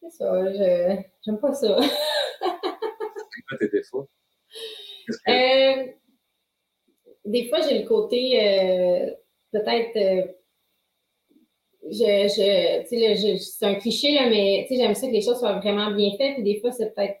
c'est 0.00 0.10
ça, 0.10 0.52
je 0.52 0.96
j'aime 1.24 1.38
pas 1.38 1.52
ça. 1.52 1.78
c'est 1.80 3.42
quoi 3.48 3.58
tes 3.60 3.68
défauts? 3.68 4.08
Euh, 5.28 5.86
des 7.24 7.48
fois, 7.48 7.60
j'ai 7.60 7.78
le 7.80 7.86
côté 7.86 8.40
euh, 8.42 9.10
peut-être. 9.52 9.96
Euh, 9.96 10.32
je, 11.84 11.98
je, 12.28 12.82
tu 12.82 12.88
sais, 12.88 13.38
c'est 13.38 13.66
un 13.66 13.74
cliché, 13.74 14.14
là, 14.14 14.28
mais 14.30 14.66
j'aime 14.70 14.94
ça 14.94 15.06
que 15.08 15.12
les 15.12 15.20
choses 15.20 15.38
soient 15.38 15.58
vraiment 15.58 15.90
bien 15.90 16.10
faites. 16.16 16.34
Puis 16.34 16.44
des 16.44 16.60
fois, 16.60 16.70
c'est 16.70 16.94
peut-être 16.94 17.18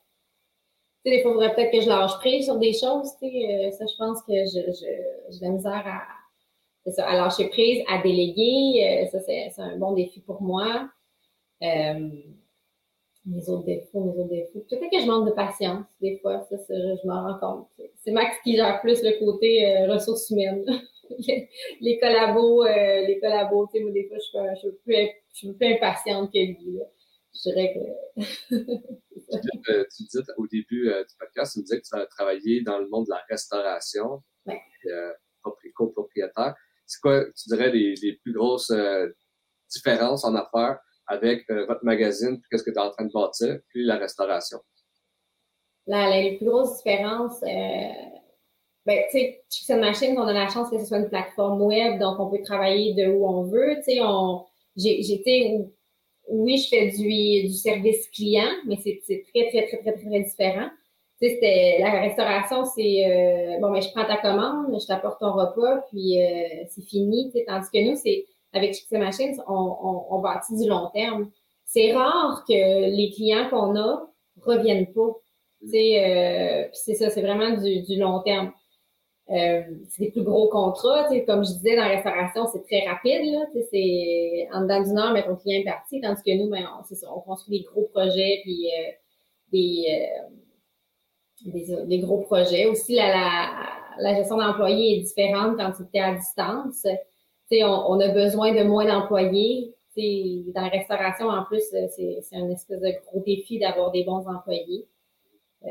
tu 1.04 1.10
sais, 1.10 1.16
des 1.16 1.22
fois, 1.22 1.32
il 1.32 1.34
faudrait 1.34 1.54
peut-être 1.54 1.72
que 1.72 1.80
je 1.80 1.88
lâche 1.88 2.16
prise 2.20 2.44
sur 2.44 2.58
des 2.58 2.72
choses. 2.72 3.10
Euh, 3.22 3.70
ça, 3.72 3.84
je 3.86 3.96
pense 3.98 4.22
que 4.22 4.32
je, 4.32 4.72
je, 4.72 5.32
j'ai 5.32 5.38
de 5.40 5.44
la 5.44 5.50
misère 5.50 5.82
à, 5.84 6.90
ça, 6.90 7.08
à 7.08 7.16
lâcher 7.16 7.48
prise, 7.48 7.82
à 7.88 8.00
déléguer. 8.02 9.02
Euh, 9.04 9.06
ça, 9.10 9.20
c'est, 9.20 9.50
c'est 9.50 9.62
un 9.62 9.78
bon 9.78 9.94
défi 9.94 10.20
pour 10.20 10.40
moi. 10.42 10.88
Mes 13.24 13.48
autres 13.48 13.64
défauts, 13.64 14.04
mes 14.04 14.18
autres 14.18 14.30
défauts. 14.30 14.66
Peut-être 14.68 14.90
que 14.90 15.00
je 15.00 15.06
manque 15.06 15.28
de 15.28 15.32
patience, 15.32 15.86
des 16.00 16.18
fois. 16.18 16.44
Ça, 16.50 16.58
ça 16.58 16.74
je, 16.74 17.06
m'en 17.06 17.22
rends 17.22 17.38
compte. 17.38 17.68
C'est 18.02 18.10
Max 18.10 18.36
qui 18.42 18.56
gère 18.56 18.80
plus 18.80 19.00
le 19.02 19.16
côté 19.24 19.64
euh, 19.64 19.86
ressources 19.92 20.28
humaines. 20.30 20.64
les, 21.18 21.48
les 21.80 22.00
collabos, 22.00 22.64
euh, 22.64 23.06
les 23.06 23.20
collabos, 23.20 23.68
tu 23.68 23.78
sais, 23.78 23.84
moi, 23.84 23.92
des 23.92 24.08
fois, 24.08 24.16
je 24.18 24.24
suis, 24.24 24.38
je 24.54 24.58
suis, 24.58 24.72
plus, 24.84 25.08
je 25.32 25.38
suis 25.38 25.52
plus 25.52 25.74
impatiente 25.74 26.32
que 26.32 26.38
lui, 26.38 26.78
là. 26.78 26.84
Je 27.34 27.50
dirais 27.50 27.72
que 27.74 27.80
tu 29.96 30.02
disais 30.02 30.20
au 30.36 30.46
début 30.48 30.90
euh, 30.90 31.02
du 31.04 31.14
podcast, 31.18 31.54
tu 31.54 31.60
me 31.60 31.64
disais 31.64 31.80
que 31.80 31.86
tu 31.86 31.96
as 31.96 32.04
travaillé 32.06 32.62
dans 32.62 32.78
le 32.78 32.88
monde 32.88 33.06
de 33.06 33.10
la 33.10 33.22
restauration, 33.30 34.22
ouais. 34.46 34.60
copropriétaire. 35.74 36.54
C'est 36.86 37.00
quoi, 37.00 37.24
tu 37.24 37.48
dirais, 37.48 37.70
les, 37.70 37.94
les 38.02 38.16
plus 38.16 38.32
grosses 38.32 38.72
différences 39.70 40.24
en 40.24 40.34
affaires 40.34 40.80
avec 41.12 41.48
euh, 41.50 41.66
votre 41.66 41.84
magazine, 41.84 42.40
puis 42.40 42.48
qu'est-ce 42.50 42.64
que 42.64 42.70
tu 42.70 42.76
es 42.76 42.80
en 42.80 42.90
train 42.90 43.04
de 43.04 43.12
bâtir, 43.12 43.58
puis 43.68 43.84
la 43.84 43.96
restauration? 43.96 44.58
La, 45.86 46.08
plus 46.38 46.46
grosses 46.46 46.76
différences, 46.78 47.40
ben, 48.84 48.98
tu 49.10 49.18
sais, 49.48 49.76
machine, 49.76 50.16
on 50.18 50.26
a 50.26 50.32
la 50.32 50.48
chance 50.48 50.70
que 50.70 50.78
ce 50.78 50.86
soit 50.86 50.98
une 50.98 51.08
plateforme 51.08 51.62
web, 51.62 51.98
donc 52.00 52.18
on 52.18 52.30
peut 52.30 52.42
travailler 52.42 52.94
de 52.94 53.10
où 53.10 53.26
on 53.26 53.44
veut. 53.44 53.76
Tu 53.84 53.94
sais, 53.94 54.00
oui, 56.28 56.56
je 56.58 56.68
fais 56.68 56.88
du, 56.88 57.52
service 57.52 58.08
client, 58.10 58.50
mais 58.66 58.76
c'est 58.82 59.00
très, 59.04 59.48
très, 59.48 59.66
très, 59.66 59.78
très, 59.78 59.92
très 59.92 60.20
différent. 60.20 60.68
Tu 61.20 61.28
sais, 61.28 61.76
la 61.78 62.00
restauration, 62.00 62.64
c'est, 62.64 63.06
euh, 63.06 63.60
bon, 63.60 63.70
mais 63.70 63.82
je 63.82 63.90
prends 63.92 64.04
ta 64.04 64.16
commande, 64.16 64.76
je 64.80 64.86
t'apporte 64.86 65.20
ton 65.20 65.32
repas, 65.32 65.82
puis 65.90 66.20
euh, 66.20 66.64
c'est 66.68 66.82
fini. 66.82 67.32
Tandis 67.46 67.68
que 67.72 67.88
nous, 67.88 67.96
c'est, 67.96 68.26
avec 68.52 68.74
Chick 68.74 68.90
Machines, 68.92 69.42
on, 69.48 69.54
on, 69.54 70.16
on 70.16 70.20
bâtit 70.20 70.56
du 70.56 70.68
long 70.68 70.90
terme. 70.92 71.30
C'est 71.64 71.92
rare 71.92 72.44
que 72.46 72.52
les 72.52 73.10
clients 73.14 73.48
qu'on 73.48 73.76
a 73.76 74.08
reviennent 74.40 74.92
pas. 74.92 75.08
Euh, 75.74 76.68
c'est 76.72 76.94
ça, 76.94 77.10
c'est 77.10 77.22
vraiment 77.22 77.56
du, 77.56 77.82
du 77.82 77.98
long 77.98 78.20
terme. 78.22 78.52
Euh, 79.30 79.62
c'est 79.88 80.04
des 80.04 80.10
plus 80.10 80.22
gros 80.24 80.48
contrats. 80.48 81.08
Comme 81.26 81.44
je 81.44 81.52
disais, 81.52 81.76
dans 81.76 81.84
la 81.84 81.96
restauration, 81.96 82.46
c'est 82.52 82.62
très 82.64 82.86
rapide. 82.86 83.24
Là, 83.32 83.46
en 84.52 84.62
dedans 84.62 84.82
d'une 84.82 84.98
heure, 84.98 85.12
mais 85.12 85.24
ton 85.24 85.36
client 85.36 85.60
est 85.60 85.64
parti. 85.64 86.00
Tandis 86.00 86.22
que 86.22 86.36
nous, 86.36 86.50
ben, 86.50 86.66
on, 87.08 87.20
construit 87.20 87.60
des 87.60 87.64
gros 87.64 87.88
projets 87.92 88.40
puis 88.42 88.68
des, 89.52 89.84
euh, 89.90 91.50
des, 91.52 91.86
des, 91.86 91.98
gros 92.00 92.18
projets. 92.18 92.66
Aussi, 92.66 92.94
la, 92.96 93.08
la, 93.08 93.50
la 93.98 94.14
gestion 94.14 94.36
d'employés 94.36 94.98
est 94.98 95.02
différente 95.02 95.56
quand 95.56 95.72
tu 95.72 95.84
es 95.94 96.00
à 96.00 96.14
distance. 96.14 96.86
On, 97.52 97.92
on 97.92 98.00
a 98.00 98.08
besoin 98.08 98.54
de 98.54 98.62
moins 98.62 98.86
d'employés. 98.86 99.74
Dans 99.94 100.62
la 100.62 100.68
restauration, 100.68 101.28
en 101.28 101.44
plus, 101.44 101.62
c'est 101.70 102.22
un 102.32 102.48
espèce 102.50 102.80
de 102.80 102.92
gros 103.04 103.20
défi 103.20 103.58
d'avoir 103.58 103.90
des 103.90 104.04
bons 104.04 104.26
employés. 104.26 104.86
Euh, 105.64 105.68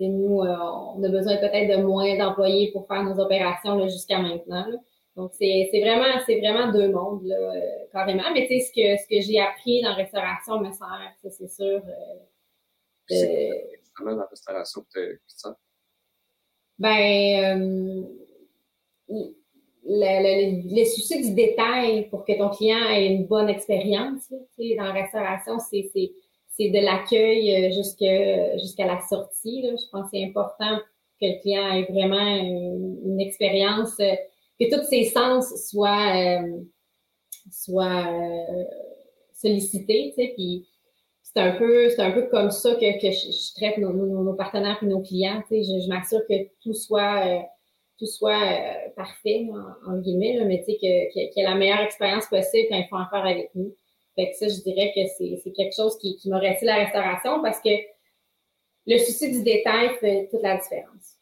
nous, 0.00 0.40
euh, 0.42 0.56
on 0.96 1.02
a 1.02 1.08
besoin 1.08 1.36
peut-être 1.36 1.76
de 1.76 1.82
moins 1.82 2.16
d'employés 2.16 2.72
pour 2.72 2.86
faire 2.86 3.04
nos 3.04 3.20
opérations 3.20 3.80
jusqu'à 3.88 4.18
maintenant. 4.18 4.66
Là. 4.66 4.76
Donc, 5.16 5.32
c'est 5.34 5.68
vraiment, 5.72 6.20
c'est 6.26 6.40
vraiment 6.40 6.72
deux 6.72 6.90
mondes, 6.90 7.24
là, 7.24 7.36
euh, 7.36 7.60
carrément. 7.92 8.32
Mais 8.32 8.46
tu 8.46 8.58
sais, 8.58 8.60
ce 8.60 8.72
que, 8.72 9.02
ce 9.02 9.06
que 9.08 9.20
j'ai 9.20 9.38
appris 9.38 9.82
dans 9.82 9.90
la 9.90 9.96
restauration 9.96 10.58
me 10.60 10.72
sert, 10.72 11.12
ça, 11.22 11.30
c'est 11.30 11.48
sûr. 11.48 11.82
Euh, 11.86 12.14
c'est 13.08 13.50
dans 14.04 14.16
la 14.16 14.26
restauration 14.26 14.84
que 14.94 15.14
tu 15.14 15.48
Ben, 16.78 17.58
euh, 17.60 19.24
le, 19.84 20.62
le, 20.62 20.74
les 20.74 20.84
soucis 20.84 21.22
du 21.22 21.34
détail 21.34 22.08
pour 22.08 22.24
que 22.24 22.36
ton 22.36 22.50
client 22.50 22.88
ait 22.90 23.06
une 23.06 23.26
bonne 23.26 23.48
expérience. 23.48 24.30
Là, 24.30 24.76
dans 24.76 24.84
la 24.84 24.92
restauration, 24.92 25.58
c'est 25.58 25.90
c'est 26.54 26.68
de 26.68 26.78
l'accueil 26.80 27.64
euh, 27.64 28.56
jusqu'à 28.58 28.86
la 28.86 29.00
sortie. 29.08 29.62
Là. 29.62 29.70
Je 29.70 29.90
pense 29.90 30.10
que 30.10 30.18
c'est 30.18 30.24
important 30.24 30.78
que 31.20 31.26
le 31.26 31.40
client 31.40 31.72
ait 31.72 31.90
vraiment 31.90 32.36
une, 32.36 32.98
une 33.06 33.20
expérience, 33.20 33.98
euh, 34.00 34.14
que 34.60 34.74
tous 34.74 34.84
ses 34.88 35.04
sens 35.04 35.52
soient, 35.70 36.14
euh, 36.14 36.60
soient 37.50 38.06
euh, 38.06 38.64
sollicités. 39.32 40.12
Tu 40.16 40.22
sais, 40.22 40.34
c'est 41.22 41.40
un 41.40 41.52
peu 41.52 41.88
c'est 41.88 42.02
un 42.02 42.10
peu 42.10 42.26
comme 42.28 42.50
ça 42.50 42.74
que, 42.74 43.00
que 43.00 43.10
je, 43.10 43.32
je 43.32 43.54
traite 43.54 43.78
nos, 43.78 43.92
nos, 43.92 44.22
nos, 44.22 44.34
partenaires 44.34 44.78
et 44.82 44.86
nos 44.86 45.00
clients. 45.00 45.42
Tu 45.48 45.56
sais, 45.56 45.62
je, 45.62 45.84
je 45.84 45.88
m'assure 45.88 46.20
que 46.28 46.34
tout 46.62 46.74
soit 46.74 47.26
euh, 47.26 47.40
tout 48.02 48.10
soit 48.10 48.34
euh, 48.34 48.90
parfait 48.96 49.46
en, 49.52 49.92
en, 49.92 49.98
guillemets, 49.98 50.36
là, 50.36 50.44
mais 50.44 50.58
tu 50.58 50.72
sais 50.72 50.78
que, 50.78 50.86
y 50.86 51.40
ait 51.40 51.42
la 51.44 51.54
meilleure 51.54 51.80
expérience 51.80 52.26
possible 52.26 52.66
quand 52.68 52.76
ils 52.76 52.88
font 52.90 52.96
affaire 52.96 53.24
avec 53.24 53.54
nous. 53.54 53.76
Fait 54.16 54.30
que 54.30 54.36
ça, 54.36 54.48
je 54.48 54.60
dirais 54.62 54.92
que 54.94 55.00
c'est 55.16 55.52
quelque 55.52 55.74
chose 55.74 55.96
qui, 55.98 56.16
qui 56.16 56.28
m'a 56.28 56.38
resté 56.38 56.66
la 56.66 56.84
restauration 56.84 57.40
parce 57.40 57.60
que 57.60 57.70
le 58.86 58.98
souci 58.98 59.30
du 59.30 59.44
détail 59.44 59.96
fait 60.00 60.28
toute 60.30 60.42
la 60.42 60.56
différence. 60.56 61.16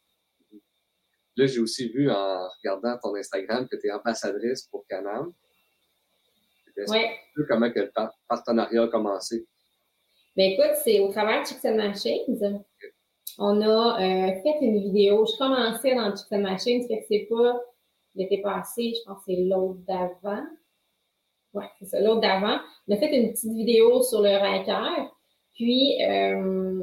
Là, 1.36 1.46
j'ai 1.46 1.60
aussi 1.60 1.88
vu 1.90 2.10
en 2.10 2.48
regardant 2.58 2.98
ton 2.98 3.14
Instagram 3.14 3.68
que 3.70 3.76
tu 3.76 3.86
es 3.86 3.92
ambassadrice 3.92 4.62
pour 4.62 4.86
Canam. 4.88 5.32
Oui. 6.88 7.04
Comment 7.46 7.70
que 7.70 7.80
le 7.80 7.92
partenariat 8.26 8.84
a 8.84 8.88
commencé? 8.88 9.46
Ben 10.34 10.52
écoute, 10.52 10.76
c'est 10.82 10.98
au 11.00 11.12
travers 11.12 11.42
de 11.42 11.46
Chicks 11.46 11.62
Machines. 11.64 12.64
On 13.42 13.62
a 13.62 13.98
euh, 13.98 14.32
fait 14.42 14.58
une 14.60 14.82
vidéo. 14.82 15.24
Je 15.24 15.38
commençais 15.38 15.94
dans 15.94 16.14
Chicks 16.14 16.30
Machines, 16.30 16.86
fait 16.86 16.98
que 16.98 17.04
c'est 17.08 17.26
pas 17.30 17.58
l'été 18.14 18.42
passé, 18.42 18.92
je 18.94 19.02
pense 19.06 19.20
que 19.20 19.32
c'est 19.32 19.44
l'autre 19.44 19.80
d'avant. 19.88 20.42
Ouais, 21.54 21.64
c'est 21.78 21.86
ça, 21.86 22.00
l'autre 22.02 22.20
d'avant. 22.20 22.58
On 22.86 22.94
a 22.94 22.98
fait 22.98 23.16
une 23.16 23.30
petite 23.30 23.54
vidéo 23.54 24.02
sur 24.02 24.20
le 24.20 24.28
Riker. 24.28 25.08
Puis 25.54 26.04
euh, 26.04 26.82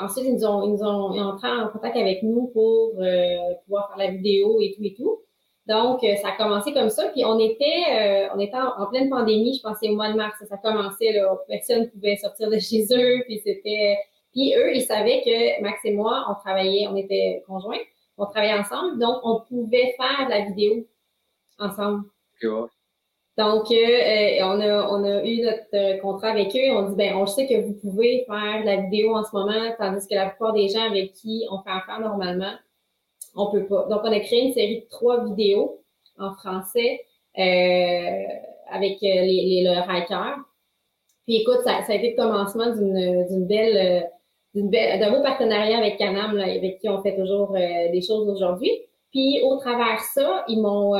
ensuite, 0.00 0.24
ils 0.24 0.34
nous 0.34 0.46
ont, 0.46 0.62
ils 0.64 0.72
nous 0.72 0.82
ont 0.82 1.20
entré 1.20 1.50
en 1.50 1.68
contact 1.68 1.94
avec 1.98 2.22
nous 2.22 2.46
pour 2.54 2.94
euh, 2.98 3.36
pouvoir 3.66 3.88
faire 3.88 3.98
la 3.98 4.10
vidéo 4.12 4.60
et 4.62 4.72
tout 4.74 4.84
et 4.84 4.94
tout. 4.94 5.18
Donc, 5.66 6.00
ça 6.22 6.28
a 6.28 6.36
commencé 6.38 6.72
comme 6.72 6.88
ça. 6.88 7.10
Puis 7.10 7.22
on 7.26 7.38
était, 7.38 8.30
on 8.34 8.40
était 8.40 8.56
en, 8.56 8.82
en, 8.82 8.86
pleine 8.86 9.10
pandémie, 9.10 9.54
je 9.58 9.62
pensais 9.62 9.90
au 9.90 9.94
mois 9.94 10.10
de 10.10 10.16
mars. 10.16 10.36
Ça, 10.40 10.46
ça 10.46 10.56
commençait, 10.56 11.12
là, 11.12 11.38
personne 11.46 11.82
ne 11.82 11.86
pouvait 11.86 12.16
sortir 12.16 12.48
de 12.48 12.58
chez 12.58 12.86
eux. 12.92 13.22
Puis 13.26 13.42
c'était. 13.44 13.98
Puis 14.32 14.54
eux, 14.56 14.74
ils 14.74 14.82
savaient 14.82 15.22
que 15.24 15.62
Max 15.62 15.80
et 15.84 15.92
moi, 15.92 16.26
on 16.30 16.34
travaillait, 16.34 16.86
on 16.88 16.96
était 16.96 17.42
conjoints, 17.46 17.80
on 18.18 18.26
travaillait 18.26 18.58
ensemble, 18.58 18.98
donc 18.98 19.20
on 19.24 19.40
pouvait 19.40 19.94
faire 19.96 20.28
la 20.28 20.40
vidéo 20.46 20.86
ensemble. 21.58 22.04
Okay, 22.42 22.48
donc, 23.38 23.70
euh, 23.70 23.74
euh, 23.74 24.44
on, 24.44 24.60
a, 24.60 24.88
on 24.88 25.04
a 25.04 25.24
eu 25.24 25.42
notre 25.42 25.74
euh, 25.74 25.98
contrat 26.00 26.28
avec 26.28 26.54
eux. 26.54 26.70
On 26.72 26.90
dit, 26.90 26.96
ben, 26.96 27.16
on 27.16 27.26
sait 27.26 27.46
que 27.46 27.60
vous 27.62 27.74
pouvez 27.74 28.24
faire 28.26 28.64
la 28.64 28.76
vidéo 28.76 29.14
en 29.14 29.24
ce 29.24 29.34
moment, 29.34 29.74
tandis 29.78 30.06
que 30.06 30.14
la 30.14 30.28
plupart 30.28 30.52
des 30.52 30.68
gens 30.68 30.82
avec 30.82 31.12
qui 31.14 31.46
on 31.50 31.62
fait 31.62 31.70
affaire 31.70 32.00
normalement 32.00 32.52
on 33.34 33.50
peut 33.50 33.66
pas. 33.66 33.86
Donc, 33.88 34.02
on 34.04 34.12
a 34.12 34.20
créé 34.20 34.46
une 34.46 34.52
série 34.52 34.82
de 34.82 34.88
trois 34.90 35.24
vidéos 35.24 35.82
en 36.18 36.34
français 36.34 37.00
euh, 37.38 38.22
avec 38.70 39.00
les, 39.00 39.24
les, 39.24 39.64
le 39.64 39.70
hiker. 39.70 40.36
Puis 41.24 41.36
écoute, 41.36 41.60
ça, 41.64 41.82
ça 41.84 41.92
a 41.92 41.96
été 41.96 42.10
le 42.10 42.16
commencement 42.16 42.74
d'une 42.74 43.46
belle 43.46 44.10
d'un 44.54 45.10
beau 45.10 45.22
partenariat 45.22 45.78
avec 45.78 45.96
Canam, 45.98 46.36
là, 46.36 46.44
avec 46.44 46.78
qui 46.78 46.88
on 46.88 47.02
fait 47.02 47.16
toujours 47.16 47.52
des 47.52 48.02
choses 48.06 48.28
aujourd'hui. 48.28 48.70
Puis 49.10 49.40
au 49.42 49.56
travers 49.56 50.00
ça, 50.00 50.44
ils 50.48 50.60
m'ont 50.60 50.94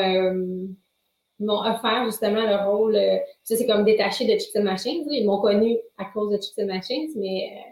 ils 1.42 1.46
m'ont 1.46 1.60
offert 1.60 2.04
justement 2.04 2.46
le 2.46 2.70
rôle, 2.70 2.94
euh, 2.94 3.18
ça 3.42 3.56
c'est 3.56 3.66
comme 3.66 3.84
détaché 3.84 4.24
de 4.26 4.38
Chicks 4.38 4.62
Machines. 4.62 5.04
Ils 5.10 5.26
m'ont 5.26 5.40
connu 5.40 5.76
à 5.98 6.04
cause 6.04 6.30
de 6.30 6.36
Chicks 6.40 6.64
Machines, 6.64 7.10
mais, 7.16 7.50
euh, 7.52 7.70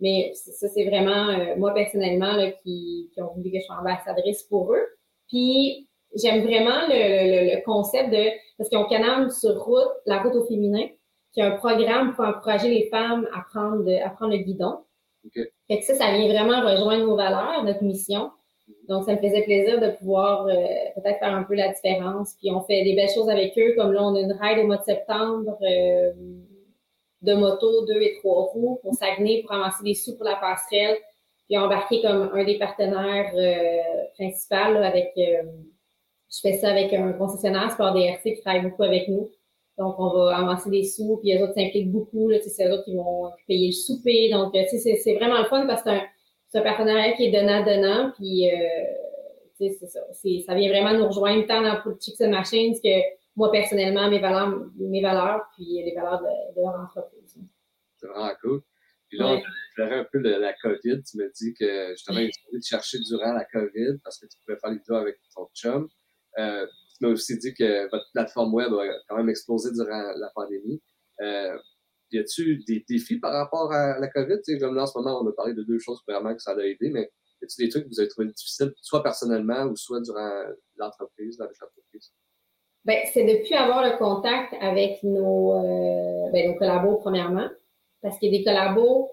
mais 0.00 0.32
ça 0.34 0.68
c'est 0.68 0.84
vraiment 0.84 1.30
euh, 1.30 1.56
moi 1.56 1.72
personnellement 1.72 2.32
là, 2.32 2.50
qui, 2.62 3.10
qui 3.14 3.22
ont 3.22 3.32
voulu 3.34 3.50
que 3.50 3.58
je 3.58 3.64
sois 3.64 3.78
ambassadrice 3.80 4.42
pour 4.44 4.74
eux. 4.74 4.86
Puis 5.28 5.88
j'aime 6.14 6.42
vraiment 6.42 6.86
le, 6.88 7.54
le, 7.54 7.64
concept 7.64 8.10
de 8.10 8.28
parce 8.58 8.68
qu'ils 8.68 8.78
ont 8.78 8.84
Canam 8.84 9.30
sur 9.30 9.64
route, 9.64 9.92
la 10.04 10.22
route 10.22 10.34
au 10.34 10.44
féminin, 10.44 10.86
qui 11.32 11.40
est 11.40 11.44
un 11.44 11.56
programme 11.56 12.14
pour 12.14 12.26
encourager 12.26 12.68
les 12.68 12.90
femmes 12.90 13.26
à 13.34 13.44
prendre, 13.50 13.90
à 14.04 14.10
prendre 14.10 14.32
le 14.32 14.42
guidon. 14.42 14.76
Que 15.34 15.82
ça, 15.82 15.94
ça 15.94 16.12
vient 16.12 16.28
vraiment 16.28 16.60
rejoindre 16.60 17.06
nos 17.06 17.16
valeurs, 17.16 17.64
notre 17.64 17.82
mission. 17.82 18.30
Donc, 18.88 19.04
ça 19.04 19.12
me 19.12 19.18
faisait 19.18 19.42
plaisir 19.42 19.80
de 19.80 19.90
pouvoir 19.96 20.46
euh, 20.46 20.52
peut-être 20.94 21.18
faire 21.18 21.34
un 21.34 21.44
peu 21.44 21.54
la 21.54 21.72
différence. 21.72 22.34
Puis, 22.38 22.50
on 22.50 22.60
fait 22.62 22.82
des 22.84 22.94
belles 22.94 23.10
choses 23.10 23.28
avec 23.28 23.56
eux, 23.58 23.74
comme 23.76 23.92
là, 23.92 24.02
on 24.02 24.14
a 24.14 24.20
une 24.20 24.32
ride 24.32 24.58
au 24.58 24.66
mois 24.66 24.78
de 24.78 24.84
septembre 24.84 25.56
euh, 25.62 26.12
de 27.22 27.34
moto, 27.34 27.84
deux 27.86 28.00
et 28.00 28.16
trois 28.18 28.44
roues 28.44 28.78
pour 28.82 28.94
Saguenay 28.94 29.42
pour 29.42 29.52
avancer 29.52 29.82
des 29.84 29.94
sous 29.94 30.16
pour 30.16 30.24
la 30.24 30.36
passerelle. 30.36 30.96
Puis, 31.48 31.58
embarqué 31.58 32.02
comme 32.02 32.30
un 32.32 32.44
des 32.44 32.58
partenaires 32.58 33.32
euh, 33.34 34.04
principaux 34.14 34.82
avec, 34.82 35.12
je 35.16 36.40
fais 36.42 36.54
ça 36.54 36.70
avec 36.70 36.92
un 36.92 37.12
concessionnaire 37.12 37.70
Sport 37.70 37.92
DRC 37.92 38.22
qui 38.22 38.40
travaille 38.40 38.62
beaucoup 38.62 38.82
avec 38.82 39.08
nous. 39.08 39.30
Donc, 39.78 39.94
on 39.98 40.14
va 40.14 40.36
avancer 40.36 40.70
des 40.70 40.84
sous, 40.84 41.18
puis 41.18 41.32
les 41.32 41.42
autres 41.42 41.54
s'impliquent 41.54 41.92
beaucoup. 41.92 42.30
C'est 42.40 42.66
eux 42.66 42.72
autres 42.72 42.84
qui 42.84 42.96
vont 42.96 43.30
payer 43.46 43.68
le 43.68 43.72
souper. 43.72 44.30
Donc, 44.30 44.54
c'est 44.68 45.14
vraiment 45.14 45.38
le 45.38 45.44
fun 45.44 45.66
parce 45.66 45.82
que 45.82 45.90
c'est 45.90 45.96
un 45.96 46.02
c'est 46.48 46.58
un 46.58 46.62
partenariat 46.62 47.12
qui 47.14 47.26
est 47.26 47.32
donnant-donnant, 47.32 48.12
puis 48.16 48.50
euh, 48.50 48.56
c'est 49.58 49.72
ça. 49.72 50.00
Ça 50.12 50.54
vient 50.54 50.70
vraiment 50.70 50.96
nous 50.96 51.08
rejoindre 51.08 51.46
tant 51.46 51.62
dans 51.62 51.82
Chicks 51.98 52.20
and 52.20 52.30
Machines 52.30 52.74
que 52.82 53.00
moi, 53.36 53.50
personnellement, 53.50 54.08
mes 54.08 54.20
valeurs, 54.20 54.54
mes 54.78 55.02
valeurs 55.02 55.42
puis 55.54 55.82
les 55.84 55.94
valeurs 55.94 56.20
de, 56.22 56.60
leur 56.60 56.80
entreprise. 56.80 57.38
C'est 57.96 58.06
vraiment 58.06 58.32
cool. 58.42 58.62
Puis 59.08 59.18
là, 59.18 59.26
on 59.28 59.82
on 59.82 59.82
un 59.82 60.06
peu 60.10 60.20
de 60.20 60.30
la 60.30 60.52
COVID. 60.54 61.02
Tu 61.02 61.18
me 61.18 61.30
dis 61.34 61.54
que 61.58 61.90
justement, 61.90 62.20
il 62.20 62.30
de 62.30 62.64
chercher 62.64 62.98
durant 63.00 63.32
la 63.32 63.44
COVID 63.44 63.98
parce 64.02 64.18
que 64.18 64.26
tu 64.26 64.38
pouvais 64.44 64.58
faire 64.58 64.70
les 64.70 64.78
vidéos 64.78 64.96
avec 64.96 65.16
ton 65.34 65.46
chum. 65.54 65.88
Euh, 66.38 66.66
tu 66.96 67.04
m'as 67.04 67.12
aussi 67.12 67.38
dit 67.38 67.52
que 67.54 67.90
votre 67.90 68.06
plateforme 68.12 68.54
web 68.54 68.72
a 68.72 68.84
quand 69.08 69.16
même 69.16 69.28
explosé 69.28 69.70
durant 69.72 70.12
la 70.16 70.30
pandémie. 70.34 70.80
Euh, 71.20 71.56
y 72.12 72.18
a-tu 72.18 72.62
des 72.66 72.84
défis 72.88 73.18
par 73.18 73.32
rapport 73.32 73.72
à 73.72 73.98
la 73.98 74.08
COVID? 74.08 74.36
Tu 74.44 74.54
sais, 74.54 74.58
comme 74.58 74.74
là, 74.74 74.84
en 74.84 74.86
ce 74.86 74.96
moment, 74.98 75.20
on 75.22 75.28
a 75.28 75.32
parlé 75.32 75.54
de 75.54 75.62
deux 75.62 75.78
choses 75.78 76.00
vraiment 76.06 76.34
que 76.34 76.40
ça 76.40 76.52
a 76.52 76.60
aidé, 76.60 76.90
mais 76.90 77.10
y 77.42 77.44
a-tu 77.44 77.64
des 77.64 77.68
trucs 77.68 77.84
que 77.84 77.88
vous 77.88 78.00
avez 78.00 78.08
trouvé 78.08 78.28
difficiles, 78.28 78.72
soit 78.80 79.02
personnellement 79.02 79.64
ou 79.64 79.76
soit 79.76 80.00
durant 80.00 80.44
l'entreprise, 80.76 81.40
avec 81.40 81.56
l'entreprise? 81.60 82.12
Ben, 82.84 82.98
c'est 83.12 83.24
de 83.24 83.44
plus 83.44 83.54
avoir 83.54 83.82
le 83.84 83.98
contact 83.98 84.54
avec 84.60 85.02
nos, 85.02 85.54
euh, 85.54 86.30
ben, 86.30 86.52
nos 86.52 86.54
collabos, 86.56 86.98
premièrement, 86.98 87.48
parce 88.00 88.18
qu'il 88.18 88.32
y 88.32 88.36
a 88.36 88.38
des 88.38 88.44
collabos 88.44 89.10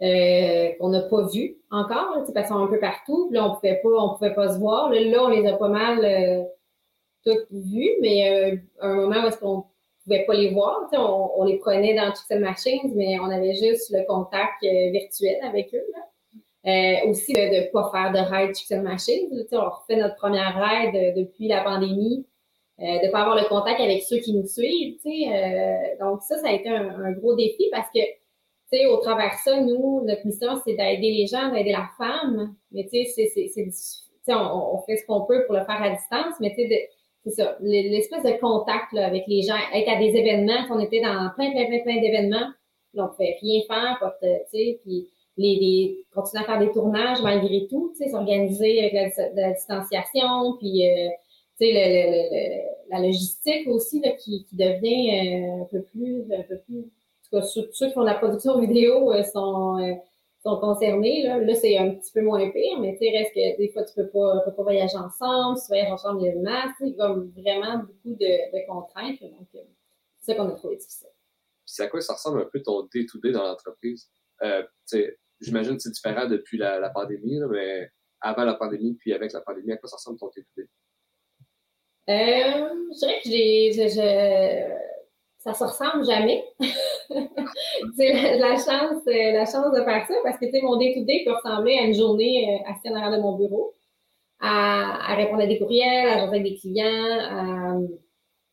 euh, 0.00 0.68
qu'on 0.78 0.90
n'a 0.90 1.02
pas 1.02 1.26
vus 1.26 1.56
encore, 1.70 2.16
là, 2.16 2.24
parce 2.32 2.48
sont 2.48 2.62
un 2.62 2.68
peu 2.68 2.78
partout. 2.78 3.28
Là, 3.32 3.44
on 3.44 3.56
pouvait 3.56 3.80
pas, 3.82 3.88
on 3.88 4.14
pouvait 4.14 4.34
pas 4.34 4.54
se 4.54 4.58
voir. 4.60 4.90
Là, 4.90 5.00
là 5.00 5.24
on 5.24 5.28
les 5.28 5.44
a 5.48 5.56
pas 5.56 5.68
mal 5.68 6.48
toutes 7.30 7.48
vus, 7.50 7.90
mais 8.00 8.30
euh, 8.30 8.56
à 8.80 8.88
un 8.88 8.94
moment 8.94 9.24
où 9.24 9.26
est-ce 9.28 9.38
qu'on 9.38 9.64
pouvait 10.04 10.24
pas 10.24 10.34
les 10.34 10.50
voir. 10.50 10.88
On, 10.92 11.44
les 11.44 11.58
prenait 11.58 11.94
dans 11.94 12.14
Chicken 12.14 12.40
Machines, 12.40 12.92
mais 12.94 13.18
on 13.20 13.30
avait 13.30 13.54
juste 13.54 13.90
le 13.90 14.06
contact 14.06 14.62
euh, 14.64 14.90
virtuel 14.90 15.38
avec 15.42 15.74
eux. 15.74 15.84
Là. 15.94 16.08
Euh, 16.66 17.08
aussi 17.08 17.32
de 17.32 17.40
ne 17.40 17.70
pas 17.70 17.90
faire 17.90 18.12
de 18.12 18.18
ride 18.18 18.54
Chicken 18.54 18.82
Machines. 18.82 19.28
Là, 19.30 19.44
on 19.52 19.70
refait 19.70 19.96
notre 19.96 20.16
première 20.16 20.58
euh, 20.58 21.12
depuis 21.16 21.48
la 21.48 21.62
pandémie, 21.62 22.26
euh, 22.80 22.98
de 23.00 23.06
ne 23.06 23.10
pas 23.10 23.20
avoir 23.20 23.36
le 23.36 23.48
contact 23.48 23.80
avec 23.80 24.02
ceux 24.02 24.18
qui 24.18 24.34
nous 24.34 24.46
suivent. 24.46 24.98
Euh, 25.06 25.76
donc 26.00 26.22
ça, 26.22 26.36
ça 26.38 26.48
a 26.48 26.52
été 26.52 26.68
un, 26.68 27.12
gros 27.12 27.34
défi 27.36 27.68
parce 27.70 27.88
que 27.94 28.00
au 28.90 28.98
travers 28.98 29.30
de 29.30 29.38
ça, 29.44 29.60
nous, 29.60 30.04
notre 30.04 30.26
mission, 30.26 30.60
c'est 30.64 30.74
d'aider 30.74 31.12
les 31.12 31.26
gens, 31.26 31.50
d'aider 31.52 31.72
la 31.72 31.88
femme. 31.96 32.54
Mais 32.72 32.86
tu 32.92 32.98
on, 34.28 34.74
on 34.74 34.82
fait 34.82 34.96
ce 34.96 35.06
qu'on 35.06 35.24
peut 35.24 35.46
pour 35.46 35.54
le 35.54 35.64
faire 35.64 35.82
à 35.82 35.90
distance, 35.90 36.34
mais 36.40 36.50
tu 36.50 36.68
sais, 36.68 36.90
c'est 37.24 37.30
ça, 37.30 37.56
l'espèce 37.60 38.22
de 38.22 38.40
contact 38.40 38.92
là, 38.92 39.06
avec 39.06 39.24
les 39.26 39.42
gens, 39.42 39.56
être 39.74 39.88
à 39.88 39.96
des 39.96 40.16
événements, 40.16 40.66
on 40.70 40.80
était 40.80 41.00
dans 41.00 41.30
plein, 41.36 41.50
plein, 41.50 41.66
plein, 41.66 41.80
plein 41.80 42.00
d'événements, 42.00 42.48
on 42.94 43.08
pouvait 43.08 43.36
rien 43.40 43.60
faire, 43.66 44.12
tu 44.22 44.28
sais, 44.50 44.80
puis 44.82 45.08
les, 45.36 45.54
les, 45.56 46.06
continuer 46.12 46.42
à 46.42 46.46
faire 46.46 46.58
des 46.58 46.72
tournages 46.72 47.22
malgré 47.22 47.66
tout, 47.68 47.92
tu 47.96 48.04
sais, 48.04 48.10
s'organiser 48.10 48.80
avec 48.80 49.14
la, 49.34 49.52
distanciation, 49.52 50.56
puis, 50.58 50.88
euh, 50.88 51.08
tu 51.60 51.66
sais, 51.66 51.72
le, 51.72 51.82
le, 52.30 52.90
la 52.90 53.00
logistique 53.00 53.68
aussi, 53.68 54.00
là, 54.00 54.10
qui, 54.12 54.44
qui 54.44 54.56
devient 54.56 55.10
euh, 55.10 55.62
un 55.62 55.64
peu 55.66 55.82
plus, 55.82 56.24
un 56.32 56.42
peu 56.42 56.58
plus, 56.66 56.80
en 56.80 56.82
tout 56.82 57.40
cas, 57.40 57.42
ceux, 57.42 57.86
qui 57.86 57.92
font 57.92 58.02
la 58.02 58.14
production 58.14 58.58
vidéo 58.58 59.12
euh, 59.12 59.22
sont, 59.22 59.78
sont 60.42 60.58
concernés. 60.60 61.22
Là, 61.22 61.38
là 61.38 61.54
c'est 61.54 61.76
un 61.76 61.90
petit 61.90 62.12
peu 62.12 62.22
moins 62.22 62.50
pire, 62.50 62.80
mais 62.80 62.92
tu 62.92 62.98
sais, 63.04 63.16
reste 63.16 63.34
que 63.34 63.58
des 63.58 63.68
fois, 63.72 63.84
tu 63.84 63.94
peux 63.94 64.08
pas, 64.08 64.42
peux 64.44 64.54
pas 64.54 64.62
voyager 64.62 64.96
ensemble, 64.96 65.58
tu 65.58 65.66
voyages 65.68 65.90
ensemble 65.92 66.22
les 66.22 66.34
masses, 66.34 66.72
c'est 66.80 66.94
comme 66.96 67.30
vraiment 67.36 67.78
beaucoup 67.78 68.16
de, 68.16 68.52
de 68.56 68.66
contraintes. 68.66 69.20
Donc, 69.20 69.48
euh, 69.54 69.60
c'est 70.20 70.32
ça 70.32 70.38
qu'on 70.38 70.48
a 70.48 70.54
trouvé 70.54 70.76
difficile. 70.76 71.08
c'est 71.64 71.82
à 71.84 71.88
quoi 71.88 72.00
ça 72.00 72.14
ressemble 72.14 72.40
un 72.40 72.48
peu 72.52 72.62
ton 72.62 72.88
day-to-day 72.92 73.32
dans 73.32 73.44
l'entreprise? 73.44 74.08
Euh, 74.42 74.62
J'imagine 75.40 75.76
que 75.76 75.82
c'est 75.82 75.92
différent 75.92 76.26
depuis 76.26 76.58
la, 76.58 76.80
la 76.80 76.90
pandémie, 76.90 77.38
là, 77.38 77.46
mais 77.46 77.88
avant 78.20 78.42
la 78.44 78.54
pandémie, 78.54 78.94
puis 78.94 79.12
avec 79.12 79.32
la 79.32 79.40
pandémie, 79.40 79.72
à 79.72 79.76
quoi 79.76 79.88
ça 79.88 79.94
ressemble 79.96 80.18
ton 80.18 80.30
day-to-day? 80.34 80.68
Euh, 82.08 82.68
je 82.92 82.98
dirais 82.98 83.20
que 83.22 83.28
j'ai, 83.28 83.72
je, 83.72 83.88
je, 83.88 84.74
ça 85.38 85.54
se 85.54 85.62
ressemble 85.64 86.04
jamais. 86.04 86.44
c'est 87.96 88.38
la, 88.38 88.56
chance, 88.56 89.02
euh, 89.06 89.32
la 89.32 89.44
chance 89.46 89.72
de 89.72 89.82
faire 89.82 90.06
ça 90.06 90.14
parce 90.22 90.38
que 90.38 90.62
mon 90.62 90.76
day-to-day 90.76 91.22
peut 91.24 91.32
ressembler 91.32 91.78
à 91.78 91.84
une 91.84 91.94
journée 91.94 92.60
euh, 92.66 92.70
assise 92.70 92.90
en 92.90 92.94
arrière 92.94 93.16
de 93.16 93.22
mon 93.22 93.36
bureau, 93.36 93.74
à, 94.40 95.14
répondre 95.16 95.42
à 95.42 95.46
des 95.46 95.58
courriels, 95.58 96.08
à 96.08 96.18
jaser 96.18 96.36
avec 96.36 96.42
des 96.42 96.56
clients, 96.56 97.80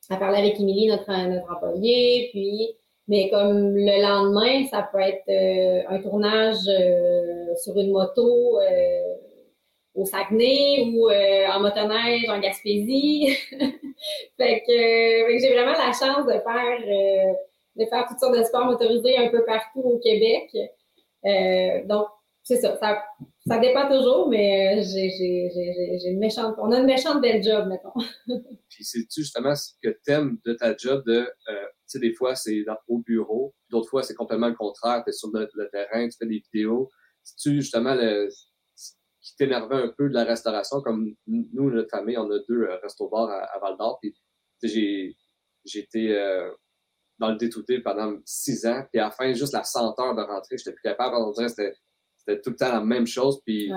à, 0.10 0.18
parler 0.18 0.40
avec 0.40 0.60
Émilie, 0.60 0.88
notre, 0.88 1.12
notre 1.28 1.52
employé, 1.52 2.30
puis 2.32 2.76
mais 3.08 3.30
comme 3.30 3.76
le 3.76 4.02
lendemain, 4.02 4.66
ça 4.66 4.90
peut 4.92 5.00
être 5.00 5.30
euh, 5.30 5.84
un 5.90 6.02
tournage 6.02 6.64
sur 7.64 7.78
une 7.78 7.92
moto 7.92 8.58
au 9.94 10.06
Saguenay 10.06 10.92
ou 10.92 11.10
en 11.10 11.60
motoneige 11.60 12.28
en 12.30 12.40
Gaspésie. 12.40 13.38
fait 14.38 14.64
que, 14.66 15.40
j'ai 15.40 15.54
vraiment 15.54 15.74
la 15.74 15.94
chance 15.94 16.26
de 16.26 16.40
faire 16.40 17.36
de 17.76 17.86
faire 17.86 18.06
toutes 18.08 18.20
sortes 18.20 18.38
de 18.38 18.44
sports 18.44 18.66
motorisés 18.66 19.18
un 19.18 19.30
peu 19.30 19.44
partout 19.46 19.82
au 19.82 20.00
Québec. 20.00 20.50
Euh, 21.26 21.86
donc, 21.88 22.08
c'est 22.46 22.58
ça, 22.58 22.78
ça, 22.78 23.04
ça. 23.48 23.58
dépend 23.58 23.90
toujours, 23.90 24.30
mais 24.30 24.78
euh, 24.78 24.84
j'ai 24.84 26.10
une 26.10 26.20
méchante. 26.20 26.56
On 26.60 26.72
a 26.72 26.78
une 26.78 26.86
méchante 26.86 27.20
belle 27.20 27.44
job, 27.44 27.68
mettons. 27.68 27.94
Puis 28.70 28.84
c'est-tu 28.84 29.22
justement 29.22 29.56
ce 29.56 29.72
que 29.82 29.90
t'aimes 30.06 30.38
de 30.46 30.54
ta 30.54 30.78
job 30.78 31.04
de 31.08 31.22
euh, 31.22 31.28
tu 31.48 31.84
sais, 31.88 32.00
des 32.00 32.14
fois 32.14 32.36
c'est 32.36 32.64
au 32.88 33.00
bureau, 33.00 33.56
d'autres 33.70 33.90
fois 33.90 34.04
c'est 34.04 34.14
complètement 34.14 34.50
le 34.50 34.56
contraire, 34.56 35.04
tu 35.04 35.10
es 35.10 35.14
sur 35.14 35.30
le, 35.34 35.48
terrain, 35.72 36.08
tu 36.08 36.18
fais 36.20 36.28
des 36.28 36.44
vidéos. 36.54 36.92
C'est-tu 37.24 37.56
justement 37.56 37.96
le 37.96 38.30
qui 39.22 39.36
t'énervait 39.38 39.78
un 39.78 39.92
peu 39.98 40.08
de 40.08 40.14
la 40.14 40.24
restauration, 40.24 40.82
comme 40.82 41.16
nous, 41.26 41.72
notre 41.72 41.90
famille, 41.90 42.16
on 42.20 42.30
a 42.30 42.38
deux 42.48 42.62
euh, 42.62 42.78
restos-bars 42.84 43.28
à, 43.28 43.40
à 43.56 43.60
Val 43.60 43.76
d'Or, 43.76 43.98
puis 44.00 44.16
j'ai 44.62 45.80
été 45.80 46.16
dans 47.20 47.32
le 47.32 47.38
détouté 47.38 47.80
pendant 47.80 48.18
six 48.26 48.66
ans. 48.66 48.84
Puis 48.92 49.00
à 49.00 49.06
la 49.06 49.12
fin, 49.12 49.34
juste 49.34 49.54
la 49.54 49.64
senteur 49.64 50.16
de 50.16 50.22
rentrer, 50.22 50.58
j'étais 50.58 50.74
plus 50.74 50.82
capable. 50.82 51.16
On 51.16 51.32
dirait 51.32 51.48
que 51.48 51.74
c'était 52.18 52.42
tout 52.42 52.52
le 52.52 52.56
temps 52.56 52.72
la 52.72 52.82
même 52.82 53.08
chose. 53.08 53.40
Puis 53.46 53.72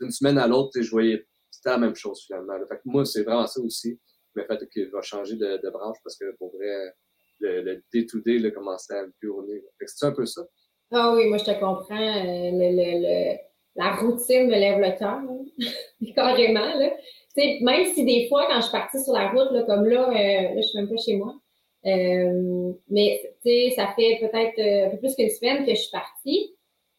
d'une 0.00 0.10
semaine 0.10 0.38
à 0.38 0.46
l'autre, 0.46 0.80
je 0.80 0.90
voyais 0.90 1.26
c'était 1.50 1.70
la 1.70 1.78
même 1.78 1.94
chose 1.94 2.22
finalement. 2.26 2.54
Fait 2.68 2.76
que 2.76 2.80
moi, 2.84 3.04
c'est 3.04 3.22
vraiment 3.22 3.46
ça 3.46 3.60
aussi. 3.60 3.98
Le 4.34 4.44
fait 4.44 4.68
qu'il 4.72 4.90
va 4.90 5.02
changer 5.02 5.36
de, 5.36 5.60
de, 5.62 5.70
branche 5.70 5.98
parce 6.04 6.16
que 6.16 6.36
pour 6.36 6.54
vrai, 6.56 6.94
le, 7.40 7.62
le 7.62 8.50
commençait 8.50 8.94
à 8.94 9.06
me 9.06 9.12
tourner. 9.20 9.60
Fait 9.78 9.84
que 9.84 9.90
c'est 9.94 10.06
un 10.06 10.12
peu 10.12 10.24
ça? 10.24 10.42
Ah 10.92 11.12
oui, 11.14 11.26
moi 11.28 11.38
je 11.38 11.44
te 11.44 11.52
comprends. 11.52 11.90
Euh, 11.90 12.50
le, 12.52 13.02
le, 13.02 13.36
la 13.76 13.92
routine 13.96 14.46
me 14.46 14.52
lève 14.52 14.78
le 14.78 14.98
cœur, 14.98 15.20
carrément. 16.14 16.74
Là. 16.78 16.90
même 17.60 17.86
si 17.92 18.04
des 18.04 18.28
fois, 18.28 18.46
quand 18.48 18.56
je 18.56 18.62
suis 18.62 18.72
partie 18.72 19.02
sur 19.02 19.12
la 19.12 19.30
route, 19.30 19.52
là, 19.52 19.62
comme 19.64 19.86
là, 19.86 20.08
euh, 20.08 20.54
là, 20.54 20.60
je 20.60 20.66
suis 20.66 20.78
même 20.78 20.88
pas 20.88 20.96
chez 20.96 21.16
moi, 21.16 21.34
euh, 21.86 22.72
mais 22.90 23.20
tu 23.42 23.50
sais, 23.50 23.74
ça 23.74 23.88
fait 23.96 24.18
peut-être 24.20 24.58
euh, 24.58 24.86
un 24.86 24.90
peu 24.90 24.98
plus 24.98 25.14
qu'une 25.14 25.30
semaine 25.30 25.64
que 25.64 25.70
je 25.70 25.80
suis 25.80 25.90
partie. 25.90 26.54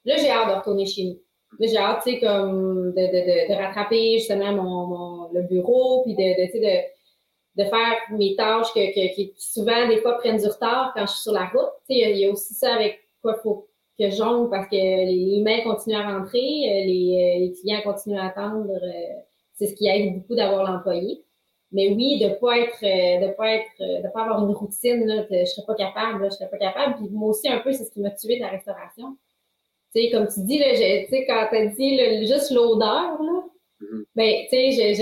Là, 0.06 0.18
j'ai 0.18 0.30
hâte 0.30 0.50
de 0.50 0.54
retourner 0.56 0.86
chez 0.88 1.04
nous. 1.04 1.20
j'ai 1.60 1.78
hâte, 1.78 2.02
tu 2.04 2.14
sais, 2.14 2.20
comme 2.20 2.92
de, 2.92 3.02
de, 3.02 3.54
de, 3.54 3.54
rattraper 3.54 4.18
justement 4.18 4.52
mon, 4.54 4.88
mon, 4.88 5.32
le 5.34 5.44
bureau, 5.44 6.02
puis 6.04 6.16
de, 6.16 6.20
de, 6.20 6.60
de, 6.60 7.64
de 7.64 7.70
faire 7.70 7.96
mes 8.12 8.36
tâches 8.36 8.74
que, 8.74 8.80
que, 8.94 9.14
qui 9.14 9.34
souvent, 9.38 9.88
des 9.88 9.98
fois, 9.98 10.18
prennent 10.18 10.38
du 10.42 10.48
retard 10.48 10.94
quand 10.96 11.06
je 11.06 11.12
suis 11.12 11.22
sur 11.22 11.34
la 11.34 11.46
route. 11.46 11.72
Tu 11.88 11.96
sais, 11.96 12.12
il 12.12 12.18
y, 12.18 12.26
a 12.26 12.32
aussi 12.32 12.56
ça 12.56 12.74
avec 12.74 13.02
quoi 13.22 13.36
faut 13.36 13.68
que 14.00 14.10
j'ongle 14.10 14.50
parce 14.50 14.68
que 14.68 14.76
les 14.76 15.42
mails 15.44 15.64
continuent 15.64 15.98
à 15.98 16.18
rentrer, 16.18 16.40
euh, 16.40 16.86
les, 16.86 17.38
les 17.40 17.54
clients 17.62 17.82
continuent 17.84 18.18
à 18.18 18.28
attendre. 18.28 18.72
C'est 19.54 19.68
ce 19.68 19.76
qui 19.76 19.88
aide 19.88 20.16
beaucoup 20.16 20.34
d'avoir 20.34 20.64
l'employé. 20.64 21.24
Mais 21.72 21.90
oui, 21.90 22.20
de 22.20 22.30
pas 22.40 22.58
être, 22.60 22.84
euh, 22.84 23.28
de 23.28 23.34
pas 23.34 23.56
être, 23.56 23.82
euh, 23.82 24.02
de 24.02 24.08
pas 24.10 24.24
avoir 24.24 24.46
une 24.46 24.54
routine, 24.54 25.06
là, 25.06 25.26
je 25.30 25.46
serais 25.46 25.66
pas 25.66 25.76
capable, 25.76 26.26
je 26.26 26.36
serais 26.36 26.50
pas 26.50 26.58
capable. 26.58 26.96
Puis 26.96 27.10
moi 27.12 27.30
aussi, 27.30 27.48
un 27.48 27.60
peu, 27.60 27.72
c'est 27.72 27.86
ce 27.86 27.92
qui 27.92 28.02
m'a 28.02 28.12
tué 28.12 28.36
de 28.36 28.42
la 28.42 28.50
restauration. 28.50 29.18
Tu 29.96 30.04
sais, 30.04 30.12
comme 30.12 30.28
tu 30.28 30.42
dis, 30.42 30.58
là, 30.58 30.72
tu 30.72 30.78
sais, 30.78 31.26
quand 31.26 31.48
t'as 31.50 31.66
dit 31.68 32.26
juste 32.28 32.52
l'odeur, 32.52 33.22
là, 33.22 33.44
mm-hmm. 33.82 34.04
ben, 34.16 34.36
tu 34.50 34.72
sais, 34.72 34.94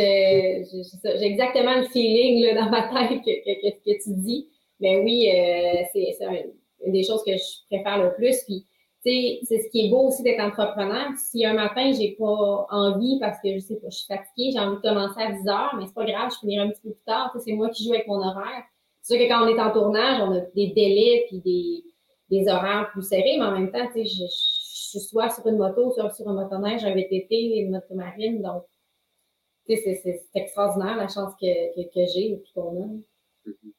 j'ai 1.01 1.25
exactement 1.25 1.75
le 1.75 1.87
feeling, 1.87 2.45
là, 2.45 2.63
dans 2.63 2.69
ma 2.69 2.83
tête 2.83 3.19
que, 3.19 3.31
que, 3.43 3.69
que, 3.77 4.03
tu 4.03 4.13
dis. 4.15 4.49
Mais 4.79 4.97
oui, 5.01 5.29
euh, 5.29 5.83
c'est 5.91 6.17
une 6.85 6.91
des 6.91 7.03
choses 7.03 7.23
que 7.23 7.35
je 7.35 7.65
préfère 7.69 8.03
le 8.03 8.13
plus. 8.13 8.43
Puis, 8.45 8.65
c'est 9.01 9.39
ce 9.45 9.69
qui 9.69 9.85
est 9.85 9.89
beau 9.89 10.07
aussi 10.07 10.23
d'être 10.23 10.41
entrepreneur. 10.41 11.07
Si 11.17 11.45
un 11.45 11.53
matin, 11.53 11.91
j'ai 11.93 12.15
pas 12.19 12.67
envie 12.69 13.17
parce 13.19 13.39
que 13.41 13.53
je 13.53 13.59
sais 13.59 13.75
pas, 13.75 13.89
je 13.89 13.97
suis 13.97 14.07
fatiguée, 14.07 14.51
j'ai 14.51 14.59
envie 14.59 14.75
de 14.75 14.81
commencer 14.81 15.21
à 15.21 15.31
10 15.31 15.47
heures, 15.47 15.75
mais 15.77 15.85
c'est 15.87 15.93
pas 15.93 16.05
grave, 16.05 16.31
je 16.33 16.39
finirai 16.39 16.65
un 16.65 16.69
petit 16.69 16.81
peu 16.81 16.91
plus 16.91 17.03
tard. 17.05 17.33
C'est 17.43 17.53
moi 17.53 17.69
qui 17.69 17.85
joue 17.85 17.93
avec 17.93 18.07
mon 18.07 18.21
horaire. 18.21 18.63
C'est 19.01 19.15
sûr 19.15 19.25
que 19.25 19.29
quand 19.29 19.45
on 19.45 19.47
est 19.47 19.59
en 19.59 19.71
tournage, 19.71 20.21
on 20.21 20.33
a 20.33 20.41
des 20.53 20.67
délais 20.75 21.25
puis 21.29 21.39
des, 21.39 21.83
des 22.29 22.51
horaires 22.51 22.89
plus 22.91 23.03
serrés, 23.03 23.37
mais 23.37 23.45
en 23.45 23.53
même 23.53 23.71
temps, 23.71 23.87
je, 23.95 24.01
je, 24.01 24.25
suis 24.29 24.99
soit 24.99 25.29
sur 25.29 25.47
une 25.47 25.57
moto, 25.57 25.91
soit 25.91 26.09
sur 26.11 26.27
un 26.27 26.33
motoneige, 26.33 26.83
un 26.83 26.93
VTT, 26.93 27.57
une 27.59 27.71
motomarine. 27.71 28.41
Donc, 28.41 28.63
c'est 29.65 30.21
extraordinaire 30.35 30.97
la 30.97 31.07
chance 31.07 31.33
que, 31.39 31.75
que, 31.75 31.87
que 31.87 32.11
j'ai 32.11 32.31
et 32.31 32.43
qu'on 32.53 32.81
a. 32.81 33.49
Mm-hmm. 33.49 33.71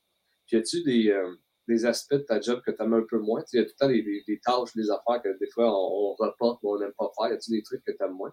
Puis, 0.47 0.57
as-tu 0.57 0.83
des. 0.83 1.11
Euh, 1.11 1.35
des 1.71 1.87
aspects 1.87 2.15
de 2.15 2.19
ta 2.19 2.41
job 2.41 2.61
que 2.67 2.71
tu 2.71 2.83
aimes 2.83 2.95
un 2.95 3.07
peu 3.09 3.19
moins? 3.19 3.43
Il 3.53 3.57
y 3.57 3.61
a 3.61 3.65
tout 3.65 3.73
le 3.81 3.87
temps 3.87 3.89
des, 3.89 4.41
tâches, 4.45 4.75
des 4.75 4.91
affaires 4.91 5.23
que 5.23 5.39
des 5.39 5.51
fois 5.53 5.71
on, 5.71 6.15
reporte 6.15 6.61
ou 6.63 6.75
on 6.75 6.79
n'aime 6.79 6.93
pas 6.99 7.11
faire. 7.17 7.31
Y 7.31 7.35
a-t-il 7.35 7.57
des 7.57 7.63
trucs 7.63 7.85
que 7.85 7.93
tu 7.93 8.03
aimes 8.03 8.15
moins? 8.15 8.33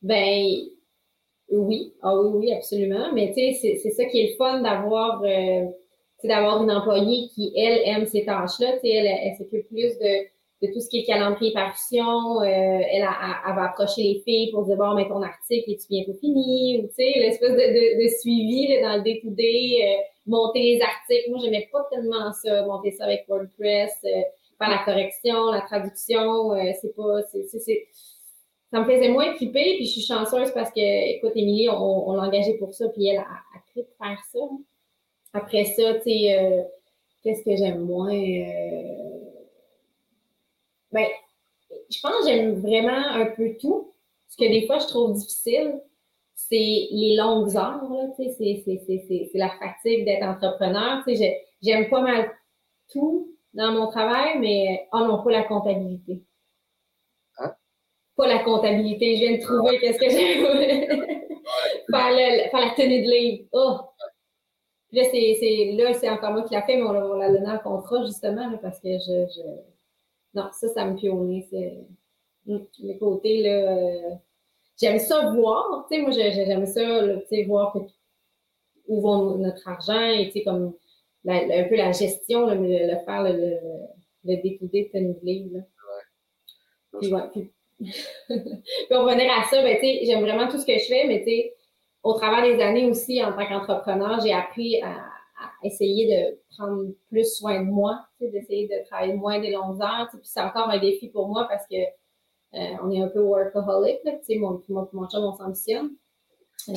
Ben, 0.00 0.46
oui. 1.50 1.94
Ah 2.02 2.16
oui, 2.18 2.30
oui, 2.34 2.52
absolument. 2.52 3.12
Mais 3.12 3.28
tu 3.28 3.54
sais, 3.54 3.78
c'est 3.82 3.90
ça 3.90 4.04
qui 4.06 4.20
est 4.20 4.30
le 4.30 4.36
fun 4.36 4.62
d'avoir 4.62 5.22
euh, 5.24 5.66
d'avoir 6.24 6.62
une 6.62 6.70
employée 6.70 7.28
qui, 7.34 7.52
elle, 7.56 7.80
aime 7.84 8.06
ces 8.06 8.24
tâches-là. 8.24 8.78
Sais, 8.80 8.88
elle, 8.88 9.06
elle 9.06 9.36
s'occupe 9.36 9.66
plus 9.68 9.98
de, 9.98 10.72
tout 10.72 10.80
ce 10.80 10.88
qui 10.88 11.00
est 11.00 11.04
calendrier 11.04 11.52
parution. 11.52 12.40
Euh, 12.40 12.44
elle, 12.44 13.02
elle, 13.02 13.54
va 13.54 13.70
approcher 13.70 14.02
les 14.02 14.22
filles 14.24 14.50
pour 14.52 14.64
dire, 14.64 14.76
bon, 14.76 14.94
mais 14.94 15.08
ton 15.08 15.22
article, 15.22 15.70
est-tu 15.70 15.86
bientôt 15.90 16.14
fini? 16.14 16.80
Ou 16.82 16.88
tu 16.88 16.94
sais, 16.94 17.12
l'espèce 17.18 17.52
de, 17.52 18.08
suivi 18.20 18.80
dans 18.80 18.96
le 18.96 19.02
day-to-day. 19.02 19.78
Euh, 19.82 20.11
monter 20.26 20.60
les 20.60 20.80
articles. 20.80 21.30
Moi, 21.30 21.38
j'aimais 21.42 21.68
pas 21.72 21.86
tellement 21.90 22.32
ça, 22.32 22.64
monter 22.66 22.92
ça 22.92 23.04
avec 23.04 23.24
WordPress, 23.28 23.92
euh, 24.04 24.22
faire 24.58 24.70
la 24.70 24.84
correction, 24.84 25.46
la 25.50 25.62
traduction. 25.62 26.52
Euh, 26.52 26.72
c'est 26.80 26.94
pas, 26.94 27.22
c'est, 27.30 27.46
c'est, 27.58 27.88
ça 28.70 28.80
me 28.80 28.84
faisait 28.84 29.08
moins 29.08 29.34
triper, 29.34 29.76
puis 29.76 29.86
je 29.86 29.92
suis 29.92 30.02
chanceuse 30.02 30.50
parce 30.52 30.70
que, 30.70 31.16
écoute, 31.16 31.32
Émilie, 31.34 31.68
on, 31.68 32.12
l'a 32.14 32.22
engagée 32.22 32.54
pour 32.54 32.72
ça, 32.72 32.88
puis 32.88 33.08
elle 33.08 33.18
a, 33.18 33.22
a 33.22 33.76
de 33.76 33.86
faire 33.98 34.18
ça. 34.32 34.38
Après 35.34 35.64
ça, 35.64 35.94
tu 35.94 36.02
sais, 36.02 36.38
euh, 36.38 36.62
qu'est-ce 37.22 37.44
que 37.44 37.56
j'aime 37.56 37.80
moins? 37.80 38.12
ben, 40.92 41.06
je 41.90 42.00
pense 42.00 42.12
que 42.20 42.26
j'aime 42.26 42.60
vraiment 42.60 43.06
un 43.14 43.26
peu 43.26 43.56
tout. 43.58 43.94
Ce 44.28 44.36
que 44.36 44.50
des 44.50 44.66
fois, 44.66 44.78
je 44.78 44.86
trouve 44.86 45.14
difficile, 45.14 45.80
c'est 46.52 46.88
les 46.90 47.16
longues 47.16 47.56
heures, 47.56 47.80
c'est 48.18 49.30
la 49.34 49.48
fatigue 49.48 50.04
d'être 50.04 50.22
entrepreneur. 50.22 51.02
J'aime 51.62 51.88
pas 51.88 52.02
mal 52.02 52.30
tout 52.90 53.34
dans 53.54 53.72
mon 53.72 53.90
travail, 53.90 54.38
mais 54.38 54.86
oh 54.92 54.98
non, 54.98 55.22
pas 55.22 55.30
la 55.30 55.44
comptabilité. 55.44 56.22
Hein? 57.38 57.54
Pas 58.16 58.26
la 58.26 58.40
comptabilité. 58.40 59.16
Je 59.16 59.20
viens 59.20 59.36
de 59.38 59.42
trouver 59.42 59.78
qu'est-ce 59.78 59.98
que 59.98 60.10
j'aime. 60.10 60.44
faire, 61.90 62.50
faire, 62.50 62.60
la 62.60 62.74
tenue 62.76 63.02
de 63.02 63.10
livre. 63.10 63.44
Oh! 63.52 63.78
Là, 64.92 65.94
c'est 65.94 66.10
encore 66.10 66.32
moi 66.32 66.42
qui 66.42 66.52
l'a 66.52 66.62
fait, 66.62 66.76
mais 66.76 66.82
on, 66.82 67.14
l'a 67.14 67.32
donné 67.32 67.50
en 67.50 67.58
contrat, 67.60 68.04
justement, 68.04 68.58
parce 68.60 68.78
que 68.78 68.90
je, 68.90 69.26
je, 69.34 69.42
Non, 70.34 70.50
ça, 70.52 70.68
ça 70.68 70.84
me 70.84 70.96
pionne. 70.96 71.42
C'est. 71.48 71.78
Hum, 72.46 72.66
le 72.82 72.98
côté, 72.98 73.42
là. 73.42 73.72
Euh, 73.72 74.14
j'aime 74.82 74.98
ça 74.98 75.30
voir, 75.30 75.86
tu 75.88 75.96
sais, 75.96 76.02
moi, 76.02 76.10
j'aime 76.10 76.66
ça, 76.66 76.80
tu 76.80 77.26
sais, 77.28 77.44
voir 77.44 77.76
où 78.88 79.00
va 79.00 79.38
notre 79.38 79.68
argent 79.68 80.10
et, 80.10 80.26
tu 80.26 80.32
sais, 80.32 80.44
comme 80.44 80.74
un 81.26 81.68
peu 81.68 81.76
la 81.76 81.92
gestion, 81.92 82.46
le, 82.46 82.56
le, 82.56 83.04
faire, 83.04 83.22
le, 83.22 83.32
le, 83.32 83.56
le 84.24 84.42
day-to-day 84.42 84.90
là. 85.52 85.60
Ouais. 85.60 87.00
Puis, 87.00 87.14
ouais, 87.14 87.22
puis... 87.30 87.52
puis 87.80 88.92
on 88.92 89.04
revenir 89.04 89.32
à 89.32 89.44
ça, 89.44 89.62
ben, 89.62 89.76
tu 89.76 89.86
sais, 89.86 90.00
j'aime 90.04 90.20
vraiment 90.20 90.48
tout 90.48 90.58
ce 90.58 90.66
que 90.66 90.78
je 90.78 90.84
fais, 90.84 91.06
mais, 91.06 91.20
tu 91.20 91.30
sais, 91.30 91.54
au 92.02 92.14
travers 92.14 92.42
des 92.42 92.60
années 92.60 92.86
aussi, 92.86 93.22
en 93.22 93.32
tant 93.32 93.46
qu'entrepreneur, 93.46 94.20
j'ai 94.20 94.32
appris 94.32 94.82
à, 94.82 94.96
essayer 95.64 96.06
de 96.06 96.38
prendre 96.56 96.92
plus 97.08 97.36
soin 97.36 97.64
de 97.64 97.70
moi, 97.70 97.98
tu 98.18 98.26
sais, 98.26 98.32
d'essayer 98.32 98.68
de 98.68 98.84
travailler 98.86 99.14
moins 99.14 99.40
des 99.40 99.50
longues 99.50 99.80
heures, 99.80 100.08
puis 100.10 100.20
c'est 100.22 100.40
encore 100.40 100.68
un 100.68 100.78
défi 100.78 101.08
pour 101.08 101.28
moi 101.28 101.46
parce 101.48 101.66
que 101.66 101.76
euh, 102.54 102.76
on 102.82 102.90
est 102.90 103.00
un 103.00 103.08
peu 103.08 103.20
workaholic, 103.20 104.00
tu 104.04 104.10
sais, 104.22 104.38
mon, 104.38 104.62
mon, 104.68 104.88
mon 104.92 105.08
chum, 105.08 105.24
on 105.24 105.34
s'ambitionne. 105.34 105.90
Euh... 106.68 106.72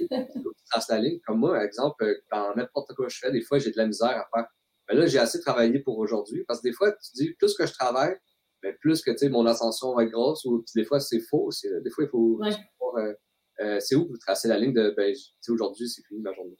la 0.88 0.98
ligne, 0.98 1.20
comme 1.26 1.38
moi, 1.38 1.52
par 1.52 1.62
exemple, 1.62 2.22
dans 2.30 2.54
n'importe 2.54 2.94
quoi 2.94 3.08
je 3.08 3.18
fais, 3.18 3.32
des 3.32 3.40
fois, 3.40 3.58
j'ai 3.58 3.70
de 3.70 3.76
la 3.76 3.86
misère 3.86 4.08
à 4.08 4.28
faire. 4.34 4.48
Mais 4.88 4.96
là, 4.96 5.06
j'ai 5.06 5.18
assez 5.18 5.40
travaillé 5.40 5.78
pour 5.78 5.98
aujourd'hui. 5.98 6.44
Parce 6.46 6.60
que 6.60 6.68
des 6.68 6.74
fois, 6.74 6.92
tu 6.92 7.10
dis, 7.14 7.34
plus 7.34 7.54
que 7.54 7.66
je 7.66 7.72
travaille, 7.72 8.16
mais 8.62 8.72
plus 8.74 9.02
que, 9.02 9.10
tu 9.10 9.18
sais, 9.18 9.28
mon 9.28 9.46
ascension 9.46 9.94
va 9.94 10.04
être 10.04 10.10
grosse. 10.10 10.44
Ou 10.44 10.64
des 10.74 10.84
fois, 10.84 11.00
c'est 11.00 11.20
faux. 11.20 11.50
Des 11.82 11.90
fois, 11.90 12.04
il 12.04 12.10
faut 12.10 12.38
ouais. 12.40 12.52
euh, 12.98 13.14
euh, 13.60 13.80
c'est 13.80 13.94
où 13.94 14.06
vous 14.06 14.18
tracez 14.18 14.48
la 14.48 14.58
ligne 14.58 14.72
de, 14.72 14.92
ben, 14.96 15.12
tu 15.12 15.20
sais, 15.40 15.52
aujourd'hui, 15.52 15.88
c'est 15.88 16.02
fini 16.06 16.20
ma 16.20 16.32
journée. 16.32 16.56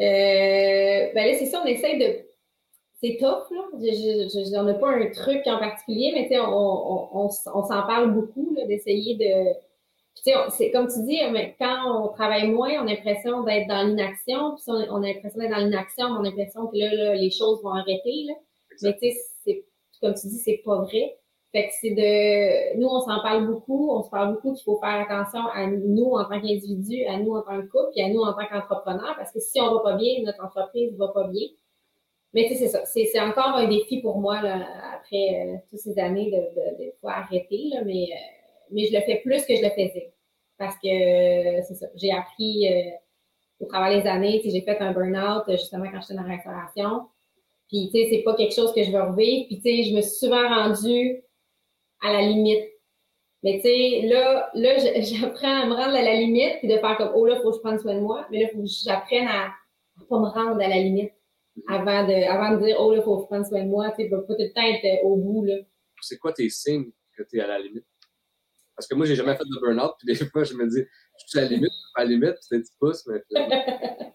Euh, 0.00 1.12
ben 1.14 1.30
là, 1.30 1.38
c'est 1.38 1.46
ça, 1.46 1.62
on 1.62 1.66
essaye 1.66 1.98
de 1.98 2.26
c'est 3.02 3.16
tough, 3.18 3.50
là. 3.50 3.62
Je, 3.80 4.54
n'en 4.54 4.68
ai 4.68 4.78
pas 4.78 4.90
un 4.90 5.10
truc 5.10 5.42
en 5.46 5.58
particulier, 5.58 6.12
mais 6.14 6.22
tu 6.24 6.34
sais, 6.34 6.40
on, 6.40 6.46
on, 6.46 7.08
on, 7.12 7.24
on 7.26 7.62
s'en 7.64 7.82
parle 7.86 8.14
beaucoup, 8.14 8.54
d'essayer 8.68 9.16
de. 9.16 9.52
Tu 10.14 10.30
sais, 10.30 10.34
c'est 10.50 10.70
comme 10.70 10.88
tu 10.88 11.02
dis, 11.04 11.18
mais 11.32 11.56
quand 11.58 12.04
on 12.04 12.08
travaille 12.08 12.48
moins, 12.48 12.70
on 12.82 12.86
a 12.86 12.94
l'impression 12.94 13.42
d'être 13.44 13.66
dans 13.66 13.88
l'inaction, 13.88 14.54
puis 14.54 14.64
on, 14.68 14.96
on, 14.96 15.02
a 15.02 15.06
l'impression 15.08 15.40
d'être 15.40 15.50
dans 15.50 15.64
l'inaction, 15.64 16.06
on 16.06 16.20
a 16.20 16.22
l'impression 16.24 16.66
que 16.66 16.76
là, 16.78 16.94
là, 16.94 17.14
les 17.14 17.30
choses 17.30 17.62
vont 17.62 17.70
arrêter, 17.70 18.24
là. 18.26 18.34
Mais 18.82 18.96
tu 18.98 19.10
sais, 19.44 19.64
comme 20.00 20.14
tu 20.14 20.28
dis, 20.28 20.38
c'est 20.38 20.62
pas 20.64 20.82
vrai. 20.82 21.16
Fait 21.52 21.68
que 21.68 21.74
c'est 21.80 21.90
de, 21.90 22.78
nous, 22.78 22.88
on 22.88 23.00
s'en 23.00 23.20
parle 23.20 23.46
beaucoup, 23.46 23.90
on 23.90 24.02
se 24.02 24.10
parle 24.10 24.34
beaucoup 24.34 24.54
qu'il 24.54 24.64
faut 24.64 24.78
faire 24.80 25.06
attention 25.08 25.46
à 25.52 25.66
nous 25.66 26.12
en 26.12 26.24
tant 26.24 26.40
qu'individu, 26.40 27.04
à 27.04 27.18
nous 27.18 27.34
en 27.34 27.42
tant 27.42 27.60
que 27.60 27.66
couple, 27.66 27.90
puis 27.94 28.02
à 28.02 28.08
nous 28.08 28.20
en 28.20 28.32
tant 28.32 28.46
qu'entrepreneur, 28.50 29.14
parce 29.16 29.32
que 29.32 29.40
si 29.40 29.60
on 29.60 29.74
va 29.74 29.80
pas 29.80 29.96
bien, 29.96 30.22
notre 30.24 30.42
entreprise 30.44 30.96
va 30.96 31.08
pas 31.08 31.28
bien. 31.28 31.48
Mais 32.34 32.48
tu 32.48 32.54
sais, 32.54 32.66
c'est 32.66 32.68
ça. 32.68 32.84
C'est 32.86 33.20
encore 33.20 33.56
un 33.56 33.68
défi 33.68 34.00
pour 34.00 34.18
moi, 34.18 34.40
là, 34.40 34.66
après 34.94 35.54
euh, 35.54 35.56
toutes 35.68 35.80
ces 35.80 35.98
années 35.98 36.30
de, 36.30 36.36
de, 36.36 36.84
de 36.84 36.92
arrêter, 37.02 37.68
là, 37.70 37.82
mais, 37.84 38.04
euh, 38.10 38.16
mais 38.70 38.86
je 38.86 38.94
le 38.94 39.00
fais 39.02 39.16
plus 39.16 39.44
que 39.44 39.54
je 39.54 39.62
le 39.62 39.68
faisais. 39.70 40.14
Parce 40.58 40.76
que 40.76 40.88
euh, 40.88 41.62
c'est 41.68 41.74
ça. 41.74 41.86
J'ai 41.96 42.10
appris 42.10 42.68
au 43.60 43.66
travers 43.66 44.02
des 44.02 44.08
années, 44.08 44.40
tu 44.42 44.50
sais, 44.50 44.56
j'ai 44.56 44.62
fait 44.62 44.78
un 44.80 44.92
burn-out 44.92 45.44
justement 45.50 45.90
quand 45.90 46.00
j'étais 46.00 46.14
dans 46.14 46.22
la 46.22 46.36
restauration. 46.36 47.08
Puis, 47.68 47.90
tu 47.92 48.02
sais, 48.02 48.08
c'est 48.10 48.22
pas 48.22 48.34
quelque 48.34 48.54
chose 48.54 48.72
que 48.74 48.82
je 48.82 48.90
veux 48.90 49.02
revivre. 49.02 49.46
Puis, 49.46 49.56
tu 49.56 49.62
sais, 49.62 49.82
je 49.84 49.96
me 49.96 50.00
suis 50.00 50.18
souvent 50.18 50.48
rendue 50.48 51.22
à 52.02 52.12
la 52.12 52.22
limite. 52.22 52.64
Mais, 53.42 53.56
tu 53.56 53.62
sais, 53.62 54.02
là, 54.08 54.50
là 54.54 54.78
j'apprends 55.00 55.62
à 55.62 55.66
me 55.66 55.74
rendre 55.74 55.94
à 55.94 56.02
la 56.02 56.14
limite, 56.14 56.58
puis 56.60 56.68
de 56.68 56.78
faire 56.78 56.96
comme, 56.96 57.12
oh 57.14 57.26
là, 57.26 57.40
faut 57.42 57.50
que 57.50 57.56
je 57.56 57.60
prenne 57.60 57.78
soin 57.78 57.94
de 57.94 58.00
moi. 58.00 58.26
Mais 58.30 58.40
là, 58.40 58.48
il 58.50 58.56
faut 58.56 58.62
que 58.62 58.68
j'apprenne 58.84 59.26
à, 59.26 59.46
à 59.46 60.04
pas 60.08 60.18
me 60.18 60.28
rendre 60.28 60.60
à 60.60 60.68
la 60.68 60.78
limite 60.78 61.12
avant 61.68 62.06
de, 62.06 62.28
avant 62.28 62.56
de 62.56 62.64
dire, 62.64 62.76
oh, 62.78 62.92
là, 62.92 62.98
il 62.98 63.04
faut 63.04 63.18
prendre 63.26 63.46
soin 63.46 63.62
de 63.62 63.68
moi, 63.68 63.90
tu 63.90 64.02
sais, 64.02 64.08
pas 64.08 64.18
tout 64.18 64.36
le 64.38 64.52
temps 64.52 64.62
être 64.62 64.84
euh, 64.84 65.06
au 65.06 65.16
bout, 65.16 65.44
là. 65.44 65.56
C'est 66.00 66.18
quoi 66.18 66.32
tes 66.32 66.48
signes 66.48 66.90
que 67.16 67.22
tu 67.22 67.38
es 67.38 67.40
à 67.40 67.46
la 67.46 67.58
limite? 67.58 67.84
Parce 68.74 68.86
que 68.88 68.94
moi, 68.94 69.06
j'ai 69.06 69.14
jamais 69.14 69.36
fait 69.36 69.44
de 69.44 69.60
burn-out, 69.60 69.92
puis 69.98 70.06
des 70.06 70.14
fois, 70.30 70.44
je 70.44 70.54
me 70.54 70.66
dis, 70.66 70.82
je 70.82 71.24
suis 71.26 71.38
à 71.38 71.42
la 71.42 71.48
limite, 71.48 71.70
à 71.94 72.04
la 72.04 72.10
limite, 72.10 72.36
puis 72.50 72.62
tu 72.62 72.72
pousses, 72.80 73.06
mais. 73.06 73.22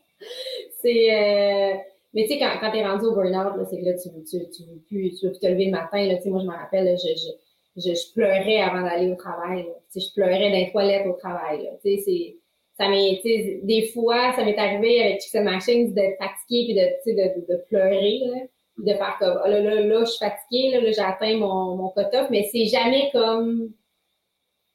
c'est. 0.82 1.16
Euh... 1.16 1.78
Mais 2.14 2.24
tu 2.24 2.30
sais, 2.30 2.40
quand, 2.40 2.58
quand 2.60 2.72
tu 2.72 2.78
es 2.78 2.88
rendu 2.88 3.06
au 3.06 3.14
burn-out, 3.14 3.54
c'est 3.70 3.80
que 3.80 3.86
là, 3.86 3.94
tu 3.94 4.10
veux, 4.10 4.24
tu, 4.24 4.50
tu, 4.50 4.64
veux 4.64 4.80
plus, 4.88 5.20
tu 5.20 5.26
veux 5.26 5.32
plus 5.32 5.40
te 5.40 5.46
lever 5.48 5.66
le 5.66 5.72
matin. 5.72 6.04
Là, 6.04 6.18
moi, 6.26 6.40
je 6.42 6.48
me 6.48 6.56
rappelle, 6.56 6.98
je, 6.98 7.10
je, 7.10 7.90
je, 7.90 7.94
je, 7.94 8.14
pleurais 8.14 8.62
avant 8.62 8.82
d'aller 8.82 9.12
au 9.12 9.16
travail. 9.16 9.68
Je 9.94 10.14
pleurais 10.16 10.50
dans 10.50 10.58
les 10.58 10.72
toilettes 10.72 11.06
au 11.06 11.14
travail. 11.14 11.70
C'est 11.84 12.38
ça 12.80 12.90
m'est, 12.90 13.22
des 13.64 13.90
fois, 13.94 14.34
ça 14.34 14.44
m'est 14.44 14.58
arrivé 14.58 15.02
avec 15.04 15.22
Chicken 15.22 15.44
Machines 15.44 15.94
d'être 15.94 16.18
fatiguée 16.18 16.66
puis 17.04 17.14
de, 17.16 17.22
de, 17.22 17.54
de, 17.54 17.64
pleurer, 17.68 18.20
là. 18.26 18.42
de 18.78 18.94
faire 18.94 19.16
comme, 19.20 19.42
oh 19.44 19.48
là, 19.48 19.60
là, 19.60 19.82
là, 19.82 20.00
je 20.02 20.12
suis 20.12 20.20
fatiguée, 20.20 20.72
là, 20.72 20.82
là 20.82 20.92
j'ai 20.92 21.02
atteint 21.02 21.38
mon, 21.38 21.76
mon 21.76 21.90
quota, 21.90 22.28
mais 22.30 22.48
c'est 22.52 22.66
jamais 22.66 23.10
comme, 23.12 23.72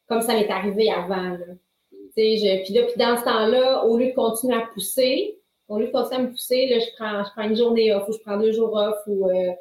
comme 0.09 0.21
ça 0.21 0.35
m'est 0.35 0.51
arrivé 0.51 0.91
avant. 0.91 1.31
Là. 1.31 1.47
Je, 2.17 2.65
puis 2.65 2.75
là, 2.75 2.83
puis 2.83 2.99
dans 2.99 3.17
ce 3.17 3.25
temps-là, 3.25 3.85
au 3.85 3.97
lieu 3.97 4.09
de 4.09 4.15
continuer 4.15 4.57
à 4.57 4.67
pousser, 4.75 5.39
au 5.69 5.79
lieu 5.79 5.87
de 5.87 5.93
continuer 5.93 6.21
à 6.21 6.23
me 6.25 6.31
pousser, 6.31 6.67
là, 6.67 6.79
je 6.81 6.87
prends, 6.97 7.25
je 7.25 7.31
prends 7.31 7.49
une 7.49 7.57
journée 7.57 7.95
off 7.95 8.09
ou 8.09 8.13
je 8.13 8.19
prends 8.19 8.37
deux 8.37 8.53
jours 8.53 8.75
off 8.75 8.97
ou, 9.07 9.31
euh, 9.31 9.53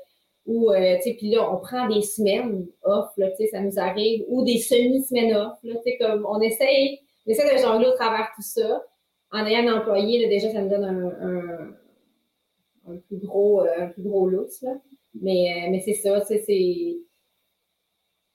euh, 0.47 0.95
tu 0.97 1.03
sais, 1.03 1.13
puis 1.13 1.29
là, 1.29 1.49
on 1.49 1.57
prend 1.57 1.87
des 1.87 2.01
semaines 2.01 2.65
off, 2.83 3.11
là, 3.17 3.29
tu 3.31 3.37
sais, 3.37 3.47
ça 3.47 3.61
nous 3.61 3.79
arrive, 3.79 4.25
ou 4.27 4.43
des 4.43 4.57
semi-semaines 4.57 5.35
off, 5.35 5.57
là, 5.63 5.75
tu 5.75 5.83
sais, 5.83 5.97
comme 5.97 6.25
on 6.27 6.41
essaye, 6.41 6.99
on 7.26 7.32
essaie 7.32 7.53
de 7.53 7.61
jongler 7.61 7.88
au 7.88 7.93
travers 7.93 8.32
tout 8.36 8.41
ça. 8.41 8.86
En 9.32 9.45
ayant 9.45 9.67
un 9.67 9.80
employé, 9.80 10.28
déjà, 10.28 10.51
ça 10.51 10.61
me 10.61 10.69
donne 10.69 11.76
un, 12.86 12.97
plus 13.07 13.17
gros, 13.17 13.61
euh, 13.61 13.88
gros 13.97 14.28
luxe. 14.28 14.65
Mais, 15.13 15.67
mais 15.69 15.82
c'est 15.82 15.93
ça, 15.93 16.22
c'est 16.22 16.43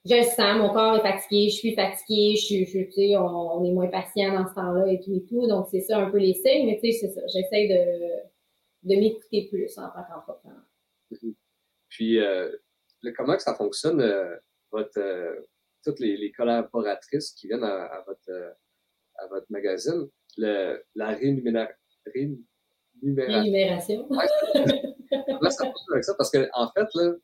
je 0.09 0.14
le 0.14 0.22
sens, 0.22 0.59
mon 0.59 0.72
corps 0.72 0.97
est 0.97 1.01
fatigué, 1.01 1.49
je 1.49 1.57
suis 1.57 1.74
fatiguée, 1.74 2.37
je 2.37 2.45
suis, 2.45 2.66
tu 2.66 2.93
sais, 2.93 3.16
on, 3.16 3.64
est 3.64 3.72
moins 3.72 3.89
patient 3.89 4.32
dans 4.34 4.49
ce 4.49 4.55
temps-là 4.55 4.93
et 4.93 5.01
tout 5.01 5.12
et 5.12 5.24
tout. 5.24 5.47
Donc, 5.49 5.66
c'est 5.70 5.80
ça 5.80 5.99
un 5.99 6.11
peu 6.11 6.18
les 6.18 6.34
signes, 6.34 6.66
mais 6.66 6.78
tu 6.80 6.93
sais, 6.93 6.99
c'est 7.01 7.12
ça. 7.12 7.26
J'essaie 7.26 7.66
de, 7.66 8.95
de 8.95 9.01
m'écouter 9.01 9.49
plus 9.51 9.76
en 9.78 9.89
tant 9.89 10.05
qu'entrepreneur. 10.09 10.62
Puis, 11.89 12.20
euh, 12.20 12.51
comment 13.16 13.39
ça 13.39 13.55
fonctionne, 13.55 14.01
euh, 14.01 14.37
votre, 14.70 14.99
euh, 14.99 15.41
toutes 15.84 15.99
les, 15.99 16.30
collaboratrices 16.32 17.32
qui 17.32 17.49
viennent 17.49 17.64
à, 17.64 18.05
votre, 18.07 18.30
euh, 18.30 18.51
à 19.18 19.26
votre 19.28 19.46
magazine, 19.50 20.08
le, 20.36 20.82
la 20.94 21.08
rémunération. 21.08 21.74
Rémunération. 22.14 24.06
Ouais, 24.10 24.26
ça 25.50 25.64
fonctionne 25.64 25.92
avec 25.92 26.04
ça? 26.04 26.14
Parce 26.16 26.30
que, 26.30 26.48
en 26.54 26.70
fait, 26.72 26.86
là, 26.94 27.14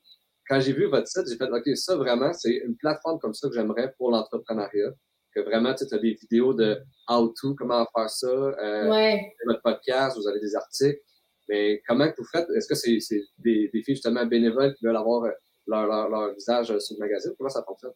quand 0.48 0.60
j'ai 0.60 0.72
vu 0.72 0.86
votre 0.86 1.06
site, 1.06 1.28
j'ai 1.28 1.36
fait, 1.36 1.50
OK, 1.50 1.76
ça 1.76 1.96
vraiment, 1.96 2.32
c'est 2.32 2.56
une 2.56 2.76
plateforme 2.76 3.18
comme 3.20 3.34
ça 3.34 3.48
que 3.48 3.54
j'aimerais 3.54 3.92
pour 3.96 4.10
l'entrepreneuriat. 4.10 4.92
Que 5.34 5.40
vraiment, 5.40 5.74
tu 5.74 5.84
as 5.90 5.98
des 5.98 6.12
vidéos 6.14 6.52
de 6.52 6.78
how-to, 7.08 7.54
comment 7.54 7.86
faire 7.96 8.10
ça, 8.10 8.28
euh, 8.28 8.90
ouais. 8.90 9.32
votre 9.46 9.62
podcast, 9.62 10.18
vous 10.18 10.28
avez 10.28 10.40
des 10.40 10.54
articles. 10.54 11.00
Mais 11.48 11.80
comment 11.88 12.06
que 12.10 12.16
vous 12.18 12.28
faites? 12.30 12.46
Est-ce 12.54 12.68
que 12.68 12.74
c'est 12.74 12.98
des, 13.38 13.70
des 13.72 13.82
filles 13.82 13.94
justement 13.94 14.26
bénévoles 14.26 14.74
qui 14.74 14.84
veulent 14.84 14.96
avoir 14.96 15.30
leur, 15.66 15.86
leur, 15.86 16.10
leur 16.10 16.34
visage 16.34 16.70
euh, 16.70 16.78
sur 16.80 16.96
le 16.96 17.06
magazine? 17.06 17.32
Comment 17.38 17.48
ça 17.48 17.64
fonctionne? 17.66 17.92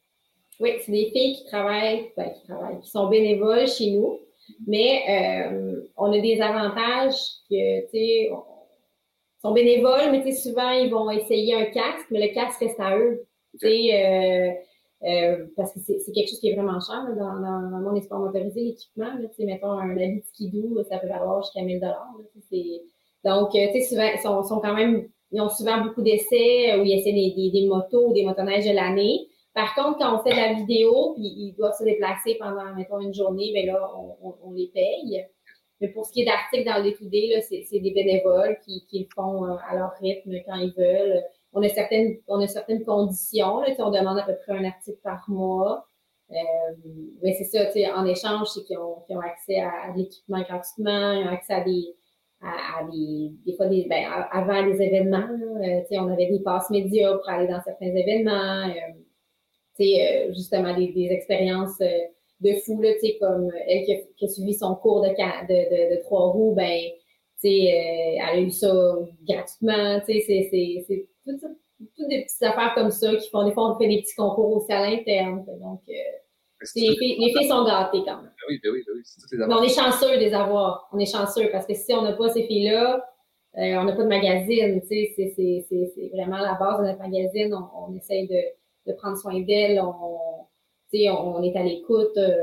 Oui, 0.61 0.71
c'est 0.81 0.93
des 0.93 1.11
filles 1.11 1.37
qui 1.37 1.45
travaillent, 1.47 2.13
ben, 2.17 2.31
qui 2.31 2.47
travaillent, 2.47 2.81
qui 2.81 2.91
sont 2.91 3.09
bénévoles 3.09 3.67
chez 3.67 3.91
nous. 3.91 4.21
Mais 4.67 5.03
euh, 5.09 5.83
on 5.97 6.13
a 6.13 6.19
des 6.19 6.41
avantages 6.41 7.19
que, 7.51 7.81
tu 7.87 7.91
sais, 7.91 8.31
sont 9.43 9.53
bénévoles, 9.53 10.11
mais 10.11 10.33
souvent, 10.33 10.71
ils 10.71 10.91
vont 10.91 11.11
essayer 11.11 11.55
un 11.55 11.67
casque, 11.67 12.07
mais 12.11 12.27
le 12.27 12.35
casque 12.35 12.61
reste 12.61 12.81
à 12.81 12.97
eux. 12.99 13.27
Euh, 13.65 14.51
euh, 15.05 15.47
parce 15.57 15.73
que 15.73 15.81
c'est 15.81 16.13
quelque 16.13 16.29
chose 16.29 16.41
qui 16.41 16.49
est 16.49 16.55
vraiment 16.55 16.81
cher 16.81 17.05
là, 17.09 17.15
dans, 17.15 17.41
dans, 17.41 17.83
dans, 17.83 17.93
des 17.93 18.01
sports 18.01 18.19
motorisés, 18.19 18.63
l'équipement. 18.63 19.13
Mettons 19.39 19.71
un 19.73 19.91
habit 19.91 20.21
de 20.21 20.27
skidoo, 20.27 20.83
ça 20.89 20.99
peut 20.99 21.09
valoir 21.09 21.43
jusqu'à 21.43 21.63
1000 21.63 21.81
Donc, 23.25 23.55
euh, 23.55 23.67
tu 23.73 23.81
sais, 23.81 23.89
souvent, 23.89 24.11
ils 24.15 24.21
sont, 24.21 24.43
sont, 24.43 24.61
quand 24.61 24.75
même, 24.75 25.09
ils 25.33 25.41
ont 25.41 25.49
souvent 25.49 25.83
beaucoup 25.83 26.03
d'essais 26.03 26.79
où 26.79 26.85
ils 26.85 26.99
essaient 26.99 27.13
des, 27.13 27.35
des, 27.37 27.51
des 27.51 27.67
motos 27.67 28.09
ou 28.09 28.13
des 28.15 28.25
motoneiges 28.25 28.67
de 28.67 28.75
l'année. 28.75 29.29
Par 29.57 29.75
contre, 29.75 30.01
quand 30.01 30.15
on 30.15 30.23
fait 30.23 30.33
de 30.33 30.37
la 30.37 30.53
vidéo, 30.53 31.15
puis 31.15 31.25
ils 31.25 31.55
doivent 31.57 31.73
se 31.73 31.83
déplacer 31.83 32.37
pendant, 32.39 32.75
mettons, 32.75 33.01
une 33.01 33.15
journée, 33.15 33.53
ben 33.55 33.65
là, 33.65 33.91
on, 33.97 34.15
on, 34.23 34.35
on 34.45 34.53
les 34.53 34.69
paye. 34.69 35.25
Mais 35.81 35.89
pour 35.89 36.05
ce 36.05 36.13
qui 36.13 36.21
est 36.21 36.25
d'articles 36.27 36.67
dans 36.67 36.77
le 36.77 36.91
day 37.09 37.41
c'est 37.41 37.81
des 37.81 37.91
bénévoles 37.91 38.59
qui, 38.67 38.85
qui 38.87 39.01
le 39.01 39.07
font 39.15 39.47
euh, 39.47 39.57
à 39.67 39.77
leur 39.77 39.93
rythme 40.03 40.35
quand 40.47 40.57
ils 40.57 40.75
veulent. 40.77 41.23
On 41.55 41.63
a 41.63 41.69
certaines, 41.71 42.19
on 42.29 42.39
a 42.41 42.47
certaines 42.47 42.85
conditions. 42.85 43.61
Là, 43.61 43.69
on 43.79 43.91
demande 43.91 44.19
à 44.19 44.25
peu 44.25 44.37
près 44.47 44.59
un 44.59 44.65
article 44.67 44.99
par 45.03 45.25
mois. 45.27 45.87
Euh, 46.31 46.35
mais 47.23 47.33
c'est 47.33 47.45
ça, 47.45 47.61
en 47.97 48.05
échange, 48.05 48.49
c'est 48.49 48.63
qu'ils 48.65 48.77
ont, 48.77 49.05
ont, 49.09 49.21
accès 49.21 49.61
à, 49.61 49.91
de 49.93 49.99
l'équipement 50.01 50.43
gratuitement, 50.43 51.13
ils 51.13 51.25
ont 51.25 51.33
accès 51.33 51.55
à 51.55 51.65
des, 51.65 51.95
à, 52.43 52.85
des, 52.93 53.33
des 53.47 53.57
fois 53.57 53.69
des, 53.69 53.87
ben, 53.89 54.05
avant 54.33 54.61
les 54.63 54.83
événements, 54.83 55.19
là, 55.19 55.81
euh, 55.81 55.99
on 56.01 56.13
avait 56.13 56.27
des 56.27 56.41
passes 56.41 56.69
médias 56.69 57.17
pour 57.17 57.29
aller 57.29 57.47
dans 57.47 57.63
certains 57.63 57.87
événements, 57.87 58.69
euh, 58.69 58.93
euh 59.85 60.33
justement 60.35 60.77
des, 60.77 60.89
des 60.89 61.09
expériences 61.11 61.81
euh, 61.81 61.87
de 62.41 62.53
fou, 62.65 62.81
là, 62.83 62.93
tu 62.95 63.01
sais, 63.01 63.19
comme 63.21 63.51
elle 63.67 63.85
qui 63.85 63.93
a, 63.95 63.97
qui 64.17 64.25
a, 64.25 64.29
suivi 64.29 64.55
son 64.55 64.75
cours 64.75 65.03
de, 65.03 65.09
de, 65.09 65.13
de, 65.13 65.97
de 65.97 66.03
trois 66.03 66.31
roues, 66.31 66.55
ben, 66.55 66.81
tu 67.41 67.49
sais, 67.49 67.49
euh, 67.49 68.23
elle 68.23 68.39
a 68.39 68.41
eu 68.41 68.51
ça 68.51 68.73
gratuitement, 69.27 70.01
tu 70.07 70.21
sais, 70.21 70.49
c'est 70.51 71.09
toutes, 71.25 71.41
toutes 71.41 72.09
des 72.09 72.23
petites 72.23 72.43
affaires 72.43 72.75
comme 72.75 72.91
ça 72.91 73.15
qui 73.17 73.29
font, 73.31 73.45
des 73.47 73.53
fois, 73.53 73.73
on 73.73 73.79
fait 73.79 73.89
des 73.89 74.03
petits 74.03 74.15
concours 74.15 74.57
aussi 74.57 74.73
à 74.73 74.89
l'interne, 74.91 75.45
donc, 75.61 75.81
euh, 75.89 75.93
les, 76.75 76.97
filles, 76.97 77.17
les 77.19 77.33
filles 77.33 77.49
sont 77.49 77.65
gâtées 77.65 78.03
quand 78.05 78.17
même. 78.17 78.33
Ben 78.33 78.47
oui, 78.49 78.61
ben 78.63 78.71
oui, 78.73 78.83
ben 78.87 78.93
oui, 78.97 79.03
toutes 79.21 79.33
les 79.33 79.47
Mais 79.47 79.55
on 79.55 79.63
est 79.63 79.75
chanceux 79.75 80.17
de 80.17 80.21
les 80.21 80.35
avoir, 80.35 80.89
on 80.93 80.99
est 80.99 81.11
chanceux, 81.11 81.49
parce 81.51 81.67
que 81.67 81.75
si 81.75 81.93
on 81.95 82.03
n'a 82.03 82.13
pas 82.13 82.29
ces 82.29 82.45
filles-là, 82.45 83.03
euh, 83.59 83.77
on 83.77 83.85
n'a 83.85 83.93
pas 83.93 84.03
de 84.03 84.09
magazine, 84.09 84.81
tu 84.83 84.89
sais, 85.17 85.35
c'est 85.67 86.11
vraiment 86.13 86.39
la 86.39 86.55
base 86.55 86.81
de 86.81 86.87
notre 86.87 86.99
magazine, 86.99 87.55
on, 87.55 87.89
on 87.89 87.97
essaye 87.97 88.29
de, 88.29 88.37
de 88.87 88.93
prendre 88.95 89.17
soin 89.17 89.41
d'elles, 89.41 89.81
on 89.81 90.17
on, 91.11 91.43
est 91.43 91.57
à 91.57 91.63
l'écoute, 91.63 92.17
euh, 92.17 92.43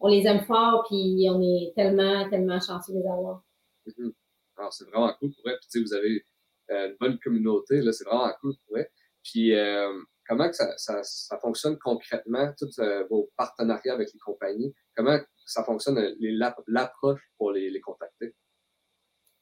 on, 0.00 0.08
les 0.08 0.26
aime 0.26 0.44
fort, 0.44 0.84
puis 0.88 1.26
on 1.30 1.40
est 1.40 1.72
tellement, 1.74 2.28
tellement 2.28 2.60
chanceux 2.60 2.92
de 2.92 2.98
les 2.98 3.06
avoir. 3.06 3.42
Mm-hmm. 3.86 4.12
Alors, 4.56 4.72
c'est 4.72 4.84
vraiment 4.84 5.12
cool 5.18 5.32
pour 5.32 5.44
vrai. 5.44 5.56
Puis, 5.70 5.82
vous 5.82 5.94
avez 5.94 6.24
euh, 6.70 6.88
une 6.88 6.96
bonne 7.00 7.18
communauté, 7.18 7.80
là, 7.80 7.92
c'est 7.92 8.04
vraiment 8.04 8.32
cool 8.40 8.54
pour 8.64 8.76
vrai. 8.76 8.90
Puis, 9.24 9.54
euh, 9.54 9.92
comment 10.28 10.52
ça, 10.52 10.76
ça, 10.76 11.02
ça, 11.02 11.38
fonctionne 11.38 11.78
concrètement, 11.78 12.52
tous 12.58 12.80
vos 13.10 13.30
partenariats 13.36 13.94
avec 13.94 14.12
les 14.12 14.20
compagnies? 14.20 14.74
Comment 14.96 15.18
ça 15.46 15.64
fonctionne, 15.64 15.98
l'approche 16.66 17.22
pour 17.36 17.52
les, 17.52 17.80
contacter? 17.80 18.34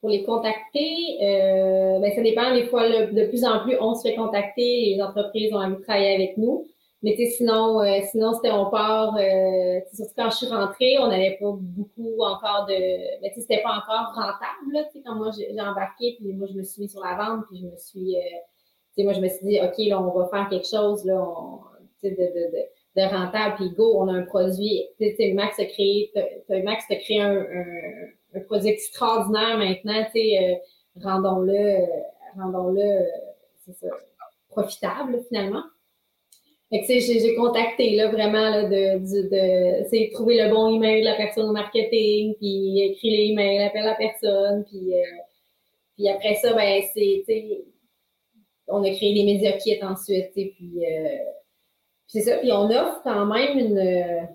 Pour 0.00 0.10
les 0.10 0.22
contacter, 0.22 1.18
euh, 1.22 1.98
ben, 1.98 2.12
ça 2.14 2.22
dépend. 2.22 2.54
Des 2.54 2.66
fois, 2.66 2.88
de 2.88 3.26
plus 3.26 3.44
en 3.44 3.60
plus, 3.64 3.76
on 3.80 3.94
se 3.94 4.08
fait 4.08 4.14
contacter. 4.14 4.94
Les 4.94 5.02
entreprises 5.02 5.52
ont 5.52 5.58
envie 5.58 5.76
de 5.76 5.82
travailler 5.82 6.14
avec 6.14 6.36
nous. 6.36 6.66
Mais 7.02 7.14
tu 7.14 7.24
sais, 7.24 7.30
sinon, 7.30 7.80
euh, 7.80 8.00
sinon 8.10 8.32
c'était 8.34 8.50
on 8.50 8.70
part. 8.70 9.16
Euh, 9.16 9.80
surtout 9.92 10.12
quand 10.16 10.30
je 10.30 10.36
suis 10.36 10.46
rentrée, 10.48 10.98
on 10.98 11.06
n'avait 11.06 11.38
pas 11.40 11.52
beaucoup 11.56 12.20
encore 12.22 12.66
de. 12.66 12.74
Mais 13.22 13.28
tu 13.28 13.36
sais, 13.36 13.40
c'était 13.42 13.62
pas 13.62 13.70
encore 13.70 14.14
rentable. 14.14 14.72
Là, 14.72 14.82
quand 15.06 15.14
moi 15.14 15.30
j'ai 15.36 15.48
embarqué, 15.60 16.16
puis 16.18 16.32
moi 16.32 16.48
je 16.50 16.54
me 16.54 16.64
suis 16.64 16.82
mis 16.82 16.88
sur 16.88 17.00
la 17.04 17.14
vente, 17.16 17.44
puis 17.48 17.60
je 17.60 17.66
me 17.66 17.76
suis. 17.76 18.16
Euh, 18.16 19.04
moi 19.04 19.12
je 19.12 19.20
me 19.20 19.28
suis 19.28 19.46
dit, 19.46 19.60
ok, 19.60 19.78
là 19.86 20.00
on 20.00 20.10
va 20.10 20.28
faire 20.28 20.48
quelque 20.48 20.66
chose 20.66 21.04
là, 21.04 21.24
sais, 22.00 22.10
de, 22.10 22.16
de, 22.16 22.50
de, 22.50 23.00
de, 23.00 23.14
rentable, 23.14 23.54
puis 23.54 23.70
go, 23.70 23.94
on 23.96 24.08
a 24.08 24.12
un 24.12 24.22
produit. 24.22 24.88
Tu 25.00 25.14
sais, 25.14 25.32
Max 25.34 25.60
a 25.60 25.66
créé, 25.66 26.12
Max 26.64 26.84
a 26.90 26.96
créé 26.96 27.20
un, 27.20 27.36
un, 27.36 28.08
un, 28.38 28.44
produit 28.44 28.70
extraordinaire 28.70 29.58
maintenant. 29.58 30.04
Tu 30.14 30.20
euh, 30.20 30.54
rendons-le, 31.02 31.86
rendons-le, 32.36 33.06
c'est 33.64 33.74
ça, 33.74 33.88
profitable 34.48 35.20
finalement. 35.28 35.62
Que, 36.70 36.78
j'ai 36.86 37.34
contacté, 37.34 37.96
là, 37.96 38.08
vraiment, 38.10 38.50
là, 38.50 38.64
de, 38.64 38.98
de, 38.98 39.28
de 39.30 40.12
trouver 40.12 40.42
le 40.42 40.50
bon 40.50 40.76
email 40.76 41.00
de 41.00 41.06
la 41.06 41.16
personne 41.16 41.48
au 41.48 41.52
marketing, 41.52 42.34
puis 42.34 42.82
écrire 42.82 43.18
les 43.18 43.32
emails, 43.32 43.62
appeler 43.62 43.84
la 43.84 43.94
personne, 43.94 44.64
puis, 44.64 44.94
euh, 44.94 45.02
puis 45.96 46.08
après 46.10 46.34
ça, 46.34 46.52
ben, 46.52 46.82
c'est, 46.92 47.64
on 48.66 48.84
a 48.84 48.90
créé 48.90 49.14
des 49.14 49.24
médias 49.24 49.52
kits 49.52 49.82
ensuite, 49.82 50.30
puis, 50.32 50.84
euh, 50.84 51.16
c'est 52.06 52.22
ça. 52.22 52.36
Puis 52.38 52.52
on 52.52 52.70
offre 52.70 53.00
quand 53.02 53.26
même 53.26 53.58
une, 53.58 54.28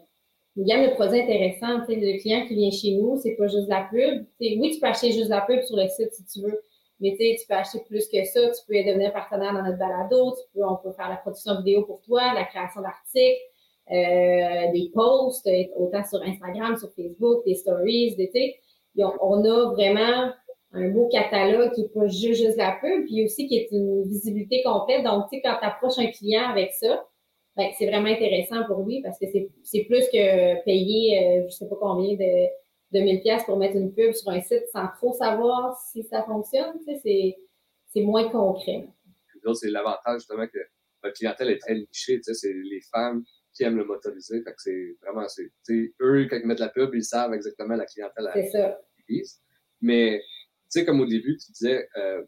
une 0.56 0.66
gamme 0.66 0.86
de 0.90 0.94
produits 0.94 1.22
intéressants, 1.22 1.80
tu 1.88 1.94
sais, 1.94 2.00
le 2.00 2.20
client 2.20 2.46
qui 2.48 2.56
vient 2.56 2.72
chez 2.72 2.92
nous, 2.96 3.18
c'est 3.18 3.36
pas 3.36 3.48
juste 3.48 3.68
la 3.68 3.88
pub. 3.90 4.26
T'sais, 4.40 4.58
oui, 4.60 4.72
tu 4.72 4.80
peux 4.80 4.88
acheter 4.88 5.12
juste 5.12 5.30
la 5.30 5.42
pub 5.42 5.62
sur 5.64 5.76
le 5.76 5.88
site 5.88 6.14
si 6.14 6.26
tu 6.26 6.42
veux, 6.42 6.62
mais 7.00 7.16
tu 7.20 7.36
tu 7.36 7.48
peux 7.48 7.56
acheter 7.56 7.80
plus 7.88 8.08
que 8.08 8.24
ça. 8.24 8.42
Tu 8.52 8.62
peux 8.68 8.76
devenir 8.76 9.12
partenaire 9.14 9.54
dans 9.54 9.64
notre 9.64 9.80
balado. 9.80 10.32
Tu 10.32 10.44
peux, 10.54 10.66
on 10.66 10.78
peut 10.78 10.94
faire 10.94 11.10
la 11.10 11.18
production 11.18 11.58
vidéo 11.58 11.84
pour 11.84 12.02
toi, 12.02 12.34
la 12.34 12.44
création 12.44 12.82
d'articles, 12.82 13.42
euh, 13.92 14.72
des 14.72 14.92
posts, 14.94 15.50
autant 15.76 16.04
sur 16.06 16.22
Instagram, 16.22 16.78
sur 16.78 16.90
Facebook, 16.94 17.44
des 17.46 17.56
stories, 17.56 18.16
des, 18.16 18.56
on, 19.00 19.12
on 19.22 19.44
a 19.46 19.72
vraiment 19.72 20.32
un 20.74 20.90
beau 20.90 21.08
catalogue 21.10 21.72
qui 21.74 21.82
est 21.82 21.94
pas 21.94 22.08
juste, 22.08 22.42
juste 22.42 22.58
la 22.58 22.78
pub, 22.80 23.06
puis 23.06 23.26
aussi 23.26 23.48
qui 23.48 23.58
est 23.58 23.68
une 23.72 24.04
visibilité 24.04 24.62
complète. 24.64 25.04
Donc, 25.04 25.26
tu 25.32 25.38
sais, 25.38 25.42
quand 25.44 25.58
tu 25.60 25.66
approches 25.66 26.00
un 26.00 26.08
client 26.08 26.50
avec 26.50 26.74
ça, 26.74 27.04
ben, 27.56 27.70
c'est 27.78 27.86
vraiment 27.86 28.10
intéressant 28.10 28.66
pour 28.66 28.84
lui 28.84 29.02
parce 29.02 29.20
que 29.20 29.26
c'est 29.64 29.84
plus 29.84 30.06
que 30.12 30.64
payer, 30.64 31.20
euh, 31.20 31.44
je 31.46 31.54
sais 31.54 31.68
pas 31.68 31.76
combien 31.80 32.16
de 32.16 32.48
2000 32.94 33.22
pièces 33.22 33.44
pour 33.44 33.58
mettre 33.58 33.76
une 33.76 33.94
pub 33.94 34.14
sur 34.14 34.30
un 34.32 34.42
site 34.42 34.68
sans 34.72 34.88
trop 34.98 35.14
savoir 35.14 35.78
si 35.92 36.04
ça 36.04 36.24
fonctionne, 36.24 36.80
tu 36.80 36.96
sais, 37.00 37.36
c'est 37.94 38.02
moins 38.02 38.30
concret. 38.30 38.88
C'est 39.54 39.70
l'avantage 39.70 40.20
justement 40.20 40.48
que 40.48 40.60
votre 41.04 41.16
clientèle 41.16 41.50
est 41.52 41.60
très 41.60 41.76
nichée, 41.76 42.18
tu 42.18 42.24
sais, 42.24 42.34
c'est 42.34 42.54
les 42.54 42.82
femmes 42.92 43.24
qui 43.54 43.64
aiment 43.64 43.78
le 43.78 43.86
motorisé, 43.86 44.42
fait 44.42 44.52
que 44.52 44.62
c'est 44.62 44.98
vraiment, 45.02 45.28
c'est, 45.28 45.52
eux, 46.02 46.28
quand 46.30 46.38
ils 46.38 46.48
mettent 46.48 46.60
la 46.60 46.70
pub, 46.70 46.94
ils 46.96 47.04
savent 47.04 47.34
exactement 47.34 47.76
la 47.76 47.86
clientèle 47.86 48.28
à, 48.28 48.78
visent. 49.08 49.42
Mais, 49.82 50.24
tu 50.72 50.80
sais, 50.80 50.86
comme 50.86 51.02
au 51.02 51.06
début, 51.06 51.38
tu 51.38 51.52
disais, 51.52 51.88
euh, 51.98 52.24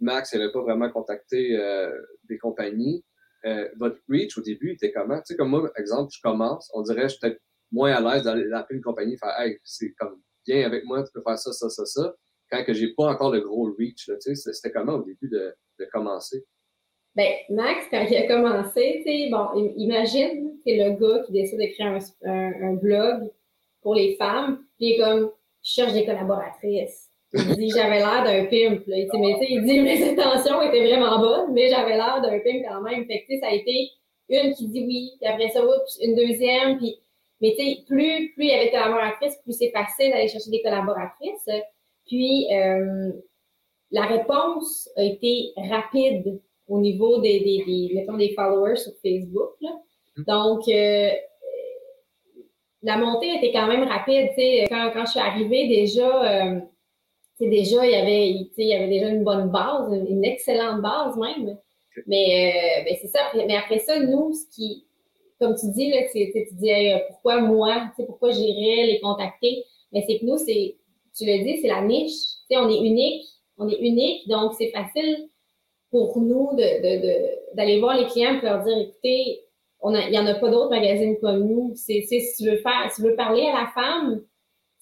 Max 0.00 0.32
n'avait 0.32 0.52
pas 0.52 0.62
vraiment 0.62 0.90
contacté 0.90 1.58
euh, 1.58 1.92
des 2.24 2.38
compagnies, 2.38 3.04
euh, 3.46 3.68
votre 3.76 3.98
reach 4.08 4.36
au 4.38 4.42
début 4.42 4.72
était 4.72 4.92
comment? 4.92 5.18
Tu 5.18 5.26
sais, 5.26 5.36
comme 5.36 5.50
moi, 5.50 5.60
par 5.62 5.78
exemple, 5.78 6.10
je 6.14 6.20
commence, 6.22 6.70
on 6.74 6.82
dirait 6.82 7.02
que 7.02 7.08
je 7.08 7.12
suis 7.12 7.20
peut-être 7.20 7.40
moins 7.70 7.92
à 7.92 8.00
l'aise 8.00 8.24
d'aller 8.24 8.50
appeler 8.52 8.76
une 8.76 8.82
compagnie, 8.82 9.16
faire 9.18 9.34
Hey, 9.38 9.58
c'est 9.64 9.92
comme 9.98 10.20
viens 10.46 10.66
avec 10.66 10.84
moi, 10.84 11.02
tu 11.02 11.10
peux 11.12 11.22
faire 11.22 11.38
ça, 11.38 11.52
ça, 11.52 11.68
ça, 11.68 11.84
ça. 11.86 12.14
Quand 12.50 12.64
que 12.64 12.72
j'ai 12.72 12.92
pas 12.94 13.06
encore 13.06 13.32
le 13.32 13.40
gros 13.40 13.74
reach, 13.78 14.04
tu 14.06 14.34
sais, 14.34 14.52
c'était 14.52 14.70
comment 14.70 14.94
au 14.94 15.02
début 15.02 15.28
de, 15.28 15.54
de 15.78 15.84
commencer? 15.92 16.44
Ben, 17.16 17.32
Max, 17.48 17.86
quand 17.90 18.04
il 18.10 18.16
a 18.16 18.26
commencé, 18.26 19.02
tu 19.04 19.10
sais, 19.10 19.28
bon, 19.30 19.72
imagine, 19.76 20.58
c'est 20.64 20.76
le 20.76 20.98
gars 20.98 21.22
qui 21.24 21.32
décide 21.32 21.58
de 21.58 21.72
créer 21.72 21.86
un, 22.24 22.70
un, 22.70 22.74
blog 22.74 23.30
pour 23.82 23.94
les 23.94 24.16
femmes, 24.16 24.64
puis 24.76 24.86
il 24.86 24.92
est 24.94 24.98
comme, 24.98 25.30
je 25.62 25.70
cherche 25.70 25.92
des 25.92 26.04
collaboratrices. 26.04 27.10
Il 27.34 27.56
dit, 27.56 27.70
j'avais 27.70 27.98
l'air 27.98 28.22
d'un 28.24 28.44
pimp, 28.44 28.86
là. 28.86 28.96
Il 28.96 29.08
dit, 29.10 29.18
mais 29.18 29.34
tu 29.34 29.40
sais, 29.40 29.46
il 29.50 29.64
dit, 29.64 29.80
mes 29.80 30.10
intentions 30.10 30.62
étaient 30.62 30.86
vraiment 30.86 31.18
bonnes, 31.18 31.52
mais 31.52 31.68
j'avais 31.68 31.96
l'air 31.96 32.20
d'un 32.22 32.38
pimp 32.38 32.64
quand 32.68 32.80
même. 32.82 33.04
Fait 33.06 33.22
que, 33.22 33.26
tu 33.26 33.34
sais, 33.34 33.40
ça 33.40 33.48
a 33.48 33.54
été 33.54 33.90
une 34.28 34.54
qui 34.54 34.68
dit 34.68 34.84
oui, 34.86 35.12
puis 35.20 35.28
après 35.28 35.48
ça, 35.48 35.64
oups, 35.64 35.98
une 36.00 36.14
deuxième, 36.14 36.78
puis, 36.78 36.96
mais 37.40 37.54
tu 37.58 37.64
sais, 37.64 37.78
plus, 37.86 38.32
plus 38.34 38.44
il 38.44 38.48
y 38.48 38.52
avait 38.52 38.66
de 38.66 38.70
collaboratrices, 38.70 39.36
plus 39.42 39.52
c'est 39.52 39.70
facile 39.70 40.10
d'aller 40.10 40.28
chercher 40.28 40.50
des 40.50 40.62
collaboratrices. 40.62 41.48
Puis, 42.06 42.46
euh, 42.52 43.10
la 43.90 44.02
réponse 44.06 44.88
a 44.96 45.02
été 45.02 45.52
rapide 45.56 46.40
au 46.68 46.78
niveau 46.80 47.20
des, 47.20 47.40
des, 47.40 47.64
des, 47.66 47.94
mettons, 47.94 48.16
des 48.16 48.32
followers 48.34 48.76
sur 48.76 48.92
Facebook. 49.02 49.50
Là. 49.60 49.70
Mm. 50.16 50.24
Donc, 50.24 50.68
euh, 50.68 51.10
la 52.82 52.98
montée 52.98 53.34
était 53.36 53.52
quand 53.52 53.66
même 53.66 53.84
rapide. 53.84 54.30
Quand, 54.68 54.90
quand 54.92 55.06
je 55.06 55.10
suis 55.12 55.20
arrivée, 55.20 55.68
déjà, 55.68 56.44
euh, 56.44 56.60
déjà, 57.40 57.86
il 57.86 57.92
y 57.92 57.94
avait, 57.94 58.30
il 58.30 58.66
y 58.66 58.74
avait 58.74 58.88
déjà 58.88 59.08
une 59.08 59.24
bonne 59.24 59.50
base, 59.50 59.92
une, 59.92 60.24
excellente 60.24 60.82
base 60.82 61.16
même. 61.16 61.58
Mais 62.06 62.52
euh, 62.80 62.84
ben, 62.84 62.96
c'est 63.00 63.08
ça. 63.08 63.20
Mais 63.34 63.56
après 63.56 63.78
ça, 63.78 64.00
nous, 64.00 64.32
ce 64.32 64.54
qui, 64.54 64.86
comme 65.40 65.54
tu 65.54 65.70
dis, 65.72 65.90
là, 65.90 66.02
tu, 66.12 66.32
tu 66.32 66.54
dis 66.54 66.70
pourquoi 67.08 67.40
moi, 67.40 67.90
pourquoi 67.96 68.30
j'irais 68.30 68.86
les 68.86 69.00
contacter? 69.00 69.64
Mais 69.92 70.04
c'est 70.06 70.18
que 70.18 70.26
nous, 70.26 70.38
c'est, 70.38 70.76
tu 71.16 71.24
le 71.24 71.44
dis, 71.44 71.60
c'est 71.60 71.68
la 71.68 71.82
niche. 71.82 72.12
sais 72.48 72.56
on 72.56 72.68
est 72.68 72.78
unique. 72.78 73.24
On 73.56 73.68
est 73.68 73.78
unique, 73.78 74.28
donc 74.28 74.54
c'est 74.58 74.70
facile 74.70 75.28
pour 75.90 76.18
nous 76.18 76.50
d'aller 77.54 77.78
voir 77.78 77.96
les 77.96 78.06
clients 78.06 78.40
et 78.40 78.44
leur 78.44 78.64
dire, 78.64 78.76
écoutez, 78.76 79.42
on 79.80 79.94
il 79.94 80.10
n'y 80.10 80.18
en 80.18 80.26
a 80.26 80.34
pas 80.34 80.50
d'autres 80.50 80.70
magazines 80.70 81.16
comme 81.20 81.46
nous. 81.46 81.72
C'est, 81.76 82.02
si 82.02 82.20
tu 82.36 82.50
veux 82.50 82.56
faire, 82.56 82.90
si 82.90 83.00
tu 83.00 83.08
veux 83.08 83.14
parler 83.14 83.46
à 83.46 83.60
la 83.60 83.70
femme, 83.72 84.22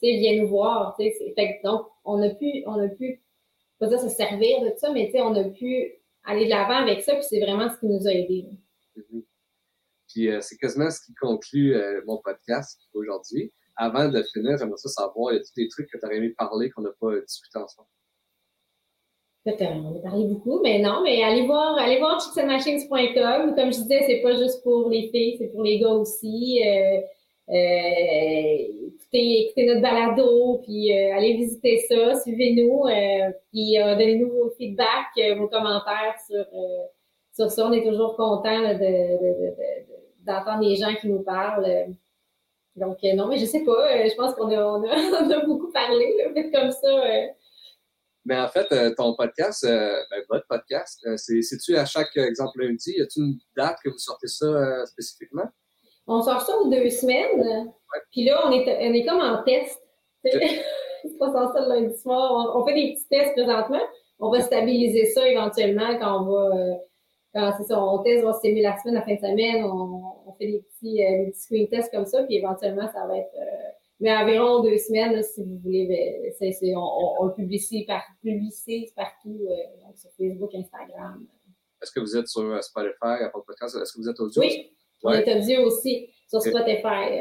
tu 0.03 0.19
viens 0.19 0.43
nous 0.43 0.49
voir. 0.49 0.97
Fait, 0.97 1.61
donc, 1.65 1.87
on 2.05 2.21
a 2.23 2.31
pu, 2.31 2.65
on 2.67 2.79
a 2.79 2.89
pu, 2.89 3.23
pas 3.79 3.87
dire 3.87 4.01
se 4.01 4.09
servir 4.09 4.61
de 4.63 4.73
ça, 4.77 4.93
mais 4.93 5.11
on 5.21 5.35
a 5.35 5.45
pu 5.45 5.93
aller 6.25 6.45
de 6.45 6.51
l'avant 6.51 6.83
avec 6.83 7.03
ça, 7.03 7.15
puis 7.15 7.25
c'est 7.25 7.41
vraiment 7.41 7.69
ce 7.69 7.79
qui 7.79 7.87
nous 7.87 8.07
a 8.07 8.13
aidés. 8.13 8.47
Mm-hmm. 8.97 9.25
Puis 10.09 10.29
euh, 10.29 10.41
c'est 10.41 10.57
quasiment 10.57 10.91
ce 10.91 11.01
qui 11.05 11.15
conclut 11.15 11.75
euh, 11.75 12.03
mon 12.07 12.19
podcast 12.19 12.81
aujourd'hui. 12.93 13.53
Avant 13.77 14.09
de 14.09 14.23
finir, 14.33 14.59
j'aimerais 14.59 14.77
ça 14.77 14.89
savoir, 14.89 15.33
il 15.33 15.37
y 15.37 15.41
a 15.41 15.43
des 15.57 15.69
trucs 15.69 15.89
que 15.91 15.99
tu 15.99 16.05
aurais 16.05 16.17
aimé 16.17 16.31
parler 16.37 16.71
qu'on 16.71 16.83
n'a 16.83 16.93
pas 17.01 17.19
discuté 17.21 17.59
ensemble? 17.59 17.89
Peut-être, 19.45 19.73
on 19.73 19.99
a 19.99 20.03
parlé 20.03 20.27
beaucoup, 20.27 20.61
mais 20.63 20.79
non, 20.79 21.03
mais 21.03 21.23
allez 21.23 21.47
voir, 21.47 21.77
allez 21.77 21.99
voir. 21.99 22.23
Comme 22.35 22.51
je 22.51 23.81
disais, 23.81 24.05
c'est 24.07 24.23
pas 24.23 24.37
juste 24.37 24.63
pour 24.63 24.89
les 24.89 25.09
filles, 25.09 25.37
c'est 25.39 25.49
pour 25.49 25.63
les 25.63 25.81
gars 25.81 25.89
aussi. 25.89 26.63
Euh, 26.65 27.01
écoutez, 27.53 29.47
écoutez, 29.47 29.67
notre 29.67 29.83
balado, 29.83 30.59
puis 30.65 30.97
euh, 30.97 31.15
allez 31.15 31.35
visiter 31.35 31.79
ça, 31.89 32.15
suivez-nous, 32.21 32.87
euh, 32.87 33.31
puis 33.51 33.79
euh, 33.79 33.95
donnez-nous 33.95 34.31
vos 34.31 34.51
feedbacks, 34.57 35.19
euh, 35.19 35.35
vos 35.37 35.49
commentaires 35.49 36.17
sur, 36.27 36.45
sur 37.35 37.51
ça. 37.51 37.67
On 37.67 37.73
est 37.73 37.85
toujours 37.85 38.17
contents 38.17 38.63
d'entendre 40.21 40.61
de, 40.61 40.69
les 40.69 40.77
gens 40.77 40.95
qui 41.01 41.09
nous 41.09 41.23
parlent. 41.23 41.95
Donc, 42.77 42.99
non, 43.03 43.29
mais 43.29 43.39
je 43.39 43.45
sais 43.45 43.65
pas, 43.65 44.09
je 44.09 44.15
pense 44.15 44.35
qu'on 44.35 44.51
a, 44.51 44.65
on 44.65 44.83
a, 44.85 45.41
beaucoup 45.47 45.71
parlé, 45.73 46.15
comme 46.53 46.71
ça. 46.71 46.89
Mais 48.25 48.39
en 48.39 48.49
fait, 48.49 48.71
euh, 48.73 48.95
ton 48.95 49.15
podcast, 49.17 49.65
euh, 49.65 49.97
ben, 50.11 50.23
votre 50.31 50.47
podcast, 50.47 51.01
euh, 51.07 51.17
c'est-tu 51.17 51.77
à 51.77 51.85
chaque 51.85 52.17
exemple 52.17 52.63
lundi? 52.63 52.95
Y 52.97 53.03
a-t-il 53.03 53.25
une 53.25 53.39
date 53.57 53.79
que 53.83 53.91
vous 53.91 53.99
sortez 53.99 54.29
ça 54.29 54.87
spécifiquement? 54.87 55.51
On 56.07 56.23
sort 56.23 56.41
ça 56.41 56.57
aux 56.59 56.69
deux 56.69 56.91
semaines. 56.91 57.73
Puis 58.11 58.25
là, 58.25 58.43
on 58.47 58.53
est, 58.53 58.89
on 58.89 58.93
est 58.93 59.05
comme 59.05 59.21
en 59.21 59.43
test. 59.45 59.81
c'est 60.25 61.19
pas 61.19 61.33
ça 61.33 61.61
le 61.61 61.69
lundi 61.69 61.99
soir. 61.99 62.55
On, 62.57 62.65
fait 62.65 62.75
des 62.75 62.95
petits 62.95 63.09
tests 63.09 63.33
présentement. 63.33 63.83
On 64.19 64.31
va 64.31 64.41
stabiliser 64.41 65.07
ça 65.07 65.27
éventuellement 65.29 65.99
quand 65.99 66.23
on 66.23 66.31
va. 66.31 66.51
quand 67.35 67.53
c'est 67.59 67.65
ça, 67.65 67.83
on 67.83 67.99
teste, 68.03 68.25
on 68.25 68.29
va 68.29 68.33
se 68.35 68.63
la 68.63 68.79
semaine, 68.79 68.95
la 68.95 69.03
fin 69.03 69.15
de 69.15 69.21
semaine. 69.21 69.65
On, 69.65 70.03
on 70.27 70.33
fait 70.39 70.47
des 70.47 70.61
petits, 70.61 70.97
des 70.97 71.31
petits 71.31 71.41
screen 71.41 71.69
tests 71.69 71.93
comme 71.93 72.07
ça. 72.07 72.23
Puis 72.25 72.37
éventuellement, 72.37 72.89
ça 72.93 73.07
va 73.07 73.19
être 73.19 73.35
mais 74.03 74.13
environ 74.17 74.65
deux 74.65 74.79
semaines, 74.79 75.23
si 75.23 75.45
vous 75.45 75.59
voulez, 75.59 75.87
ben, 75.87 76.77
on, 76.77 77.27
le 77.27 77.35
publicise, 77.35 77.87
par, 77.87 78.03
partout, 78.97 79.47
euh, 79.49 79.87
donc 79.87 79.97
sur 79.97 80.11
Facebook, 80.19 80.53
Instagram. 80.57 81.25
Est-ce 81.81 81.93
que 81.93 82.01
vous 82.01 82.17
êtes 82.17 82.27
sur 82.27 82.43
euh, 82.43 82.61
Spotify, 82.63 83.23
Apple 83.23 83.43
Podcast? 83.47 83.77
Est-ce 83.81 83.93
que 83.93 84.01
vous 84.01 84.09
êtes 84.09 84.19
audio? 84.19 84.43
Oui, 84.43 84.73
on 85.03 85.13
est 85.13 85.37
audio 85.37 85.67
aussi 85.67 86.09
sur 86.29 86.41
Spotify. 86.41 87.21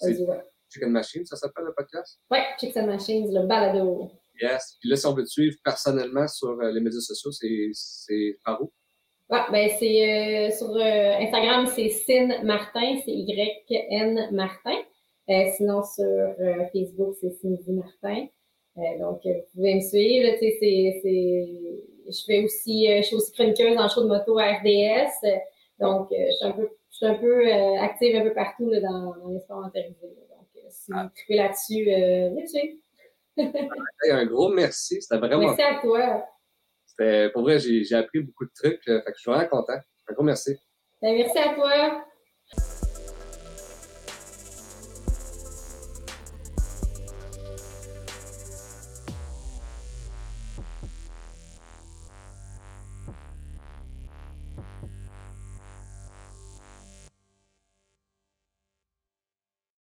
Euh, 0.00 0.38
Chicken 0.68 0.90
Machine, 0.90 1.24
ça 1.26 1.36
s'appelle 1.36 1.64
le 1.64 1.74
podcast? 1.76 2.18
Oui, 2.30 2.38
Chicken 2.58 2.86
Machine, 2.86 3.32
le 3.32 3.46
balado. 3.46 4.10
Yes. 4.40 4.76
Puis 4.80 4.88
là, 4.88 4.96
si 4.96 5.06
on 5.06 5.14
veut 5.14 5.24
te 5.24 5.28
suivre 5.28 5.56
personnellement 5.62 6.26
sur 6.26 6.56
les 6.56 6.80
médias 6.80 7.00
sociaux, 7.00 7.30
c'est 7.30 8.38
par 8.44 8.62
où? 8.62 8.72
Ouais, 9.30 9.40
ben 9.50 9.70
c'est 9.78 10.50
sur 10.50 10.74
Instagram, 10.76 11.66
c'est 11.74 11.88
Sin 11.88 12.42
Martin, 12.42 12.98
c'est 13.04 13.12
Y-N 13.12 14.30
Martin. 14.32 14.76
Euh, 15.30 15.44
sinon, 15.56 15.82
sur 15.82 16.04
euh, 16.04 16.64
Facebook, 16.72 17.14
c'est 17.20 17.30
Cindy 17.30 17.72
Martin. 17.72 18.26
Euh, 18.76 18.98
donc, 18.98 19.20
vous 19.24 19.44
pouvez 19.54 19.76
me 19.76 19.80
suivre. 19.80 20.28
C'est, 20.40 20.58
c'est, 20.60 21.00
je 22.08 22.24
fais 22.26 22.42
aussi, 22.42 22.86
je 22.88 23.02
suis 23.02 23.16
aussi 23.16 23.32
chroniqueuse 23.32 23.78
en 23.78 23.88
show 23.88 24.02
de 24.02 24.08
moto 24.08 24.38
à 24.38 24.54
RDS. 24.54 25.24
Donc, 25.80 26.08
je 26.10 26.30
suis 26.32 26.46
un 26.46 26.52
peu, 26.52 26.68
je 26.90 26.96
suis 26.96 27.06
un 27.06 27.14
peu 27.14 27.52
active 27.80 28.16
un 28.16 28.22
peu 28.22 28.34
partout 28.34 28.70
là, 28.70 28.80
dans, 28.80 29.16
dans 29.16 29.28
les 29.28 29.40
sports 29.40 29.60
motorisés. 29.60 29.96
Donc, 30.02 30.48
si 30.68 30.92
vous 30.92 31.08
tripez 31.14 31.36
là-dessus, 31.36 31.84
venez 31.84 32.42
me 32.42 32.46
suivre. 32.46 32.76
un 34.10 34.26
gros 34.26 34.48
merci. 34.50 35.00
C'était 35.00 35.18
vraiment. 35.18 35.46
Merci 35.46 35.62
à 35.62 35.80
toi. 35.80 36.24
C'était, 36.86 37.30
pour 37.30 37.42
vrai, 37.42 37.58
j'ai, 37.58 37.84
j'ai 37.84 37.94
appris 37.96 38.20
beaucoup 38.20 38.44
de 38.44 38.52
trucs. 38.54 38.84
Fait 38.84 39.02
que 39.02 39.12
je 39.16 39.20
suis 39.20 39.30
vraiment 39.30 39.48
content. 39.48 39.78
Un 40.08 40.12
gros 40.14 40.22
merci. 40.22 40.56
Ben, 41.00 41.14
merci 41.16 41.38
à 41.38 41.54
toi. 41.54 42.04